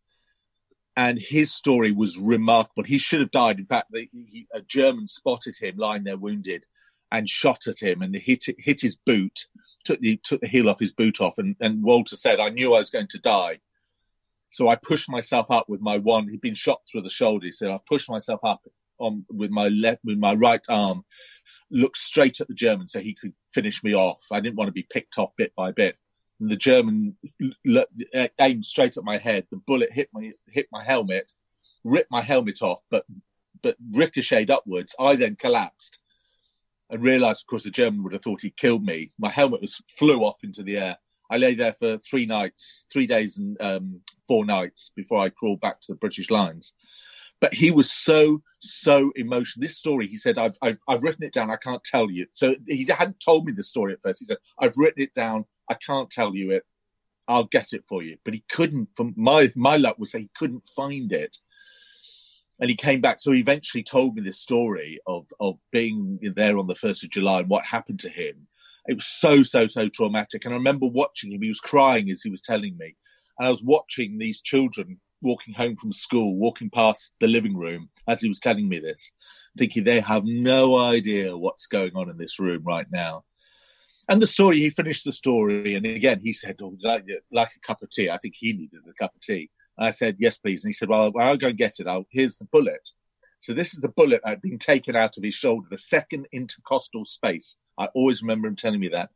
and 0.98 1.20
his 1.20 1.54
story 1.54 1.92
was 1.92 2.18
remarkable. 2.18 2.84
He 2.84 2.98
should 2.98 3.20
have 3.20 3.30
died. 3.30 3.60
In 3.60 3.68
fact, 3.68 3.92
the, 3.92 4.10
he, 4.12 4.48
a 4.56 4.64
German 4.64 5.06
spotted 5.06 5.56
him 5.60 5.76
lying 5.78 6.04
there 6.04 6.18
wounded 6.18 6.66
and 7.12 7.30
shot 7.30 7.68
at 7.68 7.80
him 7.80 8.02
and 8.02 8.16
hit 8.16 8.46
hit 8.58 8.82
his 8.82 8.98
boot, 8.98 9.42
took 9.86 10.00
the 10.00 10.20
took 10.24 10.42
the 10.42 10.48
heel 10.48 10.68
off 10.68 10.80
his 10.80 10.94
boot 10.94 11.22
off, 11.22 11.38
and, 11.38 11.56
and 11.60 11.84
Walter 11.84 12.16
said, 12.16 12.40
"I 12.40 12.50
knew 12.50 12.74
I 12.74 12.80
was 12.80 12.90
going 12.90 13.08
to 13.10 13.20
die." 13.20 13.60
So 14.52 14.68
I 14.68 14.76
pushed 14.76 15.10
myself 15.10 15.48
up 15.50 15.68
with 15.70 15.82
my 15.82 15.98
one. 15.98 16.28
He'd 16.28 16.42
been 16.42 16.54
shot 16.54 16.82
through 16.92 17.04
the 17.04 17.10
shoulder, 17.10 17.52
so 17.52 17.74
I 17.74 17.80
pushed 17.88 18.12
myself 18.12 18.42
up 18.44 18.62
on 19.00 19.26
with 19.30 19.50
my 19.50 19.70
left 19.70 20.02
with 20.04 20.18
my 20.18 20.34
right 20.34 20.64
arm, 20.70 21.04
looked 21.72 21.98
straight 21.98 22.40
at 22.42 22.48
the 22.48 22.54
German 22.54 22.88
so 22.88 23.00
he 23.00 23.16
could 23.16 23.34
finish 23.50 23.84
me 23.84 23.96
off. 23.96 24.26
I 24.32 24.42
didn't 24.42 24.58
want 24.58 24.68
to 24.68 24.74
be 24.74 24.88
picked 24.90 25.18
off 25.18 25.32
bit 25.38 25.54
by 25.56 25.72
bit. 25.72 25.98
And 26.40 26.52
the 26.52 26.58
German 26.58 27.18
aimed 28.40 28.66
straight 28.66 28.98
at 28.98 29.04
my 29.04 29.18
head. 29.18 29.48
The 29.52 29.58
bullet 29.58 29.94
hit 29.94 30.10
my 30.14 30.32
hit 30.50 30.68
my 30.72 30.84
helmet, 30.84 31.32
ripped 31.84 32.12
my 32.12 32.22
helmet 32.22 32.62
off, 32.62 32.82
but 32.90 33.06
but 33.62 33.78
ricocheted 33.92 34.52
upwards. 34.52 34.96
I 35.00 35.16
then 35.16 35.36
collapsed 35.38 35.98
and 36.90 37.02
realised, 37.02 37.44
of 37.44 37.48
course, 37.48 37.64
the 37.64 37.72
German 37.72 38.04
would 38.04 38.14
have 38.14 38.24
thought 38.24 38.42
he 38.42 38.50
killed 38.50 38.84
me. 38.84 39.14
My 39.18 39.30
helmet 39.30 39.62
was 39.62 39.82
flew 39.88 40.26
off 40.26 40.40
into 40.44 40.62
the 40.62 40.78
air. 40.78 40.98
I 41.32 41.38
lay 41.38 41.56
there 41.56 41.72
for 41.72 41.98
three 41.98 42.26
nights, 42.26 42.84
three 42.92 43.08
days 43.08 43.38
and 43.38 43.56
um, 43.62 44.02
four 44.28 44.46
nights 44.46 44.92
before 44.94 45.20
I 45.20 45.30
crawled 45.30 45.62
back 45.62 45.80
to 45.82 45.94
the 45.94 45.98
British 45.98 46.30
lines. 46.30 46.74
But 47.40 47.54
he 47.54 47.72
was 47.72 47.90
so, 47.90 48.44
so 48.60 49.14
emotional. 49.16 49.62
This 49.62 49.78
story, 49.78 50.08
he 50.08 50.18
said, 50.18 50.38
I've, 50.38 50.58
I've, 50.62 50.78
I've 50.90 51.02
written 51.02 51.24
it 51.24 51.34
down. 51.34 51.50
I 51.50 51.56
can't 51.56 51.84
tell 51.86 52.12
you. 52.12 52.28
So 52.32 52.56
he 52.68 52.86
hadn't 52.86 53.22
told 53.22 53.46
me 53.46 53.54
the 53.56 53.64
story 53.64 53.94
at 53.94 54.02
first. 54.02 54.20
He 54.20 54.26
said, 54.26 54.38
I've 54.60 54.76
written 54.76 55.02
it 55.02 55.14
down. 55.14 55.46
I 55.70 55.76
can't 55.76 56.10
tell 56.10 56.36
you 56.36 56.52
it. 56.52 56.64
I'll 57.30 57.46
get 57.46 57.72
it 57.72 57.86
for 57.88 58.04
you. 58.04 58.18
But 58.26 58.34
he 58.34 58.44
couldn't, 58.52 58.90
from 58.94 59.14
my, 59.16 59.54
my 59.56 59.78
luck 59.78 59.98
was 59.98 60.12
that 60.12 60.20
he 60.20 60.30
couldn't 60.38 60.68
find 60.68 61.14
it. 61.14 61.38
And 62.60 62.70
he 62.70 62.76
came 62.76 63.00
back. 63.00 63.20
So 63.20 63.32
he 63.32 63.40
eventually 63.40 63.84
told 63.84 64.16
me 64.16 64.22
this 64.22 64.38
story 64.38 65.00
of, 65.08 65.28
of 65.40 65.58
being 65.72 66.20
there 66.22 66.58
on 66.58 66.68
the 66.68 66.76
1st 66.76 67.06
of 67.06 67.10
July 67.10 67.40
and 67.40 67.50
what 67.50 67.68
happened 67.68 68.00
to 68.02 68.10
him 68.10 68.48
it 68.88 68.96
was 68.96 69.06
so, 69.06 69.44
so, 69.44 69.68
so 69.68 69.90
traumatic. 69.90 70.46
And 70.46 70.54
I 70.54 70.58
remember 70.58 70.88
watching 70.88 71.32
him. 71.32 71.42
He 71.42 71.50
was 71.50 71.60
crying 71.60 72.10
as 72.10 72.22
he 72.24 72.32
was 72.32 72.42
telling 72.42 72.78
me. 72.78 72.96
And 73.38 73.48
I 73.48 73.52
was 73.52 73.64
watching 73.64 74.18
these 74.18 74.42
children 74.42 75.00
walking 75.22 75.54
home 75.54 75.76
from 75.76 75.92
school, 75.92 76.38
walking 76.38 76.70
past 76.70 77.16
the 77.20 77.28
living 77.28 77.56
room 77.56 77.90
as 78.08 78.22
he 78.22 78.30
was 78.30 78.40
telling 78.40 78.68
me 78.68 78.80
this, 78.80 79.14
thinking 79.58 79.84
they 79.84 80.00
have 80.00 80.24
no 80.26 80.78
idea 80.78 81.38
what's 81.38 81.68
going 81.68 81.96
on 81.96 82.10
in 82.10 82.18
this 82.18 82.40
room 82.40 82.64
right 82.66 82.88
now. 82.92 83.24
And 84.10 84.22
the 84.22 84.28
story, 84.28 84.58
he 84.58 84.70
finished 84.70 85.06
the 85.06 85.12
story. 85.12 85.76
And 85.76 85.86
again, 85.86 86.20
he 86.22 86.34
said, 86.34 86.58
Oh, 86.62 86.76
like, 86.82 87.06
like 87.32 87.50
a 87.56 87.60
cup 87.60 87.82
of 87.82 87.90
tea. 87.92 88.10
I 88.10 88.18
think 88.18 88.36
he 88.38 88.54
needed 88.54 88.82
a 88.90 88.94
cup 88.94 89.14
of 89.16 89.22
tea. 89.22 89.50
And 89.78 89.88
I 89.88 89.92
said, 89.92 90.18
Yes, 90.20 90.38
please. 90.38 90.64
And 90.64 90.70
he 90.70 90.74
said, 90.74 90.90
Well, 90.90 91.12
I'll 91.20 91.38
go 91.38 91.48
and 91.50 91.58
get 91.58 91.80
it. 91.80 91.88
I'll, 91.88 92.06
here's 92.12 92.38
the 92.38 92.46
bullet. 92.46 92.90
So 93.42 93.54
this 93.54 93.74
is 93.74 93.82
the 93.82 93.90
bullet 93.90 94.22
that 94.24 94.30
had 94.30 94.42
been 94.42 94.60
taken 94.60 94.96
out 94.96 95.18
of 95.18 95.24
his 95.24 95.34
shoulder, 95.34 95.68
the 95.68 95.78
second 95.78 96.28
intercostal 96.32 97.06
space. 97.06 97.58
I 97.76 97.88
always 97.96 98.22
remember 98.22 98.48
him 98.48 98.56
telling 98.56 98.80
me 98.80 98.90
that. 98.90 99.10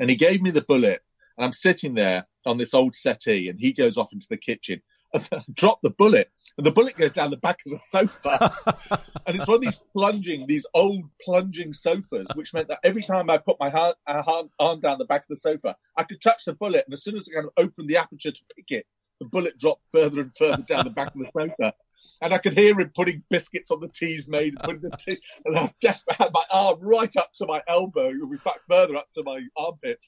And 0.00 0.08
he 0.08 0.16
gave 0.16 0.40
me 0.40 0.50
the 0.50 0.62
bullet, 0.62 1.02
and 1.36 1.44
I'm 1.44 1.52
sitting 1.52 1.92
there 1.92 2.26
on 2.46 2.56
this 2.56 2.72
old 2.72 2.94
settee, 2.94 3.46
and 3.46 3.60
he 3.60 3.74
goes 3.74 3.98
off 3.98 4.10
into 4.10 4.26
the 4.30 4.38
kitchen. 4.38 4.80
Drop 5.52 5.80
the 5.82 5.90
bullet, 5.90 6.30
and 6.56 6.64
the 6.64 6.70
bullet 6.70 6.96
goes 6.96 7.12
down 7.12 7.30
the 7.30 7.36
back 7.36 7.60
of 7.66 7.72
the 7.72 7.78
sofa. 7.78 8.56
and 9.26 9.36
it's 9.36 9.46
one 9.46 9.56
of 9.56 9.60
these 9.60 9.86
plunging, 9.92 10.46
these 10.46 10.66
old 10.72 11.04
plunging 11.22 11.74
sofas, 11.74 12.28
which 12.34 12.54
meant 12.54 12.68
that 12.68 12.80
every 12.82 13.02
time 13.02 13.28
I 13.28 13.36
put 13.36 13.60
my 13.60 13.68
hand, 13.68 13.94
uh, 14.06 14.22
hand, 14.22 14.48
arm 14.58 14.80
down 14.80 14.96
the 14.96 15.04
back 15.04 15.22
of 15.22 15.28
the 15.28 15.36
sofa, 15.36 15.76
I 15.94 16.04
could 16.04 16.22
touch 16.22 16.46
the 16.46 16.54
bullet, 16.54 16.84
and 16.86 16.94
as 16.94 17.02
soon 17.02 17.16
as 17.16 17.28
I 17.30 17.34
kind 17.34 17.48
of 17.48 17.62
opened 17.62 17.90
the 17.90 17.98
aperture 17.98 18.32
to 18.32 18.42
pick 18.56 18.70
it, 18.70 18.86
the 19.20 19.26
bullet 19.26 19.58
dropped 19.58 19.84
further 19.92 20.22
and 20.22 20.34
further 20.34 20.62
down 20.62 20.86
the 20.86 20.90
back 20.90 21.14
of 21.14 21.20
the 21.20 21.30
sofa 21.36 21.74
and 22.20 22.34
I 22.34 22.38
could 22.38 22.54
hear 22.54 22.78
him 22.78 22.90
putting 22.94 23.22
biscuits 23.30 23.70
on 23.70 23.80
the 23.80 23.88
teas 23.88 24.28
made, 24.30 24.54
putting 24.62 24.82
the 24.82 24.96
tea, 24.98 25.18
and 25.44 25.56
I 25.56 25.62
was 25.62 25.74
desperate. 25.74 26.16
I 26.18 26.24
had 26.24 26.32
my 26.32 26.44
arm 26.52 26.78
right 26.80 27.14
up 27.16 27.32
to 27.34 27.46
my 27.46 27.62
elbow, 27.68 28.08
in 28.10 28.38
fact, 28.38 28.60
further 28.68 28.96
up 28.96 29.08
to 29.14 29.22
my 29.22 29.42
armpit. 29.56 29.98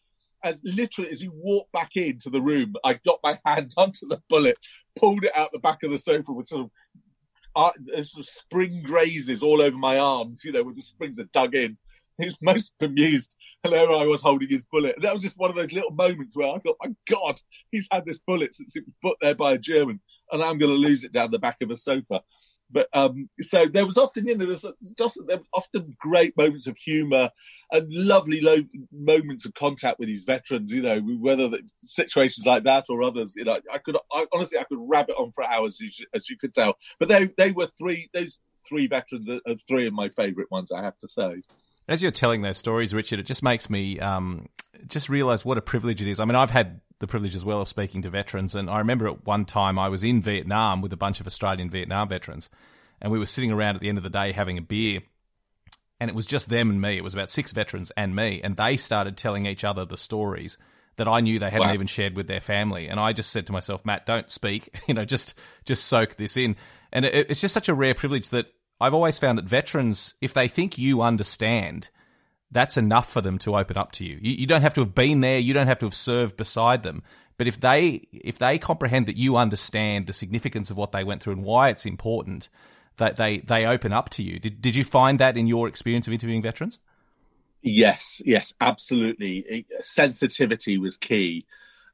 As 0.43 0.63
literally 0.65 1.11
as 1.11 1.21
he 1.21 1.29
walked 1.33 1.71
back 1.73 1.97
into 1.97 2.31
the 2.31 2.41
room, 2.41 2.75
I 2.83 2.95
got 2.95 3.21
my 3.23 3.39
hand 3.45 3.73
onto 3.77 4.09
the 4.09 4.23
bullet, 4.29 4.57
pulled 4.97 5.25
it 5.25 5.37
out 5.37 5.53
the 5.53 5.59
back 5.59 5.83
of 5.83 5.91
the 5.91 5.99
sofa 5.99 6.33
with 6.33 6.49
sort 6.49 6.67
of, 6.67 6.71
uh, 7.55 8.03
sort 8.03 8.25
of 8.25 8.27
spring 8.27 8.83
grazes 8.83 9.43
all 9.43 9.61
over 9.61 9.77
my 9.77 9.99
arms, 9.99 10.45
you 10.45 10.53
know, 10.53 10.65
where 10.65 10.75
the 10.75 10.83
springs 10.83 11.21
are 11.21 11.25
dug 11.25 11.55
in. 11.55 11.77
He 12.19 12.27
was 12.27 12.43
most 12.43 12.79
bemused. 12.79 13.37
And 13.65 13.75
I 13.75 14.07
was 14.07 14.23
holding 14.23 14.49
his 14.49 14.67
bullet. 14.73 14.95
And 14.95 15.05
that 15.05 15.13
was 15.13 15.21
just 15.21 15.39
one 15.39 15.51
of 15.51 15.57
those 15.57 15.73
little 15.73 15.93
moments 15.93 16.35
where 16.35 16.49
I 16.49 16.59
thought, 16.59 16.79
my 16.83 16.95
God, 17.11 17.37
he's 17.71 17.89
had 17.93 18.07
this 18.07 18.21
bullet 18.21 18.55
since 18.55 18.75
it 18.75 18.85
was 18.87 18.95
put 19.03 19.19
there 19.21 19.35
by 19.35 19.53
a 19.53 19.59
German 19.59 20.01
and 20.33 20.43
I'm 20.43 20.59
going 20.59 20.73
to 20.73 20.79
lose 20.79 21.05
it 21.05 21.13
down 21.13 21.31
the 21.31 21.39
back 21.39 21.59
of 21.63 21.71
a 21.71 21.77
sofa. 21.77 22.23
But 22.73 22.89
um, 22.93 23.29
so 23.41 23.67
there 23.67 23.85
was 23.85 23.99
often, 23.99 24.29
you 24.29 24.37
know, 24.37 24.47
there's 24.47 24.65
just 24.97 25.19
there 25.27 25.39
was 25.39 25.49
often 25.53 25.93
great 25.99 26.37
moments 26.37 26.69
of 26.69 26.77
humour 26.77 27.31
and 27.73 27.93
lovely 27.93 28.41
lo- 28.41 28.63
moments 28.93 29.45
of 29.45 29.55
contact 29.55 29.99
with 29.99 30.09
these 30.09 30.25
veterans. 30.25 30.73
You 30.73 30.83
know, 30.83 31.01
whether 31.01 31.49
the 31.49 31.69
situations 31.81 32.47
like 32.47 32.63
that 32.65 32.85
or 32.89 33.03
others. 33.03 33.35
You 33.37 33.45
know, 33.45 33.57
I 33.73 33.79
could 33.79 33.97
I, 34.13 34.27
honestly 34.33 34.59
I 34.59 34.65
could 34.65 34.79
rabbit 34.81 35.17
on 35.19 35.33
for 35.33 35.45
hours, 35.45 35.81
as 35.83 35.99
you, 35.99 36.07
as 36.15 36.31
you 36.31 36.37
could 36.37 36.55
tell. 36.55 36.77
But 36.99 37.09
they 37.09 37.31
they 37.37 37.51
were 37.51 37.67
three 37.67 38.09
those 38.13 38.41
three 38.69 38.87
veterans 38.87 39.29
are 39.29 39.41
three 39.69 39.87
of 39.87 39.93
my 39.93 40.09
favourite 40.11 40.51
ones. 40.51 40.71
I 40.71 40.83
have 40.83 40.99
to 40.99 41.09
say. 41.09 41.43
As 41.91 42.03
you're 42.03 42.13
telling 42.13 42.41
those 42.41 42.57
stories, 42.57 42.95
Richard, 42.95 43.19
it 43.19 43.27
just 43.27 43.43
makes 43.43 43.69
me 43.69 43.99
um, 43.99 44.49
just 44.87 45.09
realise 45.09 45.45
what 45.45 45.59
a 45.59 45.63
privilege 45.63 46.01
it 46.01 46.09
is. 46.09 46.21
I 46.21 46.25
mean, 46.25 46.37
I've 46.37 46.51
had 46.51 46.81
the 47.01 47.07
privilege 47.07 47.35
as 47.35 47.45
well 47.45 47.61
of 47.61 47.69
speaking 47.69 48.03
to 48.03 48.11
veterans. 48.11 48.55
And 48.55 48.71
I 48.71 48.79
remember 48.79 49.09
at 49.09 49.27
one 49.27 49.45
time 49.45 49.79
I 49.79 49.89
was 49.89 50.05
in 50.05 50.23
Vietnam 50.23 50.83
with 50.83 50.93
a 50.93 50.97
bunch 50.97 51.21
of 51.21 51.27
Australian 51.27 51.69
Vietnam 51.69 52.09
veterans, 52.09 52.49
and 53.01 53.11
we 53.11 53.19
were 53.19 53.27
sitting 53.27 53.51
around 53.51 53.75
at 53.75 53.81
the 53.81 53.89
end 53.89 53.99
of 53.99 54.05
the 54.05 54.11
day 54.11 54.33
having 54.33 54.57
a 54.57 54.63
beer. 54.63 55.01
And 55.99 56.09
it 56.09 56.15
was 56.15 56.25
just 56.25 56.49
them 56.49 56.71
and 56.71 56.81
me. 56.81 56.97
It 56.97 57.05
was 57.05 57.13
about 57.13 57.29
six 57.29 57.53
veterans 57.53 57.91
and 57.95 58.17
me. 58.17 58.41
And 58.43 58.57
they 58.57 58.79
started 58.79 59.19
telling 59.19 59.45
each 59.45 59.65
other 59.65 59.85
the 59.85 59.99
stories 59.99 60.57
that 60.97 61.09
I 61.09 61.21
knew 61.21 61.39
they 61.39 61.51
hadn't 61.51 61.69
wow. 61.69 61.75
even 61.75 61.87
shared 61.87 62.17
with 62.17 62.27
their 62.27 62.41
family. 62.41 62.89
And 62.89 62.99
I 62.99 63.13
just 63.13 63.31
said 63.31 63.47
to 63.49 63.53
myself, 63.53 63.85
Matt, 63.85 64.07
don't 64.07 64.31
speak. 64.31 64.69
You 64.89 64.95
know, 64.95 65.05
just 65.05 65.41
just 65.67 65.87
soak 65.87 66.17
this 66.17 66.37
in. 66.37 66.57
And 66.93 67.05
it, 67.05 67.31
it's 67.31 67.41
just 67.41 67.55
such 67.55 67.69
a 67.69 67.75
rare 67.75 67.95
privilege 67.95 68.31
that 68.31 68.47
I've 68.81 68.95
always 68.95 69.19
found 69.19 69.39
that 69.39 69.45
veterans, 69.45 70.15
if 70.21 70.33
they 70.33 70.49
think 70.49 70.79
you 70.79 71.03
understand, 71.03 71.91
that's 72.51 72.77
enough 72.77 73.11
for 73.13 73.21
them 73.21 73.39
to 73.41 73.57
open 73.57 73.77
up 73.77 73.93
to 73.93 74.05
you. 74.05 74.19
you. 74.21 74.33
You 74.33 74.47
don't 74.47 74.63
have 74.63 74.75
to 74.75 74.81
have 74.81 74.95
been 74.95 75.21
there. 75.21 75.39
You 75.39 75.55
don't 75.55 75.67
have 75.67 75.79
to 75.81 75.87
have 75.87 75.95
served 75.95 76.37
beside 76.37 76.83
them. 76.83 77.03
But 77.39 77.47
if 77.47 77.61
they 77.61 78.07
if 78.13 78.39
they 78.39 78.59
comprehend 78.59 79.07
that 79.07 79.17
you 79.17 79.37
understand 79.37 80.07
the 80.07 80.13
significance 80.13 80.71
of 80.71 80.77
what 80.77 80.93
they 80.93 81.05
went 81.05 81.23
through 81.23 81.35
and 81.35 81.45
why 81.45 81.71
it's 81.71 81.87
important, 81.87 82.49
that 82.99 83.17
they 83.17 83.39
they 83.39 83.65
open 83.65 83.93
up 83.93 84.11
to 84.11 84.23
you. 84.23 84.39
Did 84.39 84.61
did 84.61 84.77
you 84.77 84.85
find 84.85 85.19
that 85.21 85.37
in 85.37 85.47
your 85.47 85.67
experience 85.67 86.07
of 86.07 86.13
interviewing 86.13 86.43
veterans? 86.43 86.79
Yes, 87.63 88.23
yes, 88.25 88.55
absolutely. 88.61 89.67
Sensitivity 89.81 90.79
was 90.79 90.97
key. 90.97 91.47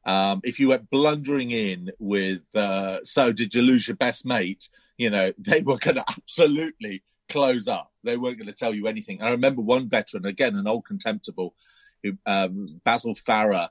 Um, 0.07 0.41
if 0.45 0.61
you 0.61 0.69
went 0.69 0.89
blundering 0.89 1.51
in 1.51 1.91
with, 1.99 2.43
uh, 2.55 3.01
so 3.03 3.33
did 3.33 3.55
you 3.55 3.63
lose 3.63 3.89
your 3.89 3.97
best 3.97 4.25
mate? 4.25 4.71
You 4.97 5.11
know, 5.11 5.33
they 5.39 5.61
were 5.61 5.79
going 5.79 5.97
to 5.97 6.05
absolutely 6.09 7.03
close 7.29 7.69
up. 7.69 7.93
They 8.05 8.17
weren't 8.17 8.39
going 8.39 8.49
to 8.49 8.55
tell 8.55 8.73
you 8.73 8.87
anything. 8.87 9.21
I 9.21 9.33
remember 9.33 9.63
one 9.63 9.89
veteran, 9.89 10.25
again, 10.25 10.55
an 10.55 10.69
old 10.69 10.87
contemptible, 10.87 11.55
who, 12.03 12.13
um, 12.25 12.81
Basil 12.85 13.15
Farah, 13.15 13.69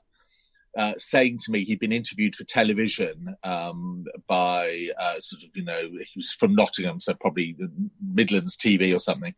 uh, 0.76 0.92
saying 0.96 1.38
to 1.42 1.50
me 1.50 1.64
he'd 1.64 1.80
been 1.80 1.90
interviewed 1.90 2.36
for 2.36 2.44
television 2.44 3.34
um, 3.42 4.04
by 4.26 4.88
uh, 5.00 5.18
sort 5.20 5.42
of, 5.42 5.48
you 5.54 5.64
know, 5.64 5.78
he 5.78 6.10
was 6.16 6.32
from 6.32 6.54
Nottingham, 6.54 7.00
so 7.00 7.14
probably 7.14 7.56
Midlands 8.12 8.58
TV 8.58 8.94
or 8.94 8.98
something. 8.98 9.34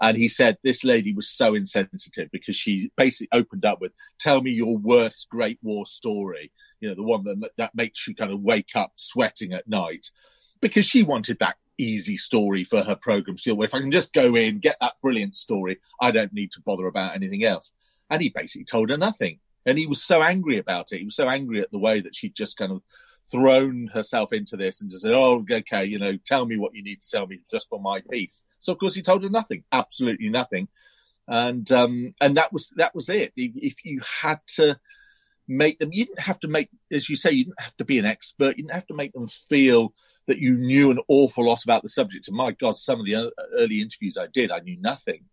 And 0.00 0.16
he 0.16 0.28
said 0.28 0.58
this 0.62 0.84
lady 0.84 1.12
was 1.12 1.28
so 1.28 1.54
insensitive 1.54 2.30
because 2.32 2.56
she 2.56 2.90
basically 2.96 3.38
opened 3.38 3.64
up 3.64 3.80
with, 3.80 3.92
"Tell 4.18 4.40
me 4.40 4.50
your 4.50 4.78
worst 4.78 5.28
Great 5.28 5.58
War 5.62 5.84
story." 5.86 6.52
You 6.80 6.88
know, 6.88 6.94
the 6.94 7.02
one 7.02 7.24
that 7.24 7.50
that 7.58 7.74
makes 7.74 8.06
you 8.08 8.14
kind 8.14 8.32
of 8.32 8.40
wake 8.40 8.70
up 8.74 8.92
sweating 8.96 9.52
at 9.52 9.68
night, 9.68 10.06
because 10.60 10.86
she 10.86 11.02
wanted 11.02 11.38
that 11.38 11.56
easy 11.76 12.16
story 12.16 12.62
for 12.62 12.82
her 12.82 12.96
program. 12.96 13.36
She 13.36 13.50
thought, 13.50 13.64
if 13.64 13.74
I 13.74 13.80
can 13.80 13.90
just 13.90 14.12
go 14.12 14.34
in, 14.34 14.58
get 14.58 14.76
that 14.80 14.94
brilliant 15.02 15.36
story, 15.36 15.78
I 16.00 16.10
don't 16.10 16.32
need 16.32 16.52
to 16.52 16.62
bother 16.62 16.86
about 16.86 17.14
anything 17.14 17.42
else. 17.44 17.74
And 18.10 18.20
he 18.20 18.28
basically 18.28 18.64
told 18.64 18.90
her 18.90 18.98
nothing. 18.98 19.40
And 19.66 19.78
he 19.78 19.86
was 19.86 20.02
so 20.02 20.22
angry 20.22 20.58
about 20.58 20.92
it. 20.92 20.98
He 20.98 21.04
was 21.04 21.16
so 21.16 21.28
angry 21.28 21.60
at 21.60 21.70
the 21.70 21.78
way 21.78 22.00
that 22.00 22.14
she'd 22.14 22.34
just 22.34 22.56
kind 22.56 22.72
of 22.72 22.82
thrown 23.22 23.88
herself 23.88 24.32
into 24.32 24.56
this 24.56 24.80
and 24.80 24.90
just 24.90 25.02
said, 25.02 25.12
Oh, 25.14 25.44
okay, 25.50 25.84
you 25.84 25.98
know, 25.98 26.16
tell 26.24 26.46
me 26.46 26.56
what 26.56 26.74
you 26.74 26.82
need 26.82 27.00
to 27.00 27.10
tell 27.10 27.26
me 27.26 27.40
just 27.50 27.68
for 27.68 27.80
my 27.80 28.02
piece. 28.10 28.44
So 28.58 28.72
of 28.72 28.78
course 28.78 28.94
he 28.94 29.02
told 29.02 29.22
her 29.22 29.30
nothing, 29.30 29.64
absolutely 29.72 30.28
nothing. 30.28 30.68
And 31.28 31.70
um 31.70 32.08
and 32.20 32.36
that 32.36 32.52
was 32.52 32.70
that 32.76 32.94
was 32.94 33.08
it. 33.08 33.32
If 33.36 33.84
you 33.84 34.00
had 34.22 34.40
to 34.56 34.78
make 35.46 35.78
them 35.78 35.90
you 35.92 36.06
didn't 36.06 36.20
have 36.20 36.40
to 36.40 36.48
make 36.48 36.70
as 36.92 37.08
you 37.08 37.16
say, 37.16 37.30
you 37.30 37.44
didn't 37.44 37.60
have 37.60 37.76
to 37.76 37.84
be 37.84 37.98
an 37.98 38.06
expert, 38.06 38.56
you 38.56 38.64
didn't 38.64 38.74
have 38.74 38.86
to 38.88 38.94
make 38.94 39.12
them 39.12 39.26
feel 39.26 39.92
that 40.26 40.38
you 40.38 40.56
knew 40.56 40.90
an 40.90 41.00
awful 41.08 41.46
lot 41.46 41.64
about 41.64 41.82
the 41.82 41.88
subject. 41.88 42.28
And 42.28 42.36
my 42.36 42.52
God, 42.52 42.76
some 42.76 43.00
of 43.00 43.06
the 43.06 43.32
early 43.58 43.80
interviews 43.80 44.16
I 44.16 44.28
did, 44.28 44.50
I 44.50 44.60
knew 44.60 44.76
nothing. 44.80 45.24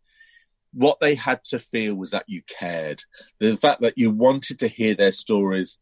What 0.73 0.99
they 0.99 1.15
had 1.15 1.43
to 1.45 1.59
feel 1.59 1.95
was 1.95 2.11
that 2.11 2.25
you 2.27 2.41
cared. 2.59 3.03
The 3.39 3.55
fact 3.55 3.81
that 3.81 3.97
you 3.97 4.11
wanted 4.11 4.59
to 4.59 4.67
hear 4.67 4.95
their 4.95 5.11
stories, 5.11 5.79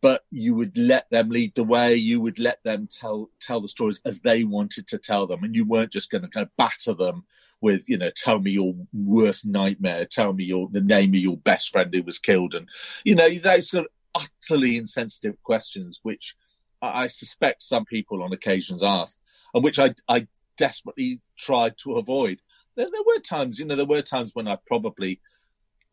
but 0.00 0.22
you 0.30 0.54
would 0.54 0.76
let 0.78 1.10
them 1.10 1.28
lead 1.28 1.54
the 1.54 1.64
way. 1.64 1.94
You 1.94 2.20
would 2.20 2.38
let 2.38 2.62
them 2.64 2.88
tell 2.90 3.30
tell 3.40 3.60
the 3.60 3.68
stories 3.68 4.00
as 4.04 4.22
they 4.22 4.44
wanted 4.44 4.86
to 4.88 4.98
tell 4.98 5.26
them, 5.26 5.44
and 5.44 5.54
you 5.54 5.64
weren't 5.64 5.92
just 5.92 6.10
going 6.10 6.22
to 6.22 6.28
kind 6.28 6.46
of 6.46 6.56
batter 6.56 6.94
them 6.94 7.24
with, 7.60 7.88
you 7.88 7.98
know, 7.98 8.10
tell 8.14 8.38
me 8.38 8.52
your 8.52 8.74
worst 8.92 9.46
nightmare, 9.46 10.06
tell 10.06 10.32
me 10.32 10.44
your 10.44 10.68
the 10.70 10.80
name 10.80 11.10
of 11.10 11.16
your 11.20 11.36
best 11.36 11.72
friend 11.72 11.94
who 11.94 12.02
was 12.02 12.18
killed, 12.18 12.54
and 12.54 12.68
you 13.04 13.14
know 13.14 13.28
those 13.28 13.70
sort 13.70 13.86
of 13.86 13.90
utterly 14.14 14.76
insensitive 14.76 15.42
questions, 15.42 16.00
which 16.02 16.34
I 16.80 17.06
suspect 17.06 17.62
some 17.62 17.84
people 17.84 18.22
on 18.22 18.32
occasions 18.32 18.82
ask, 18.82 19.20
and 19.52 19.62
which 19.62 19.78
I 19.78 19.92
I 20.08 20.26
desperately 20.56 21.20
tried 21.36 21.76
to 21.78 21.94
avoid. 21.94 22.40
There, 22.76 22.88
there 22.90 23.02
were 23.06 23.20
times, 23.20 23.58
you 23.58 23.66
know, 23.66 23.76
there 23.76 23.86
were 23.86 24.02
times 24.02 24.34
when 24.34 24.48
I 24.48 24.58
probably 24.66 25.20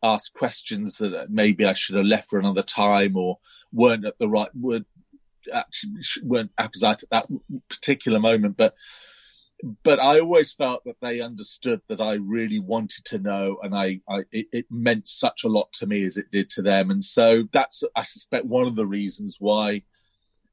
asked 0.04 0.34
questions 0.34 0.98
that 0.98 1.30
maybe 1.30 1.64
I 1.64 1.72
should 1.72 1.96
have 1.96 2.06
left 2.06 2.28
for 2.28 2.38
another 2.38 2.62
time 2.62 3.16
or 3.16 3.38
weren't 3.72 4.04
at 4.04 4.18
the 4.18 4.28
right 4.28 4.50
were 4.54 4.82
actually 5.52 5.92
weren't 6.22 6.52
apposite 6.58 7.02
at 7.02 7.10
that 7.10 7.26
particular 7.68 8.20
moment. 8.20 8.56
But 8.56 8.74
but 9.82 9.98
I 9.98 10.20
always 10.20 10.52
felt 10.52 10.84
that 10.84 11.00
they 11.00 11.20
understood 11.20 11.80
that 11.88 12.00
I 12.00 12.14
really 12.14 12.58
wanted 12.58 13.04
to 13.06 13.18
know, 13.18 13.58
and 13.62 13.74
I, 13.74 14.00
I 14.08 14.24
it, 14.30 14.46
it, 14.52 14.66
meant 14.70 15.08
such 15.08 15.42
a 15.42 15.48
lot 15.48 15.72
to 15.74 15.86
me 15.86 16.04
as 16.04 16.16
it 16.16 16.30
did 16.30 16.50
to 16.50 16.62
them, 16.62 16.90
and 16.90 17.02
so 17.02 17.44
that's 17.52 17.82
I 17.96 18.02
suspect 18.02 18.44
one 18.44 18.66
of 18.66 18.76
the 18.76 18.86
reasons 18.86 19.36
why 19.40 19.82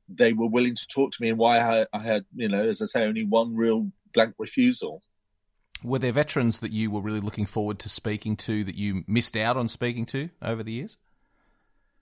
they 0.08 0.34
were 0.34 0.48
willing 0.48 0.76
to 0.76 0.88
talk 0.88 1.12
to 1.12 1.22
me 1.22 1.30
and 1.30 1.38
why 1.38 1.60
I, 1.60 1.86
I 1.94 2.00
had 2.00 2.26
you 2.36 2.48
know 2.48 2.64
as 2.64 2.82
I 2.82 2.86
say 2.86 3.06
only 3.06 3.26
one 3.26 3.56
real 3.56 3.92
blank 4.14 4.36
refusal. 4.38 5.02
Were 5.84 6.00
there 6.00 6.12
veterans 6.12 6.60
that 6.60 6.72
you 6.72 6.92
were 6.92 7.02
really 7.02 7.20
looking 7.20 7.46
forward 7.46 7.80
to 7.80 7.90
speaking 7.90 8.36
to 8.38 8.64
that 8.64 8.76
you 8.76 9.04
missed 9.08 9.36
out 9.36 9.58
on 9.58 9.68
speaking 9.68 10.06
to 10.08 10.30
over 10.42 10.64
the 10.64 10.74
years? 10.74 10.98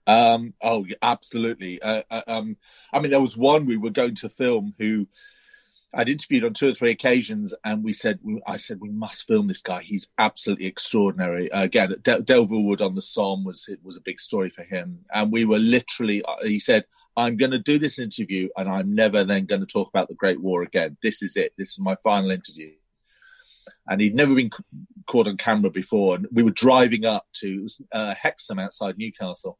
Um, 0.06 0.54
oh, 0.62 0.86
absolutely. 1.02 1.80
Uh, 1.80 2.02
uh, 2.10 2.22
um, 2.26 2.56
I 2.92 3.00
mean, 3.00 3.10
there 3.10 3.20
was 3.20 3.36
one 3.36 3.66
we 3.66 3.76
were 3.76 3.90
going 3.90 4.14
to 4.16 4.28
film 4.28 4.74
who 4.78 5.06
I'd 5.94 6.08
interviewed 6.08 6.44
on 6.44 6.52
two 6.52 6.68
or 6.68 6.72
three 6.72 6.90
occasions, 6.90 7.54
and 7.64 7.82
we 7.82 7.92
said, 7.92 8.20
I 8.46 8.58
said, 8.58 8.80
we 8.80 8.90
must 8.90 9.26
film 9.26 9.48
this 9.48 9.62
guy. 9.62 9.82
He's 9.82 10.08
absolutely 10.18 10.66
extraordinary. 10.66 11.50
Uh, 11.50 11.64
again, 11.64 11.94
Del- 12.02 12.22
Delville 12.22 12.64
Wood 12.64 12.80
on 12.80 12.94
the 12.94 13.02
Somme 13.02 13.44
was 13.44 13.66
it 13.68 13.80
was 13.82 13.96
a 13.96 14.00
big 14.00 14.20
story 14.20 14.50
for 14.50 14.62
him, 14.62 15.00
and 15.12 15.32
we 15.32 15.44
were 15.44 15.58
literally. 15.58 16.22
Uh, 16.22 16.36
he 16.42 16.60
said, 16.60 16.84
"I'm 17.16 17.36
going 17.36 17.50
to 17.50 17.58
do 17.58 17.78
this 17.78 17.98
interview, 17.98 18.48
and 18.56 18.68
I'm 18.68 18.94
never 18.94 19.24
then 19.24 19.46
going 19.46 19.60
to 19.62 19.66
talk 19.66 19.88
about 19.88 20.08
the 20.08 20.14
Great 20.14 20.40
War 20.40 20.62
again. 20.62 20.96
This 21.02 21.22
is 21.22 21.36
it. 21.36 21.54
This 21.58 21.70
is 21.70 21.80
my 21.80 21.96
final 22.04 22.30
interview." 22.30 22.70
And 23.90 24.00
he'd 24.00 24.14
never 24.14 24.34
been 24.34 24.50
caught 25.06 25.28
on 25.28 25.36
camera 25.36 25.70
before. 25.70 26.14
And 26.14 26.28
we 26.32 26.44
were 26.44 26.52
driving 26.52 27.04
up 27.04 27.26
to 27.40 27.68
uh, 27.92 28.14
Hexham 28.14 28.60
outside 28.60 28.96
Newcastle 28.96 29.58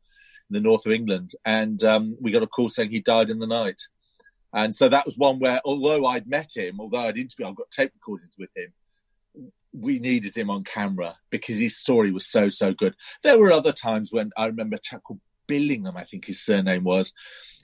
in 0.49 0.55
the 0.55 0.61
north 0.61 0.87
of 0.87 0.93
England, 0.93 1.33
and 1.45 1.83
um, 1.85 2.17
we 2.23 2.33
got 2.33 2.43
a 2.43 2.47
call 2.47 2.71
saying 2.71 2.91
he 2.91 3.01
died 3.01 3.29
in 3.29 3.41
the 3.41 3.47
night. 3.47 3.83
And 4.53 4.75
so 4.75 4.89
that 4.89 5.07
was 5.07 5.19
one 5.19 5.39
where, 5.39 5.61
although 5.65 6.07
I'd 6.07 6.27
met 6.27 6.51
him, 6.57 6.81
although 6.81 7.01
I'd 7.01 7.19
interviewed, 7.19 7.49
I've 7.49 7.57
got 7.57 7.71
tape 7.71 7.93
recordings 7.95 8.37
with 8.39 8.51
him, 8.57 8.73
we 9.73 10.01
needed 10.01 10.37
him 10.37 10.51
on 10.51 10.65
camera 10.65 11.17
because 11.31 11.59
his 11.59 11.79
story 11.79 12.11
was 12.11 12.27
so, 12.27 12.49
so 12.49 12.73
good. 12.73 12.95
There 13.23 13.39
were 13.39 13.53
other 13.53 13.73
times 13.73 14.13
when 14.13 14.31
I 14.37 14.47
remember 14.47 14.77
a 14.77 14.81
chap 14.81 15.05
called 15.05 15.21
Billingham, 15.47 15.97
I 15.97 16.03
think 16.03 16.25
his 16.25 16.45
surname 16.45 16.83
was, 16.83 17.15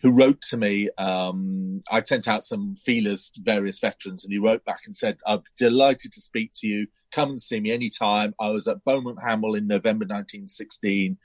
who 0.03 0.13
wrote 0.13 0.41
to 0.41 0.57
me. 0.57 0.91
Um, 0.99 1.81
I'd 1.91 2.07
sent 2.07 2.29
out 2.29 2.45
some 2.45 2.75
feelers 2.77 3.31
to 3.31 3.41
various 3.43 3.81
veterans, 3.81 4.25
and 4.25 4.33
he 4.33 4.39
wrote 4.39 4.65
back 4.65 4.81
and 4.85 4.95
said, 4.95 5.19
I'm 5.27 5.43
delighted 5.59 6.13
to 6.13 6.21
speak 6.21 6.53
to 6.57 6.67
you. 6.67 6.87
Come 7.13 7.31
and 7.31 7.41
see 7.41 7.61
me 7.61 7.73
anytime. 7.73 8.35
I 8.41 8.51
was 8.51 8.69
at 8.69 8.85
Beaumont 8.85 9.19
Hamel 9.23 9.55
in 9.55 9.67
November 9.67 10.05
1916. 10.05 11.19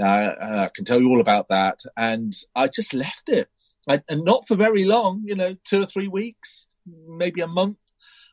Uh, 0.00 0.04
uh, 0.04 0.64
I 0.66 0.70
can 0.74 0.84
tell 0.84 1.00
you 1.00 1.08
all 1.08 1.20
about 1.20 1.48
that. 1.48 1.80
And 1.96 2.32
I 2.54 2.68
just 2.68 2.94
left 2.94 3.28
it. 3.28 3.48
I, 3.88 4.02
and 4.08 4.24
not 4.24 4.46
for 4.46 4.56
very 4.56 4.84
long, 4.84 5.22
you 5.24 5.34
know, 5.34 5.56
two 5.64 5.82
or 5.82 5.86
three 5.86 6.08
weeks, 6.08 6.74
maybe 6.86 7.40
a 7.40 7.46
month. 7.46 7.76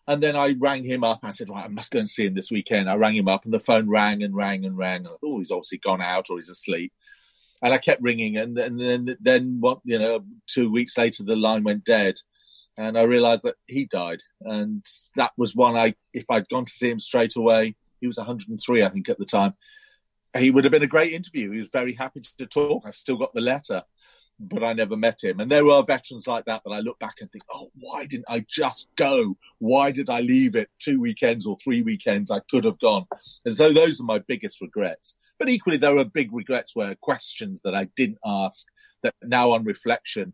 And 0.08 0.22
then 0.22 0.36
I 0.36 0.56
rang 0.58 0.84
him 0.84 1.04
up. 1.04 1.20
I 1.24 1.32
said, 1.32 1.50
right, 1.50 1.66
I 1.66 1.68
must 1.68 1.92
go 1.92 2.00
and 2.00 2.10
see 2.10 2.26
him 2.26 2.34
this 2.34 2.52
weekend. 2.52 2.90
I 2.90 2.96
rang 2.96 3.16
him 3.16 3.28
up 3.28 3.46
and 3.46 3.54
the 3.54 3.60
phone 3.60 3.88
rang 3.88 4.24
and 4.24 4.36
rang 4.36 4.66
and 4.66 4.78
rang. 4.78 5.06
And 5.06 5.08
I 5.08 5.12
thought, 5.12 5.20
oh, 5.24 5.38
he's 5.38 5.52
obviously 5.52 5.78
gone 5.78 6.02
out 6.02 6.30
or 6.30 6.38
he's 6.38 6.50
asleep 6.50 6.92
and 7.62 7.74
I 7.74 7.78
kept 7.78 8.02
ringing, 8.02 8.38
and, 8.38 8.58
and 8.58 8.80
then 8.80 9.18
then 9.20 9.58
what 9.60 9.80
you 9.84 10.00
know, 10.00 10.24
two 10.48 10.72
weeks 10.72 10.98
later 10.98 11.24
the 11.24 11.36
line 11.36 11.64
went 11.64 11.84
dead, 11.84 12.16
and 12.78 12.98
I 12.98 13.04
realised 13.04 13.44
that 13.44 13.56
he 13.68 13.86
died, 13.86 14.22
and 14.42 14.86
that 15.16 15.32
was 15.38 15.56
one 15.56 15.76
I 15.76 15.94
if 16.14 16.26
I'd 16.30 16.50
gone 16.50 16.66
to 16.66 16.72
see 16.72 16.90
him 16.90 17.00
straight 17.00 17.36
away, 17.36 17.76
he 18.00 18.08
was 18.08 18.18
103 18.18 18.84
I 18.84 18.90
think 18.90 19.10
at 19.10 19.20
the 19.20 19.26
time, 19.26 19.54
he 20.38 20.52
would 20.52 20.64
have 20.64 20.72
been 20.72 20.84
a 20.84 20.88
great 20.88 21.14
interview. 21.14 21.52
He 21.52 21.60
was 21.60 21.70
very 21.70 21.94
happy 21.94 22.22
to 22.38 22.46
talk. 22.46 22.84
I've 22.86 22.96
still 22.96 23.18
got 23.18 23.34
the 23.34 23.42
letter, 23.42 23.84
but 24.48 24.64
I 24.64 24.74
never 24.74 24.98
met 24.98 25.24
him. 25.24 25.40
And 25.40 25.52
there 25.52 25.70
are 25.70 25.84
veterans 25.84 26.28
like 26.28 26.46
that 26.46 26.64
that 26.66 26.72
I 26.72 26.80
look 26.80 26.98
back 27.00 27.16
and 27.22 27.32
think, 27.32 27.44
oh, 27.52 27.70
why 27.76 28.08
didn't 28.08 28.26
I 28.28 28.44
just 28.50 28.90
go? 28.96 29.38
Why 29.60 29.92
did 29.92 30.10
I 30.10 30.22
leave 30.22 30.56
it 30.56 30.70
two 30.80 31.00
weekends 31.00 31.46
or 31.46 31.56
three 31.58 31.84
weekends? 31.84 32.32
I 32.32 32.40
could 32.50 32.66
have 32.66 32.80
gone. 32.80 33.06
And 33.46 33.56
so 33.56 33.72
those 33.72 34.02
are 34.02 34.06
my 34.06 34.20
biggest 34.20 34.62
regrets. 34.62 35.18
But 35.38 35.50
equally, 35.50 35.78
there 35.78 35.98
are 35.98 36.06
big 36.06 36.34
regrets 36.34 36.76
where 36.76 36.96
questions 36.96 37.62
that 37.62 37.76
I 37.76 37.86
didn't 37.96 38.18
ask 38.26 38.68
that 39.04 39.14
now 39.24 39.52
on 39.52 39.64
reflection, 39.64 40.34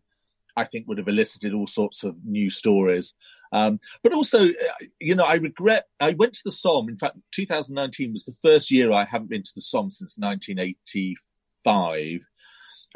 I 0.56 0.64
think 0.64 0.88
would 0.88 0.98
have 0.98 1.08
elicited 1.08 1.52
all 1.52 1.66
sorts 1.66 2.02
of 2.02 2.16
new 2.24 2.48
stories. 2.48 3.14
Um, 3.52 3.78
but 4.02 4.12
also, 4.12 4.44
uh, 4.44 4.84
you 5.00 5.14
know, 5.14 5.24
I 5.24 5.34
regret 5.34 5.84
I 6.00 6.12
went 6.12 6.34
to 6.34 6.42
the 6.44 6.52
Somme. 6.52 6.88
In 6.88 6.98
fact, 6.98 7.16
2019 7.32 8.12
was 8.12 8.24
the 8.24 8.36
first 8.42 8.70
year 8.70 8.92
I 8.92 9.04
haven't 9.04 9.30
been 9.30 9.42
to 9.42 9.52
the 9.54 9.62
Somme 9.62 9.90
since 9.90 10.18
1985 10.18 12.26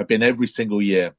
I've 0.03 0.09
been 0.09 0.23
every 0.23 0.49
single 0.49 0.83
year. 0.83 1.15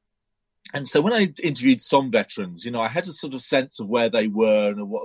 And 0.74 0.86
so 0.86 1.00
when 1.00 1.14
I 1.14 1.28
interviewed 1.42 1.80
some 1.80 2.10
veterans, 2.10 2.66
you 2.66 2.70
know, 2.70 2.80
I 2.80 2.88
had 2.88 3.04
a 3.04 3.12
sort 3.12 3.32
of 3.32 3.40
sense 3.40 3.80
of 3.80 3.88
where 3.88 4.10
they 4.10 4.26
were 4.26 4.72
and 4.72 4.90
what, 4.90 5.04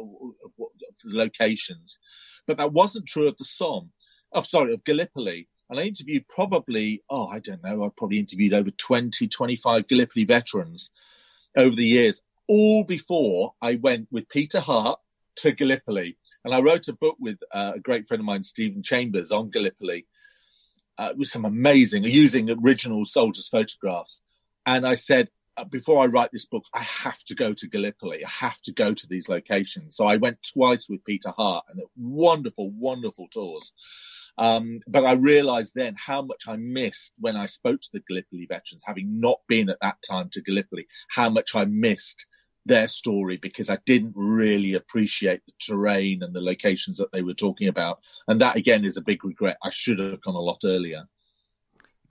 what 0.57 0.71
the 1.03 1.15
locations, 1.15 1.97
but 2.45 2.57
that 2.57 2.73
wasn't 2.73 3.07
true 3.07 3.27
of 3.27 3.37
the 3.37 3.45
Somme. 3.45 3.91
Oh, 4.33 4.41
sorry, 4.41 4.73
of 4.73 4.83
Gallipoli. 4.83 5.47
And 5.69 5.79
I 5.79 5.83
interviewed 5.83 6.27
probably, 6.27 7.01
oh, 7.09 7.27
I 7.29 7.39
don't 7.39 7.63
know, 7.63 7.85
I 7.85 7.89
probably 7.95 8.19
interviewed 8.19 8.53
over 8.53 8.71
20, 8.71 9.27
25 9.27 9.87
Gallipoli 9.87 10.25
veterans 10.25 10.91
over 11.55 11.75
the 11.75 11.85
years, 11.85 12.21
all 12.49 12.83
before 12.83 13.53
I 13.61 13.75
went 13.75 14.07
with 14.11 14.27
Peter 14.27 14.59
Hart 14.59 14.99
to 15.37 15.53
Gallipoli. 15.53 16.17
And 16.43 16.53
I 16.53 16.59
wrote 16.59 16.89
a 16.89 16.93
book 16.93 17.15
with 17.17 17.39
uh, 17.53 17.73
a 17.75 17.79
great 17.79 18.07
friend 18.07 18.19
of 18.19 18.25
mine, 18.25 18.43
Stephen 18.43 18.83
Chambers, 18.83 19.31
on 19.31 19.51
Gallipoli 19.51 20.05
uh, 20.99 21.13
with 21.17 21.29
some 21.29 21.45
amazing 21.45 22.03
using 22.03 22.51
original 22.51 23.05
soldiers' 23.05 23.47
photographs. 23.47 24.23
And 24.65 24.85
I 24.85 24.95
said, 24.95 25.29
uh, 25.55 25.63
before 25.63 26.03
I 26.03 26.07
write 26.07 26.31
this 26.31 26.45
book, 26.45 26.65
I 26.75 26.81
have 26.81 27.23
to 27.27 27.35
go 27.35 27.53
to 27.53 27.67
Gallipoli. 27.67 28.23
I 28.23 28.29
have 28.41 28.61
to 28.63 28.73
go 28.73 28.93
to 28.93 29.07
these 29.09 29.29
locations. 29.29 29.95
So 29.95 30.05
I 30.05 30.17
went 30.17 30.45
twice 30.53 30.87
with 30.89 31.05
Peter 31.05 31.31
Hart 31.35 31.65
and 31.69 31.81
wonderful, 31.97 32.69
wonderful 32.71 33.27
tours. 33.31 33.73
Um, 34.37 34.81
but 34.87 35.05
I 35.05 35.13
realized 35.13 35.73
then 35.73 35.95
how 35.97 36.21
much 36.21 36.43
I 36.47 36.57
missed 36.57 37.15
when 37.17 37.35
I 37.35 37.45
spoke 37.45 37.79
to 37.81 37.89
the 37.93 38.03
Gallipoli 38.07 38.45
veterans, 38.45 38.83
having 38.85 39.19
not 39.19 39.39
been 39.47 39.69
at 39.69 39.79
that 39.81 39.97
time 40.07 40.29
to 40.33 40.41
Gallipoli, 40.41 40.85
how 41.15 41.29
much 41.29 41.55
I 41.55 41.65
missed 41.65 42.27
their 42.69 42.87
story 42.87 43.35
because 43.35 43.69
I 43.69 43.79
didn't 43.85 44.13
really 44.15 44.75
appreciate 44.75 45.45
the 45.45 45.51
terrain 45.59 46.23
and 46.23 46.33
the 46.33 46.41
locations 46.41 46.97
that 46.97 47.11
they 47.11 47.23
were 47.23 47.33
talking 47.33 47.67
about. 47.67 47.99
And 48.27 48.39
that 48.39 48.55
again 48.55 48.85
is 48.85 48.95
a 48.95 49.01
big 49.01 49.25
regret. 49.25 49.57
I 49.61 49.71
should 49.71 49.99
have 49.99 50.21
gone 50.21 50.35
a 50.35 50.39
lot 50.39 50.61
earlier. 50.63 51.03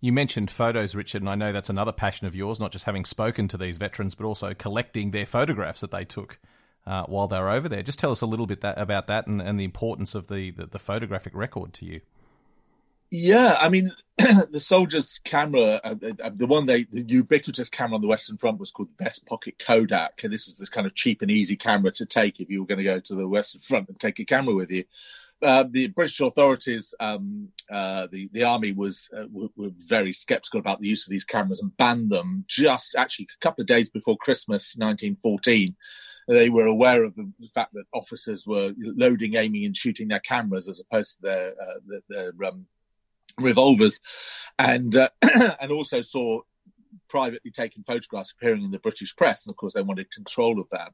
You 0.01 0.13
mentioned 0.13 0.51
photos, 0.51 0.95
Richard, 0.95 1.23
and 1.23 1.31
I 1.31 1.35
know 1.35 1.53
that's 1.53 1.71
another 1.71 1.93
passion 1.93 2.27
of 2.27 2.37
yours, 2.37 2.61
not 2.61 2.73
just 2.73 2.85
having 2.85 3.05
spoken 3.05 3.49
to 3.49 3.57
these 3.57 3.79
veterans, 3.79 4.15
but 4.15 4.27
also 4.27 4.53
collecting 4.53 5.13
their 5.13 5.27
photographs 5.27 5.81
that 5.81 5.91
they 5.91 6.05
took 6.05 6.39
uh, 6.87 7.05
while 7.05 7.29
they 7.29 7.39
were 7.39 7.51
over 7.51 7.69
there. 7.69 7.83
Just 7.83 7.99
tell 7.99 8.11
us 8.11 8.21
a 8.21 8.27
little 8.27 8.47
bit 8.47 8.61
that, 8.61 8.79
about 8.79 9.07
that 9.07 9.27
and, 9.27 9.41
and 9.41 9.59
the 9.59 9.65
importance 9.65 10.15
of 10.15 10.27
the, 10.27 10.51
the, 10.51 10.67
the 10.67 10.79
photographic 10.79 11.35
record 11.35 11.73
to 11.75 11.87
you. 11.87 12.01
Yeah, 13.11 13.57
I 13.59 13.71
mean, 13.71 13.91
the 14.19 14.61
soldiers' 14.61 15.19
camera, 15.25 15.81
uh, 15.83 15.95
uh, 16.23 16.31
the 16.35 16.47
one 16.47 16.67
they, 16.67 16.85
the 16.85 17.05
ubiquitous 17.07 17.71
camera 17.71 17.95
on 17.95 18.03
the 18.03 18.09
Western 18.09 18.37
Front 18.37 18.59
was 18.59 18.71
called 18.71 18.91
Vest 18.99 19.27
Pocket 19.27 19.59
Kodak. 19.59 20.23
And 20.23 20.33
this 20.33 20.47
was 20.47 20.59
this 20.59 20.69
kind 20.69 20.87
of 20.87 20.95
cheap 20.95 21.23
and 21.23 21.31
easy 21.31 21.57
camera 21.57 21.91
to 21.93 22.05
take 22.05 22.39
if 22.39 22.51
you 22.51 22.61
were 22.61 22.67
going 22.67 22.79
to 22.79 22.85
go 22.85 23.01
to 23.01 23.15
the 23.15 23.29
Western 23.29 23.63
Front 23.63 23.89
and 23.89 23.99
take 23.99 24.19
a 24.19 24.25
camera 24.25 24.55
with 24.55 24.71
you. 24.71 24.85
Uh, 25.41 25.65
the 25.71 25.89
British 25.89 26.21
authorities, 26.21 26.95
um, 26.99 27.49
uh, 27.71 28.09
the 28.11 28.29
the 28.33 28.43
army 28.43 28.73
was 28.73 29.09
uh, 29.17 29.27
were, 29.31 29.49
were, 29.57 29.71
very 29.87 30.13
sceptical 30.13 30.59
about 30.59 30.81
the 30.81 30.89
use 30.89 31.07
of 31.07 31.13
these 31.13 31.25
cameras 31.25 31.63
and 31.63 31.77
banned 31.77 32.11
them. 32.11 32.45
Just 32.49 32.97
actually 32.97 33.29
a 33.33 33.41
couple 33.41 33.63
of 33.63 33.69
days 33.69 33.89
before 33.89 34.17
Christmas, 34.17 34.75
1914, 34.77 35.77
they 36.27 36.49
were 36.49 36.67
aware 36.67 37.05
of 37.05 37.15
the, 37.15 37.31
the 37.39 37.47
fact 37.47 37.73
that 37.75 37.85
officers 37.95 38.49
were 38.49 38.75
loading, 38.79 39.37
aiming, 39.37 39.65
and 39.65 39.77
shooting 39.77 40.09
their 40.09 40.19
cameras 40.19 40.69
as 40.69 40.81
opposed 40.81 41.19
to 41.19 41.23
their 41.23 41.51
uh, 41.51 41.79
their, 41.87 42.33
their 42.33 42.49
um, 42.49 42.67
revolvers, 43.39 44.01
and 44.59 44.97
uh, 44.97 45.09
and 45.61 45.73
also 45.73 46.01
saw 46.01 46.41
privately 47.09 47.51
taken 47.51 47.83
photographs 47.83 48.33
appearing 48.33 48.63
in 48.63 48.71
the 48.71 48.79
British 48.79 49.15
press, 49.17 49.47
and 49.47 49.53
of 49.53 49.57
course 49.57 49.75
they 49.75 49.83
wanted 49.83 50.11
control 50.11 50.61
of 50.61 50.69
that. 50.71 50.93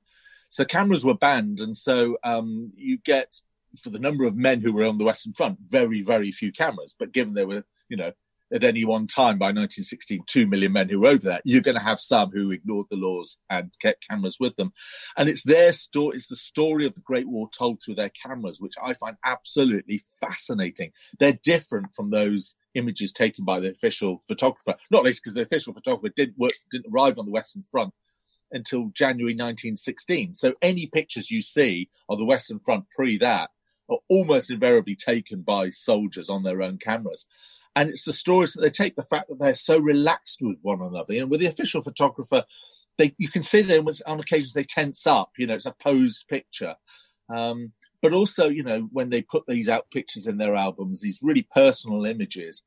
So 0.49 0.65
cameras 0.65 1.05
were 1.05 1.15
banned, 1.15 1.61
and 1.61 1.77
so 1.77 2.17
um, 2.23 2.73
you 2.77 2.99
get 2.99 3.35
for 3.77 3.91
the 3.91 3.99
number 3.99 4.25
of 4.25 4.37
men 4.37 4.61
who 4.61 4.73
were 4.73 4.85
on 4.85 4.99
the 4.99 5.05
Western 5.05 5.33
Front, 5.33 5.59
very 5.61 6.03
very 6.03 6.31
few 6.31 6.53
cameras. 6.53 6.95
But 6.99 7.13
given 7.13 7.35
there 7.35 7.47
were 7.47 7.65
you 7.89 7.97
know 7.97 8.13
at 8.53 8.65
any 8.65 8.85
one 8.85 9.07
time 9.07 9.39
by 9.39 9.47
1916, 9.47 10.25
2 10.27 10.47
million 10.47 10.73
men 10.73 10.89
who 10.89 11.01
were 11.01 11.09
over 11.09 11.19
there, 11.19 11.41
you're 11.45 11.63
going 11.63 11.77
to 11.77 11.83
have 11.83 11.99
some 11.99 12.31
who 12.31 12.51
ignored 12.51 12.87
the 12.91 12.97
laws 12.97 13.41
and 13.51 13.73
kept 13.81 14.07
cameras 14.09 14.39
with 14.39 14.57
them. 14.57 14.73
And 15.17 15.29
it's 15.29 15.43
their 15.43 15.73
story, 15.73 16.17
it's 16.17 16.29
the 16.29 16.37
story 16.37 16.87
of 16.87 16.95
the 16.95 17.01
Great 17.01 17.29
War 17.29 17.47
told 17.49 17.83
through 17.83 17.97
their 17.97 18.11
cameras, 18.11 18.61
which 18.61 18.75
I 18.83 18.93
find 18.93 19.17
absolutely 19.25 20.01
fascinating. 20.21 20.93
They're 21.19 21.39
different 21.43 21.95
from 21.95 22.11
those 22.11 22.57
images 22.75 23.13
taken 23.13 23.45
by 23.45 23.61
the 23.61 23.71
official 23.71 24.21
photographer, 24.27 24.75
not 24.91 25.05
least 25.05 25.23
because 25.23 25.35
the 25.35 25.43
official 25.43 25.73
photographer 25.73 26.13
didn't 26.15 26.39
work, 26.39 26.55
didn't 26.71 26.93
arrive 26.93 27.19
on 27.19 27.27
the 27.27 27.33
Western 27.33 27.63
Front 27.63 27.95
until 28.53 28.91
January 28.95 29.33
1916. 29.33 30.35
So 30.35 30.55
any 30.63 30.87
pictures 30.87 31.31
you 31.31 31.43
see 31.43 31.91
of 32.09 32.19
the 32.19 32.25
Western 32.25 32.61
Front 32.61 32.89
pre 32.91 33.19
that 33.19 33.51
are 33.91 33.99
almost 34.09 34.51
invariably 34.51 34.97
taken 34.97 35.43
by 35.43 35.71
soldiers 35.71 36.31
on 36.31 36.43
their 36.43 36.63
own 36.63 36.79
cameras. 36.79 37.27
And 37.77 37.91
it's 37.91 38.05
the 38.05 38.13
stories 38.13 38.53
that 38.53 38.63
they 38.63 38.71
take, 38.71 38.95
the 38.95 39.03
fact 39.03 39.29
that 39.29 39.39
they're 39.41 39.55
so 39.55 39.79
relaxed 39.79 40.41
with 40.41 40.59
one 40.63 40.81
another. 40.81 41.15
And 41.15 41.31
with 41.31 41.41
the 41.41 41.47
official 41.47 41.83
photographer, 41.83 42.45
they 42.99 43.15
you 43.19 43.29
can 43.29 43.43
see 43.43 43.63
them 43.63 43.87
on 44.07 44.21
occasions 44.21 44.53
they 44.53 44.65
tense 44.65 45.07
up. 45.07 45.33
You 45.39 45.47
know, 45.47 45.55
it's 45.55 45.67
a 45.67 45.73
posed 45.73 46.29
picture. 46.29 46.77
Um, 47.29 47.73
but 48.01 48.13
also, 48.13 48.49
you 48.49 48.63
know, 48.63 48.89
when 48.93 49.11
they 49.11 49.23
put 49.23 49.47
these 49.47 49.69
out 49.69 49.91
pictures 49.91 50.27
in 50.27 50.37
their 50.37 50.55
albums, 50.55 51.01
these 51.01 51.21
really 51.23 51.49
personal 51.55 52.05
images, 52.05 52.65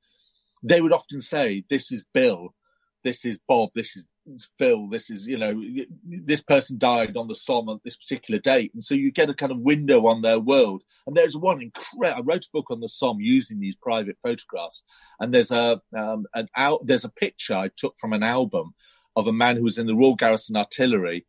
they 0.64 0.82
would 0.82 0.92
often 0.92 1.22
say, 1.22 1.64
"This 1.70 1.92
is 1.92 2.08
Bill, 2.14 2.56
this 3.04 3.24
is 3.24 3.40
Bob, 3.48 3.70
this 3.74 3.96
is 3.96 4.08
Phil, 4.58 4.88
this 4.88 5.10
is, 5.10 5.28
you 5.28 5.38
know, 5.38 5.62
this 6.06 6.42
person 6.42 6.78
died 6.78 7.16
on 7.16 7.28
the 7.28 7.36
Somme 7.36 7.70
on 7.70 7.80
this 7.84 7.98
particular 7.98 8.40
date. 8.40 8.74
And 8.74 8.84
so 8.84 8.96
you 8.96 9.12
get 9.12 9.30
a 9.30 9.34
kind 9.34 9.52
of 9.52 9.60
window 9.60 10.08
on 10.08 10.22
their 10.22 10.40
world. 10.40 10.84
And 11.06 11.16
there's 11.16 11.38
one 11.38 11.62
incredible, 11.62 12.20
I 12.20 12.22
wrote 12.22 12.46
a 12.46 12.50
book 12.54 12.70
on 12.70 12.80
the 12.80 12.90
Somme 12.90 13.20
using 13.22 13.60
these 13.60 13.76
private 13.76 14.18
photographs. 14.22 14.84
And 15.20 15.34
there's 15.34 15.52
a, 15.52 15.82
um, 15.96 16.26
an 16.34 16.48
out, 16.56 16.82
there's 16.84 17.06
a 17.06 17.12
picture 17.12 17.56
I 17.56 17.70
took 17.76 17.96
from 18.00 18.14
an 18.14 18.24
album 18.24 18.74
of 19.16 19.28
a 19.28 19.34
man 19.34 19.56
who 19.56 19.64
was 19.64 19.78
in 19.78 19.88
the 19.88 19.96
Royal 19.96 20.16
Garrison 20.16 20.58
Artillery. 20.58 21.26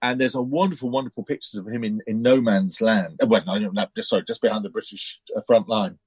And 0.00 0.20
there's 0.20 0.36
a 0.36 0.42
wonderful, 0.42 0.90
wonderful 0.90 1.24
pictures 1.24 1.56
of 1.56 1.66
him 1.66 1.82
in, 1.82 2.00
in 2.06 2.22
no 2.22 2.40
man's 2.40 2.80
land. 2.80 3.18
Well, 3.26 3.42
no, 3.46 3.58
no, 3.58 3.86
sorry, 4.00 4.22
just 4.26 4.42
behind 4.42 4.64
the 4.64 4.70
British 4.70 5.20
uh, 5.36 5.40
front 5.46 5.68
line. 5.68 5.98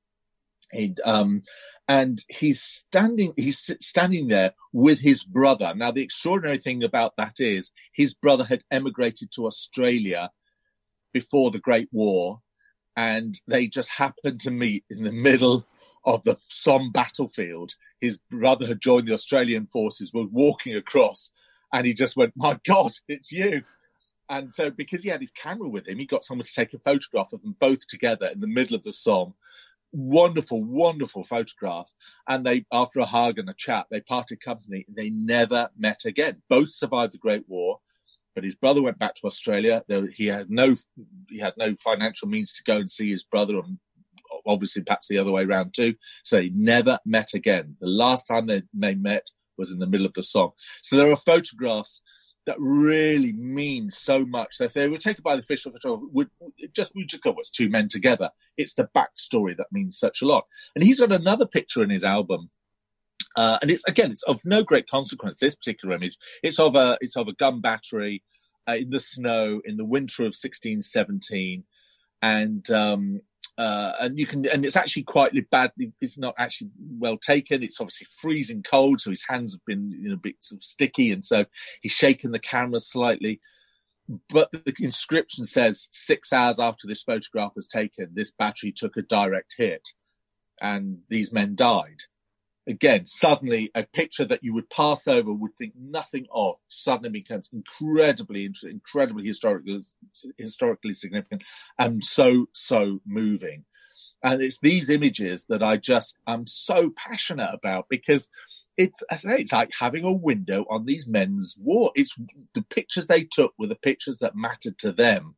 And, 0.71 0.99
um, 1.03 1.41
and 1.91 2.19
he's 2.29 2.61
standing, 2.61 3.33
he's 3.35 3.59
standing 3.81 4.29
there 4.29 4.53
with 4.71 5.01
his 5.01 5.25
brother. 5.25 5.73
Now, 5.75 5.91
the 5.91 6.01
extraordinary 6.01 6.57
thing 6.57 6.85
about 6.85 7.17
that 7.17 7.41
is 7.41 7.73
his 7.91 8.13
brother 8.13 8.45
had 8.45 8.63
emigrated 8.71 9.29
to 9.33 9.45
Australia 9.45 10.31
before 11.11 11.51
the 11.51 11.59
Great 11.59 11.89
War, 11.91 12.39
and 12.95 13.35
they 13.45 13.67
just 13.67 13.97
happened 13.97 14.39
to 14.39 14.51
meet 14.51 14.85
in 14.89 15.03
the 15.03 15.11
middle 15.11 15.65
of 16.05 16.23
the 16.23 16.37
Somme 16.39 16.91
battlefield. 16.91 17.73
His 17.99 18.21
brother 18.31 18.67
had 18.67 18.79
joined 18.79 19.07
the 19.07 19.13
Australian 19.13 19.67
forces, 19.67 20.13
was 20.13 20.29
walking 20.31 20.73
across, 20.73 21.33
and 21.73 21.85
he 21.85 21.93
just 21.93 22.15
went, 22.15 22.31
"My 22.37 22.57
God, 22.65 22.93
it's 23.09 23.33
you!" 23.33 23.63
And 24.29 24.53
so, 24.53 24.71
because 24.71 25.03
he 25.03 25.09
had 25.09 25.19
his 25.19 25.31
camera 25.31 25.67
with 25.67 25.89
him, 25.89 25.99
he 25.99 26.05
got 26.05 26.23
someone 26.23 26.45
to 26.45 26.53
take 26.53 26.73
a 26.73 26.79
photograph 26.79 27.33
of 27.33 27.41
them 27.41 27.57
both 27.59 27.85
together 27.89 28.29
in 28.29 28.39
the 28.39 28.47
middle 28.47 28.77
of 28.77 28.83
the 28.83 28.93
Somme 28.93 29.33
wonderful, 29.91 30.63
wonderful 30.63 31.23
photograph. 31.23 31.91
And 32.27 32.45
they, 32.45 32.65
after 32.71 32.99
a 32.99 33.05
hug 33.05 33.37
and 33.37 33.49
a 33.49 33.55
chat, 33.57 33.87
they 33.91 34.01
parted 34.01 34.41
company. 34.41 34.85
They 34.87 35.09
never 35.09 35.69
met 35.77 36.05
again. 36.05 36.41
Both 36.49 36.73
survived 36.73 37.13
the 37.13 37.17
Great 37.17 37.43
War, 37.47 37.79
but 38.33 38.43
his 38.43 38.55
brother 38.55 38.81
went 38.81 38.99
back 38.99 39.15
to 39.15 39.27
Australia. 39.27 39.83
He 40.15 40.27
had 40.27 40.49
no, 40.49 40.75
he 41.29 41.39
had 41.39 41.53
no 41.57 41.73
financial 41.73 42.27
means 42.27 42.53
to 42.53 42.63
go 42.63 42.77
and 42.77 42.89
see 42.89 43.09
his 43.09 43.25
brother, 43.25 43.57
and 43.59 43.79
obviously 44.45 44.83
perhaps 44.83 45.07
the 45.07 45.17
other 45.17 45.31
way 45.31 45.43
around 45.43 45.73
too. 45.73 45.95
So 46.23 46.41
he 46.41 46.51
never 46.53 46.99
met 47.05 47.33
again. 47.33 47.75
The 47.79 47.87
last 47.87 48.25
time 48.25 48.47
they, 48.47 48.63
they 48.73 48.95
met 48.95 49.27
was 49.57 49.71
in 49.71 49.79
the 49.79 49.87
middle 49.87 50.07
of 50.07 50.13
the 50.13 50.23
Somme. 50.23 50.51
So 50.81 50.95
there 50.95 51.11
are 51.11 51.15
photographs 51.15 52.01
that 52.45 52.55
really 52.59 53.33
means 53.33 53.97
so 53.97 54.25
much. 54.25 54.55
So 54.55 54.65
if 54.65 54.73
they 54.73 54.87
were 54.89 54.97
taken 54.97 55.21
by 55.21 55.35
the 55.35 55.41
official 55.41 55.71
photographer, 55.71 56.07
would 56.11 56.29
just 56.75 56.95
we 56.95 57.05
just 57.05 57.23
go, 57.23 57.31
what's 57.31 57.51
two 57.51 57.69
men 57.69 57.87
together? 57.87 58.31
It's 58.57 58.73
the 58.73 58.89
backstory 58.95 59.55
that 59.57 59.71
means 59.71 59.97
such 59.97 60.21
a 60.21 60.25
lot. 60.25 60.45
And 60.75 60.83
he's 60.83 60.99
got 60.99 61.11
another 61.11 61.45
picture 61.45 61.83
in 61.83 61.89
his 61.89 62.03
album. 62.03 62.49
Uh, 63.37 63.59
and 63.61 63.71
it's 63.71 63.87
again, 63.87 64.11
it's 64.11 64.23
of 64.23 64.41
no 64.43 64.63
great 64.63 64.87
consequence. 64.87 65.39
This 65.39 65.55
particular 65.55 65.95
image, 65.95 66.17
it's 66.43 66.59
of 66.59 66.75
a 66.75 66.97
it's 66.99 67.15
of 67.15 67.27
a 67.27 67.33
gun 67.33 67.61
battery 67.61 68.23
uh, 68.67 68.73
in 68.73 68.89
the 68.89 68.99
snow 68.99 69.61
in 69.63 69.77
the 69.77 69.85
winter 69.85 70.23
of 70.23 70.33
1617, 70.33 71.63
and 72.21 72.69
um, 72.71 73.21
uh, 73.57 73.93
and 74.01 74.17
you 74.17 74.25
can, 74.25 74.45
and 74.47 74.65
it's 74.65 74.75
actually 74.75 75.03
quite 75.03 75.33
badly. 75.49 75.93
It's 76.01 76.17
not 76.17 76.35
actually 76.37 76.71
well 76.99 77.17
taken. 77.17 77.63
It's 77.63 77.79
obviously 77.79 78.07
freezing 78.09 78.63
cold, 78.63 78.99
so 78.99 79.09
his 79.09 79.25
hands 79.27 79.53
have 79.53 79.65
been 79.65 79.91
you 79.91 80.09
know 80.09 80.15
a 80.15 80.17
bit 80.17 80.43
sort 80.43 80.59
of 80.59 80.63
sticky, 80.63 81.11
and 81.11 81.23
so 81.23 81.45
he's 81.81 81.91
shaking 81.91 82.31
the 82.31 82.39
camera 82.39 82.79
slightly. 82.79 83.41
But 84.29 84.51
the 84.51 84.73
inscription 84.79 85.45
says 85.45 85.87
six 85.91 86.33
hours 86.33 86.59
after 86.59 86.87
this 86.87 87.03
photograph 87.03 87.53
was 87.55 87.67
taken, 87.67 88.09
this 88.13 88.31
battery 88.31 88.73
took 88.75 88.97
a 88.97 89.01
direct 89.01 89.55
hit, 89.57 89.89
and 90.61 90.99
these 91.09 91.31
men 91.31 91.55
died 91.55 92.01
again, 92.67 93.05
suddenly 93.05 93.71
a 93.75 93.83
picture 93.83 94.25
that 94.25 94.43
you 94.43 94.53
would 94.53 94.69
pass 94.69 95.07
over, 95.07 95.33
would 95.33 95.55
think 95.55 95.73
nothing 95.77 96.27
of, 96.31 96.55
suddenly 96.67 97.09
becomes 97.09 97.49
incredibly 97.51 98.45
interesting, 98.45 98.71
incredibly 98.71 99.25
historically, 99.25 99.81
historically 100.37 100.93
significant, 100.93 101.43
and 101.77 102.03
so, 102.03 102.47
so 102.53 102.99
moving. 103.05 103.65
And 104.23 104.41
it's 104.41 104.59
these 104.59 104.89
images 104.89 105.47
that 105.47 105.63
I 105.63 105.77
just 105.77 106.19
am 106.27 106.45
so 106.45 106.91
passionate 106.91 107.49
about 107.53 107.87
because 107.89 108.29
it's, 108.77 109.03
I 109.09 109.15
say, 109.15 109.37
it's 109.37 109.53
like 109.53 109.71
having 109.79 110.05
a 110.05 110.15
window 110.15 110.65
on 110.69 110.85
these 110.85 111.07
men's 111.07 111.57
war. 111.59 111.91
It's 111.95 112.19
the 112.53 112.61
pictures 112.61 113.07
they 113.07 113.23
took 113.23 113.53
were 113.57 113.67
the 113.67 113.75
pictures 113.75 114.17
that 114.17 114.35
mattered 114.35 114.77
to 114.79 114.91
them 114.91 115.35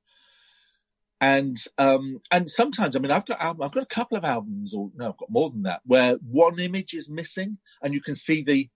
and 1.24 1.56
um, 1.78 2.20
and 2.32 2.50
sometimes 2.50 2.96
I 2.96 3.00
mean 3.00 3.12
I've 3.12 3.26
got 3.26 3.42
I've 3.42 3.58
got 3.58 3.78
a 3.78 3.86
couple 3.86 4.18
of 4.18 4.26
albums 4.26 4.74
or 4.74 4.92
no 4.96 5.08
I've 5.08 5.18
got 5.18 5.32
more 5.32 5.50
than 5.50 5.64
that 5.64 5.80
where 5.86 6.16
one 6.16 6.60
image 6.60 6.94
is 6.94 7.10
missing 7.10 7.60
and 7.82 7.94
you 7.94 8.02
can 8.02 8.14
see 8.14 8.44
the 8.44 8.70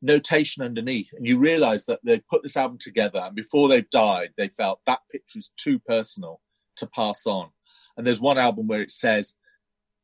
notation 0.00 0.62
underneath 0.62 1.12
and 1.12 1.26
you 1.26 1.36
realize 1.38 1.86
that 1.86 1.98
they 2.04 2.20
put 2.30 2.44
this 2.44 2.56
album 2.56 2.78
together 2.80 3.20
and 3.24 3.34
before 3.34 3.68
they've 3.68 3.90
died 3.90 4.28
they 4.36 4.48
felt 4.48 4.80
that 4.86 5.00
picture 5.10 5.38
is 5.38 5.50
too 5.56 5.80
personal 5.80 6.40
to 6.76 6.86
pass 6.86 7.26
on. 7.26 7.48
And 7.96 8.06
there's 8.06 8.20
one 8.20 8.38
album 8.38 8.68
where 8.68 8.82
it 8.82 8.90
says 8.90 9.34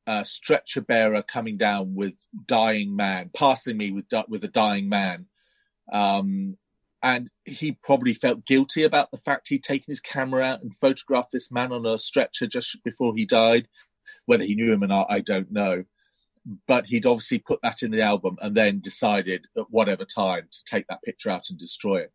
uh, 0.07 0.25
stretcher 0.25 0.81
bearer 0.81 1.23
coming 1.23 1.57
down 1.57 1.95
with 1.95 2.27
dying 2.47 2.97
man 2.97 3.31
passing 3.37 3.77
me 3.77 3.93
with 3.93 4.07
with 4.29 4.43
a 4.43 4.49
dying 4.49 4.89
man. 4.89 5.27
Um, 5.93 6.57
and 7.03 7.28
he 7.44 7.78
probably 7.82 8.14
felt 8.14 8.44
guilty 8.44 8.82
about 8.82 9.11
the 9.11 9.16
fact 9.16 9.48
he'd 9.48 9.62
taken 9.62 9.86
his 9.88 10.01
camera 10.01 10.42
out 10.42 10.62
and 10.62 10.74
photographed 10.74 11.30
this 11.32 11.51
man 11.51 11.72
on 11.72 11.86
a 11.86 11.98
stretcher 11.98 12.46
just 12.46 12.82
before 12.84 13.14
he 13.16 13.24
died. 13.24 13.68
Whether 14.26 14.44
he 14.44 14.55
knew 14.55 14.72
him 14.72 14.84
or 14.84 14.88
not, 14.88 15.07
I 15.11 15.20
don't 15.20 15.51
know. 15.51 15.84
But 16.66 16.86
he'd 16.86 17.07
obviously 17.07 17.38
put 17.38 17.61
that 17.62 17.82
in 17.82 17.90
the 17.90 18.03
album 18.03 18.36
and 18.40 18.55
then 18.55 18.80
decided 18.80 19.46
at 19.57 19.66
whatever 19.70 20.05
time 20.05 20.48
to 20.51 20.64
take 20.64 20.86
that 20.88 21.03
picture 21.03 21.30
out 21.30 21.44
and 21.48 21.59
destroy 21.59 22.01
it. 22.01 22.12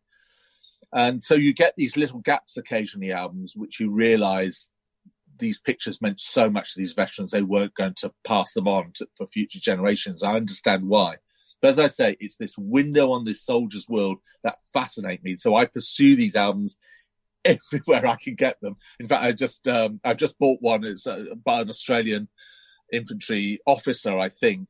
And 0.92 1.20
so 1.20 1.34
you 1.34 1.52
get 1.52 1.74
these 1.76 1.96
little 1.96 2.20
gaps 2.20 2.56
occasionally 2.56 3.12
albums, 3.12 3.54
which 3.56 3.80
you 3.80 3.90
realize 3.90 4.72
these 5.38 5.60
pictures 5.60 6.00
meant 6.00 6.20
so 6.20 6.48
much 6.48 6.74
to 6.74 6.80
these 6.80 6.94
veterans, 6.94 7.30
they 7.30 7.42
weren't 7.42 7.74
going 7.74 7.94
to 7.98 8.12
pass 8.24 8.54
them 8.54 8.68
on 8.68 8.92
to, 8.94 9.06
for 9.16 9.26
future 9.26 9.58
generations. 9.60 10.22
I 10.22 10.36
understand 10.36 10.88
why. 10.88 11.16
But 11.60 11.68
as 11.68 11.78
I 11.78 11.86
say, 11.86 12.16
it's 12.20 12.36
this 12.36 12.56
window 12.58 13.12
on 13.12 13.24
this 13.24 13.42
soldier's 13.42 13.88
world 13.88 14.18
that 14.42 14.58
fascinate 14.72 15.24
me. 15.24 15.36
So 15.36 15.56
I 15.56 15.66
pursue 15.66 16.16
these 16.16 16.36
albums 16.36 16.78
everywhere 17.44 18.06
I 18.06 18.16
can 18.22 18.34
get 18.34 18.60
them. 18.60 18.76
In 19.00 19.08
fact, 19.08 19.24
I 19.24 19.32
just 19.32 19.66
um, 19.68 20.00
I've 20.04 20.18
just 20.18 20.38
bought 20.38 20.58
one. 20.60 20.84
It's 20.84 21.06
uh, 21.06 21.24
by 21.44 21.60
an 21.60 21.68
Australian 21.68 22.28
infantry 22.92 23.58
officer, 23.66 24.18
I 24.18 24.28
think. 24.28 24.68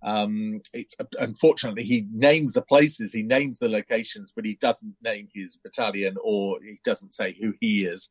Um, 0.00 0.60
it's 0.72 0.96
unfortunately 1.18 1.82
he 1.82 2.06
names 2.12 2.52
the 2.52 2.62
places, 2.62 3.12
he 3.12 3.22
names 3.22 3.58
the 3.58 3.68
locations, 3.68 4.32
but 4.34 4.44
he 4.44 4.54
doesn't 4.60 4.94
name 5.02 5.28
his 5.34 5.58
battalion 5.62 6.16
or 6.22 6.58
he 6.62 6.78
doesn't 6.84 7.14
say 7.14 7.36
who 7.40 7.54
he 7.60 7.82
is. 7.82 8.10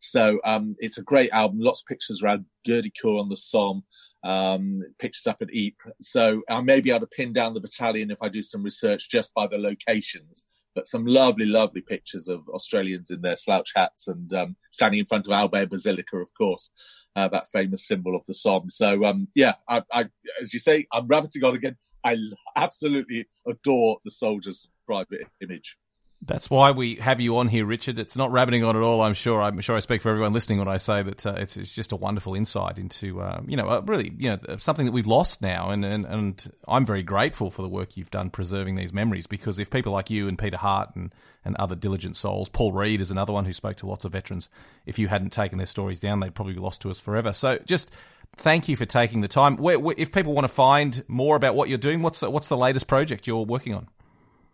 So 0.00 0.40
um, 0.44 0.74
it's 0.78 0.98
a 0.98 1.02
great 1.02 1.30
album. 1.30 1.60
Lots 1.60 1.82
of 1.82 1.86
pictures 1.86 2.22
around 2.22 2.46
Gueudecourt 2.66 3.20
on 3.20 3.28
the 3.28 3.36
Somme 3.36 3.84
um, 4.24 4.80
pictures 4.98 5.26
up 5.26 5.42
at 5.42 5.54
Ypres. 5.54 5.94
So 6.00 6.42
I 6.48 6.60
may 6.60 6.80
be 6.80 6.90
able 6.90 7.00
to 7.00 7.06
pin 7.06 7.32
down 7.32 7.54
the 7.54 7.60
battalion 7.60 8.10
if 8.10 8.18
I 8.20 8.28
do 8.28 8.42
some 8.42 8.62
research 8.62 9.08
just 9.08 9.34
by 9.34 9.46
the 9.46 9.58
locations. 9.58 10.46
But 10.74 10.86
some 10.86 11.06
lovely, 11.06 11.46
lovely 11.46 11.80
pictures 11.80 12.28
of 12.28 12.48
Australians 12.50 13.10
in 13.10 13.20
their 13.20 13.36
slouch 13.36 13.72
hats 13.74 14.06
and 14.06 14.32
um, 14.34 14.56
standing 14.70 15.00
in 15.00 15.06
front 15.06 15.26
of 15.26 15.32
Albert 15.32 15.70
Basilica, 15.70 16.18
of 16.18 16.32
course, 16.34 16.70
uh, 17.16 17.26
that 17.28 17.48
famous 17.48 17.86
symbol 17.86 18.14
of 18.14 18.24
the 18.26 18.34
Somme. 18.34 18.68
So 18.68 19.04
um, 19.04 19.28
yeah, 19.34 19.54
I, 19.68 19.82
I, 19.92 20.04
as 20.40 20.54
you 20.54 20.60
say, 20.60 20.86
I'm 20.92 21.08
rabbiting 21.08 21.42
on 21.42 21.56
again. 21.56 21.76
I 22.04 22.16
absolutely 22.54 23.26
adore 23.46 23.98
the 24.04 24.10
soldier's 24.10 24.70
private 24.86 25.26
image. 25.40 25.76
That's 26.20 26.50
why 26.50 26.72
we 26.72 26.96
have 26.96 27.20
you 27.20 27.38
on 27.38 27.46
here, 27.46 27.64
Richard. 27.64 28.00
It's 28.00 28.16
not 28.16 28.32
rabbiting 28.32 28.64
on 28.64 28.74
at 28.74 28.82
all. 28.82 29.02
I'm 29.02 29.14
sure. 29.14 29.40
I'm 29.40 29.60
sure 29.60 29.76
I 29.76 29.78
speak 29.78 30.02
for 30.02 30.10
everyone 30.10 30.32
listening 30.32 30.58
when 30.58 30.66
I 30.66 30.76
say 30.76 31.02
that 31.02 31.24
uh, 31.24 31.34
it's, 31.38 31.56
it's 31.56 31.74
just 31.76 31.92
a 31.92 31.96
wonderful 31.96 32.34
insight 32.34 32.76
into, 32.76 33.20
uh, 33.20 33.40
you 33.46 33.56
know, 33.56 33.68
uh, 33.68 33.82
really, 33.86 34.12
you 34.18 34.28
know, 34.30 34.56
something 34.56 34.84
that 34.86 34.92
we've 34.92 35.06
lost 35.06 35.42
now. 35.42 35.70
And, 35.70 35.84
and 35.84 36.04
and 36.04 36.52
I'm 36.66 36.84
very 36.84 37.04
grateful 37.04 37.52
for 37.52 37.62
the 37.62 37.68
work 37.68 37.96
you've 37.96 38.10
done 38.10 38.30
preserving 38.30 38.74
these 38.74 38.92
memories. 38.92 39.28
Because 39.28 39.60
if 39.60 39.70
people 39.70 39.92
like 39.92 40.10
you 40.10 40.26
and 40.26 40.36
Peter 40.36 40.56
Hart 40.56 40.96
and 40.96 41.14
and 41.44 41.54
other 41.56 41.76
diligent 41.76 42.16
souls, 42.16 42.48
Paul 42.48 42.72
Reed 42.72 43.00
is 43.00 43.12
another 43.12 43.32
one 43.32 43.44
who 43.44 43.52
spoke 43.52 43.76
to 43.76 43.86
lots 43.86 44.04
of 44.04 44.10
veterans. 44.10 44.48
If 44.86 44.98
you 44.98 45.06
hadn't 45.06 45.30
taken 45.30 45.56
their 45.56 45.66
stories 45.66 46.00
down, 46.00 46.18
they'd 46.18 46.34
probably 46.34 46.54
be 46.54 46.60
lost 46.60 46.82
to 46.82 46.90
us 46.90 46.98
forever. 46.98 47.32
So 47.32 47.58
just 47.64 47.94
thank 48.36 48.68
you 48.68 48.76
for 48.76 48.86
taking 48.86 49.20
the 49.20 49.28
time. 49.28 49.56
Where, 49.56 49.78
where, 49.78 49.94
if 49.96 50.10
people 50.10 50.34
want 50.34 50.48
to 50.48 50.52
find 50.52 51.04
more 51.06 51.36
about 51.36 51.54
what 51.54 51.68
you're 51.68 51.78
doing, 51.78 52.02
what's 52.02 52.22
what's 52.22 52.48
the 52.48 52.56
latest 52.56 52.88
project 52.88 53.28
you're 53.28 53.44
working 53.44 53.74
on? 53.74 53.86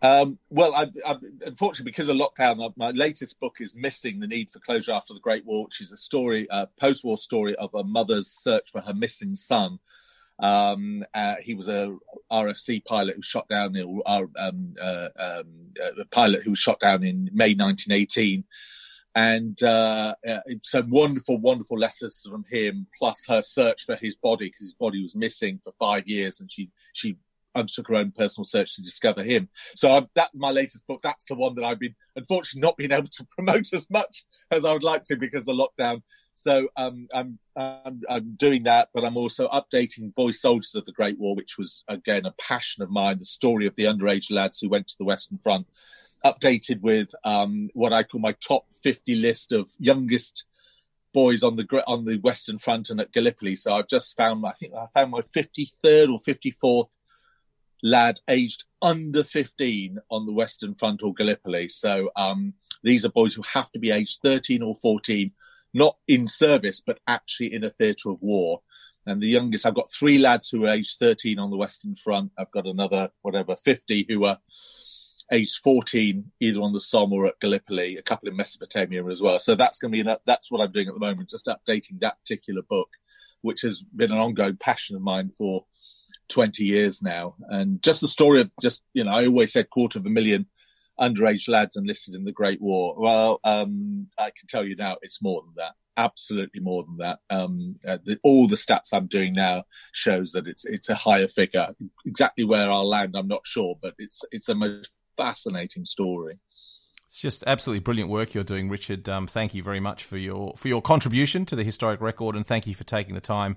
Um, 0.01 0.37
well, 0.49 0.73
I, 0.75 0.87
I, 1.05 1.15
unfortunately, 1.45 1.91
because 1.91 2.09
of 2.09 2.17
lockdown, 2.17 2.73
my 2.75 2.91
latest 2.91 3.39
book 3.39 3.57
is 3.59 3.75
missing 3.75 4.19
the 4.19 4.27
need 4.27 4.49
for 4.49 4.59
closure 4.59 4.91
after 4.91 5.13
the 5.13 5.19
Great 5.19 5.45
War, 5.45 5.65
which 5.65 5.81
is 5.81 5.91
a 5.91 5.97
story, 5.97 6.47
a 6.49 6.67
post-war 6.79 7.17
story 7.17 7.55
of 7.55 7.73
a 7.73 7.83
mother's 7.83 8.27
search 8.27 8.69
for 8.71 8.81
her 8.81 8.93
missing 8.93 9.35
son. 9.35 9.79
Um, 10.37 11.05
uh, 11.13 11.35
he 11.41 11.55
was 11.55 11.69
a 11.69 11.95
RFC 12.31 12.83
pilot 12.83 13.15
who 13.15 13.21
shot 13.21 13.47
down, 13.47 13.75
uh, 13.77 14.19
um, 14.37 14.73
uh, 14.81 15.07
um, 15.17 15.61
uh, 15.81 16.01
a 16.01 16.05
pilot 16.11 16.43
who 16.43 16.51
was 16.51 16.59
shot 16.59 16.79
down 16.79 17.03
in 17.03 17.29
May 17.33 17.53
1918. 17.53 18.43
And 19.17 19.61
uh, 19.63 20.15
uh, 20.27 20.39
some 20.61 20.89
wonderful, 20.89 21.39
wonderful 21.39 21.77
letters 21.79 22.27
from 22.29 22.43
him, 22.51 22.87
plus 22.99 23.25
her 23.29 23.41
search 23.41 23.83
for 23.85 23.95
his 23.95 24.17
body 24.17 24.47
because 24.47 24.59
his 24.59 24.73
body 24.73 25.01
was 25.01 25.15
missing 25.15 25.61
for 25.63 25.71
five 25.71 26.05
years, 26.05 26.41
and 26.41 26.51
she 26.51 26.69
she 26.91 27.15
undertook 27.55 27.87
her 27.87 27.95
own 27.95 28.11
personal 28.11 28.45
search 28.45 28.75
to 28.75 28.81
discover 28.81 29.23
him. 29.23 29.49
So 29.75 29.91
I, 29.91 30.07
that's 30.13 30.37
my 30.37 30.51
latest 30.51 30.87
book. 30.87 31.01
That's 31.01 31.25
the 31.25 31.35
one 31.35 31.55
that 31.55 31.63
I've 31.63 31.79
been 31.79 31.95
unfortunately 32.15 32.65
not 32.67 32.77
being 32.77 32.91
able 32.91 33.07
to 33.07 33.27
promote 33.31 33.73
as 33.73 33.89
much 33.89 34.25
as 34.51 34.65
I 34.65 34.73
would 34.73 34.83
like 34.83 35.03
to 35.05 35.15
because 35.15 35.47
of 35.47 35.57
lockdown. 35.57 36.01
So 36.35 36.67
um, 36.75 37.07
I'm, 37.13 37.33
I'm, 37.55 38.01
I'm 38.09 38.35
doing 38.35 38.63
that, 38.63 38.89
but 38.93 39.05
I'm 39.05 39.15
also 39.15 39.47
updating 39.47 40.13
Boy 40.13 40.31
Soldiers 40.31 40.75
of 40.75 40.83
the 40.83 40.91
Great 40.91 41.17
War, 41.17 41.33
which 41.33 41.57
was 41.57 41.83
again 41.87 42.25
a 42.25 42.33
passion 42.33 42.83
of 42.83 42.91
mine. 42.91 43.19
The 43.19 43.25
story 43.25 43.65
of 43.65 43.75
the 43.75 43.85
underage 43.85 44.31
lads 44.31 44.59
who 44.59 44.69
went 44.69 44.87
to 44.87 44.97
the 44.97 45.05
Western 45.05 45.37
Front, 45.37 45.67
updated 46.25 46.81
with 46.81 47.15
um, 47.23 47.69
what 47.73 47.93
I 47.93 48.03
call 48.03 48.19
my 48.19 48.35
top 48.45 48.65
50 48.73 49.15
list 49.15 49.53
of 49.53 49.71
youngest 49.79 50.45
boys 51.13 51.41
on 51.41 51.55
the 51.55 51.83
on 51.87 52.03
the 52.03 52.17
Western 52.17 52.59
Front 52.59 52.89
and 52.89 52.99
at 52.99 53.13
Gallipoli. 53.13 53.55
So 53.55 53.71
I've 53.71 53.87
just 53.87 54.17
found 54.17 54.45
I 54.45 54.51
think 54.51 54.73
I 54.73 54.87
found 54.93 55.11
my 55.11 55.21
53rd 55.21 56.09
or 56.09 56.19
54th 56.19 56.97
lad 57.85 58.19
aged 58.27 58.63
under 58.81 59.23
15 59.23 59.99
on 60.09 60.25
the 60.25 60.33
Western 60.33 60.73
Front 60.73 61.03
or 61.03 61.13
Gallipoli. 61.13 61.67
So 61.67 62.09
um, 62.15 62.55
these 62.83 63.05
are 63.05 63.09
boys 63.09 63.35
who 63.35 63.43
have 63.53 63.71
to 63.71 63.79
be 63.79 63.91
aged 63.91 64.21
13 64.23 64.63
or 64.63 64.73
14, 64.73 65.31
not 65.75 65.95
in 66.07 66.25
service, 66.25 66.81
but 66.81 66.99
actually 67.07 67.53
in 67.53 67.63
a 67.63 67.69
theatre 67.69 68.09
of 68.09 68.23
war. 68.23 68.61
And 69.05 69.21
the 69.21 69.27
youngest, 69.27 69.67
I've 69.67 69.75
got 69.75 69.91
three 69.91 70.17
lads 70.17 70.49
who 70.49 70.65
are 70.65 70.73
aged 70.73 70.97
13 70.99 71.37
on 71.37 71.51
the 71.51 71.57
Western 71.57 71.93
Front. 71.93 72.31
I've 72.39 72.49
got 72.49 72.65
another, 72.65 73.11
whatever, 73.21 73.55
50 73.55 74.07
who 74.09 74.25
are 74.25 74.39
aged 75.31 75.57
14, 75.63 76.31
either 76.39 76.61
on 76.61 76.73
the 76.73 76.79
Somme 76.79 77.13
or 77.13 77.27
at 77.27 77.39
Gallipoli, 77.39 77.97
a 77.97 78.01
couple 78.01 78.27
in 78.29 78.35
Mesopotamia 78.35 79.05
as 79.05 79.21
well. 79.21 79.37
So 79.37 79.53
that's 79.53 79.77
going 79.77 79.93
to 79.93 80.03
be, 80.03 80.15
that's 80.25 80.51
what 80.51 80.61
I'm 80.61 80.71
doing 80.71 80.87
at 80.87 80.95
the 80.95 80.99
moment, 80.99 81.29
just 81.29 81.45
updating 81.45 81.99
that 81.99 82.17
particular 82.19 82.63
book, 82.63 82.89
which 83.41 83.61
has 83.61 83.83
been 83.83 84.11
an 84.11 84.17
ongoing 84.17 84.57
passion 84.57 84.95
of 84.95 85.03
mine 85.03 85.29
for 85.29 85.61
20 86.29 86.63
years 86.63 87.01
now. 87.01 87.35
And 87.49 87.81
just 87.81 88.01
the 88.01 88.07
story 88.07 88.41
of 88.41 88.51
just, 88.61 88.83
you 88.93 89.03
know, 89.03 89.11
I 89.11 89.25
always 89.25 89.53
said 89.53 89.69
quarter 89.69 89.99
of 89.99 90.05
a 90.05 90.09
million 90.09 90.47
underage 90.99 91.49
lads 91.49 91.75
enlisted 91.75 92.15
in 92.15 92.23
the 92.23 92.31
Great 92.31 92.61
War. 92.61 92.95
Well, 92.97 93.39
um, 93.43 94.07
I 94.17 94.25
can 94.25 94.47
tell 94.47 94.65
you 94.65 94.75
now 94.75 94.95
it's 95.01 95.21
more 95.21 95.41
than 95.41 95.53
that. 95.57 95.73
Absolutely 95.97 96.61
more 96.61 96.83
than 96.83 96.97
that. 96.97 97.19
Um, 97.29 97.77
uh, 97.87 97.99
the, 98.03 98.17
all 98.23 98.47
the 98.47 98.57
stats 98.57 98.93
I'm 98.93 99.07
doing 99.07 99.33
now 99.33 99.63
shows 99.93 100.33
that 100.33 100.45
it's 100.45 100.65
it's 100.65 100.89
a 100.89 100.95
higher 100.95 101.27
figure. 101.27 101.69
Exactly 102.05 102.43
where 102.43 102.69
I'll 102.69 102.87
land, 102.87 103.15
I'm 103.15 103.29
not 103.29 103.45
sure, 103.45 103.75
but 103.81 103.95
it's 103.97 104.23
it's 104.31 104.49
a 104.49 104.55
most 104.55 105.03
fascinating 105.15 105.85
story. 105.85 106.35
It's 107.05 107.21
just 107.21 107.45
absolutely 107.47 107.79
brilliant 107.79 108.09
work 108.09 108.33
you're 108.33 108.43
doing, 108.43 108.67
Richard. 108.67 109.07
Um, 109.07 109.25
thank 109.25 109.53
you 109.53 109.63
very 109.63 109.79
much 109.79 110.03
for 110.03 110.17
your 110.17 110.53
for 110.57 110.67
your 110.67 110.81
contribution 110.81 111.45
to 111.45 111.55
the 111.55 111.63
historic 111.63 112.01
record, 112.01 112.35
and 112.35 112.45
thank 112.45 112.67
you 112.67 112.75
for 112.75 112.83
taking 112.83 113.15
the 113.15 113.21
time 113.21 113.55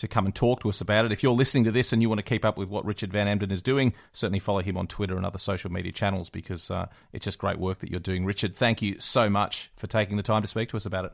to 0.00 0.08
come 0.08 0.26
and 0.26 0.34
talk 0.34 0.60
to 0.60 0.68
us 0.68 0.80
about 0.80 1.04
it. 1.04 1.12
If 1.12 1.22
you're 1.22 1.32
listening 1.32 1.64
to 1.64 1.70
this 1.70 1.92
and 1.92 2.02
you 2.02 2.08
want 2.08 2.18
to 2.18 2.24
keep 2.24 2.44
up 2.44 2.58
with 2.58 2.68
what 2.68 2.84
Richard 2.84 3.12
Van 3.12 3.28
Emden 3.28 3.50
is 3.50 3.62
doing, 3.62 3.94
certainly 4.12 4.38
follow 4.38 4.60
him 4.60 4.76
on 4.76 4.86
Twitter 4.86 5.16
and 5.16 5.24
other 5.24 5.38
social 5.38 5.70
media 5.70 5.92
channels 5.92 6.30
because 6.30 6.70
uh, 6.70 6.86
it's 7.12 7.24
just 7.24 7.38
great 7.38 7.58
work 7.58 7.78
that 7.78 7.90
you're 7.90 8.00
doing. 8.00 8.24
Richard, 8.24 8.54
thank 8.54 8.82
you 8.82 8.98
so 8.98 9.30
much 9.30 9.70
for 9.76 9.86
taking 9.86 10.16
the 10.16 10.22
time 10.22 10.42
to 10.42 10.48
speak 10.48 10.68
to 10.70 10.76
us 10.76 10.86
about 10.86 11.06
it. 11.06 11.12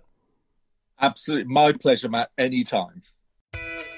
Absolutely. 1.01 1.53
My 1.53 1.72
pleasure, 1.72 2.09
Matt. 2.09 2.30
Anytime. 2.39 3.03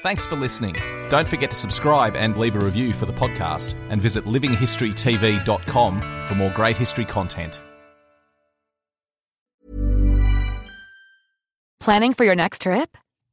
Thanks 0.03 0.27
for 0.27 0.37
listening. 0.37 0.75
Don't 1.09 1.29
forget 1.29 1.51
to 1.51 1.57
subscribe 1.57 2.17
and 2.17 2.37
leave 2.37 2.57
a 2.57 2.61
review 2.61 2.93
for 2.93 3.07
the 3.07 3.13
podcast 3.13 3.75
and 3.91 4.01
visit 4.01 4.25
livinghistorytv.com 4.25 6.27
for 6.27 6.35
more 6.35 6.51
great 6.51 6.77
history 6.77 7.05
content. 7.05 7.63
Planning 11.81 12.15
for 12.15 12.25
your 12.25 12.35
next 12.35 12.63
trip? 12.63 12.99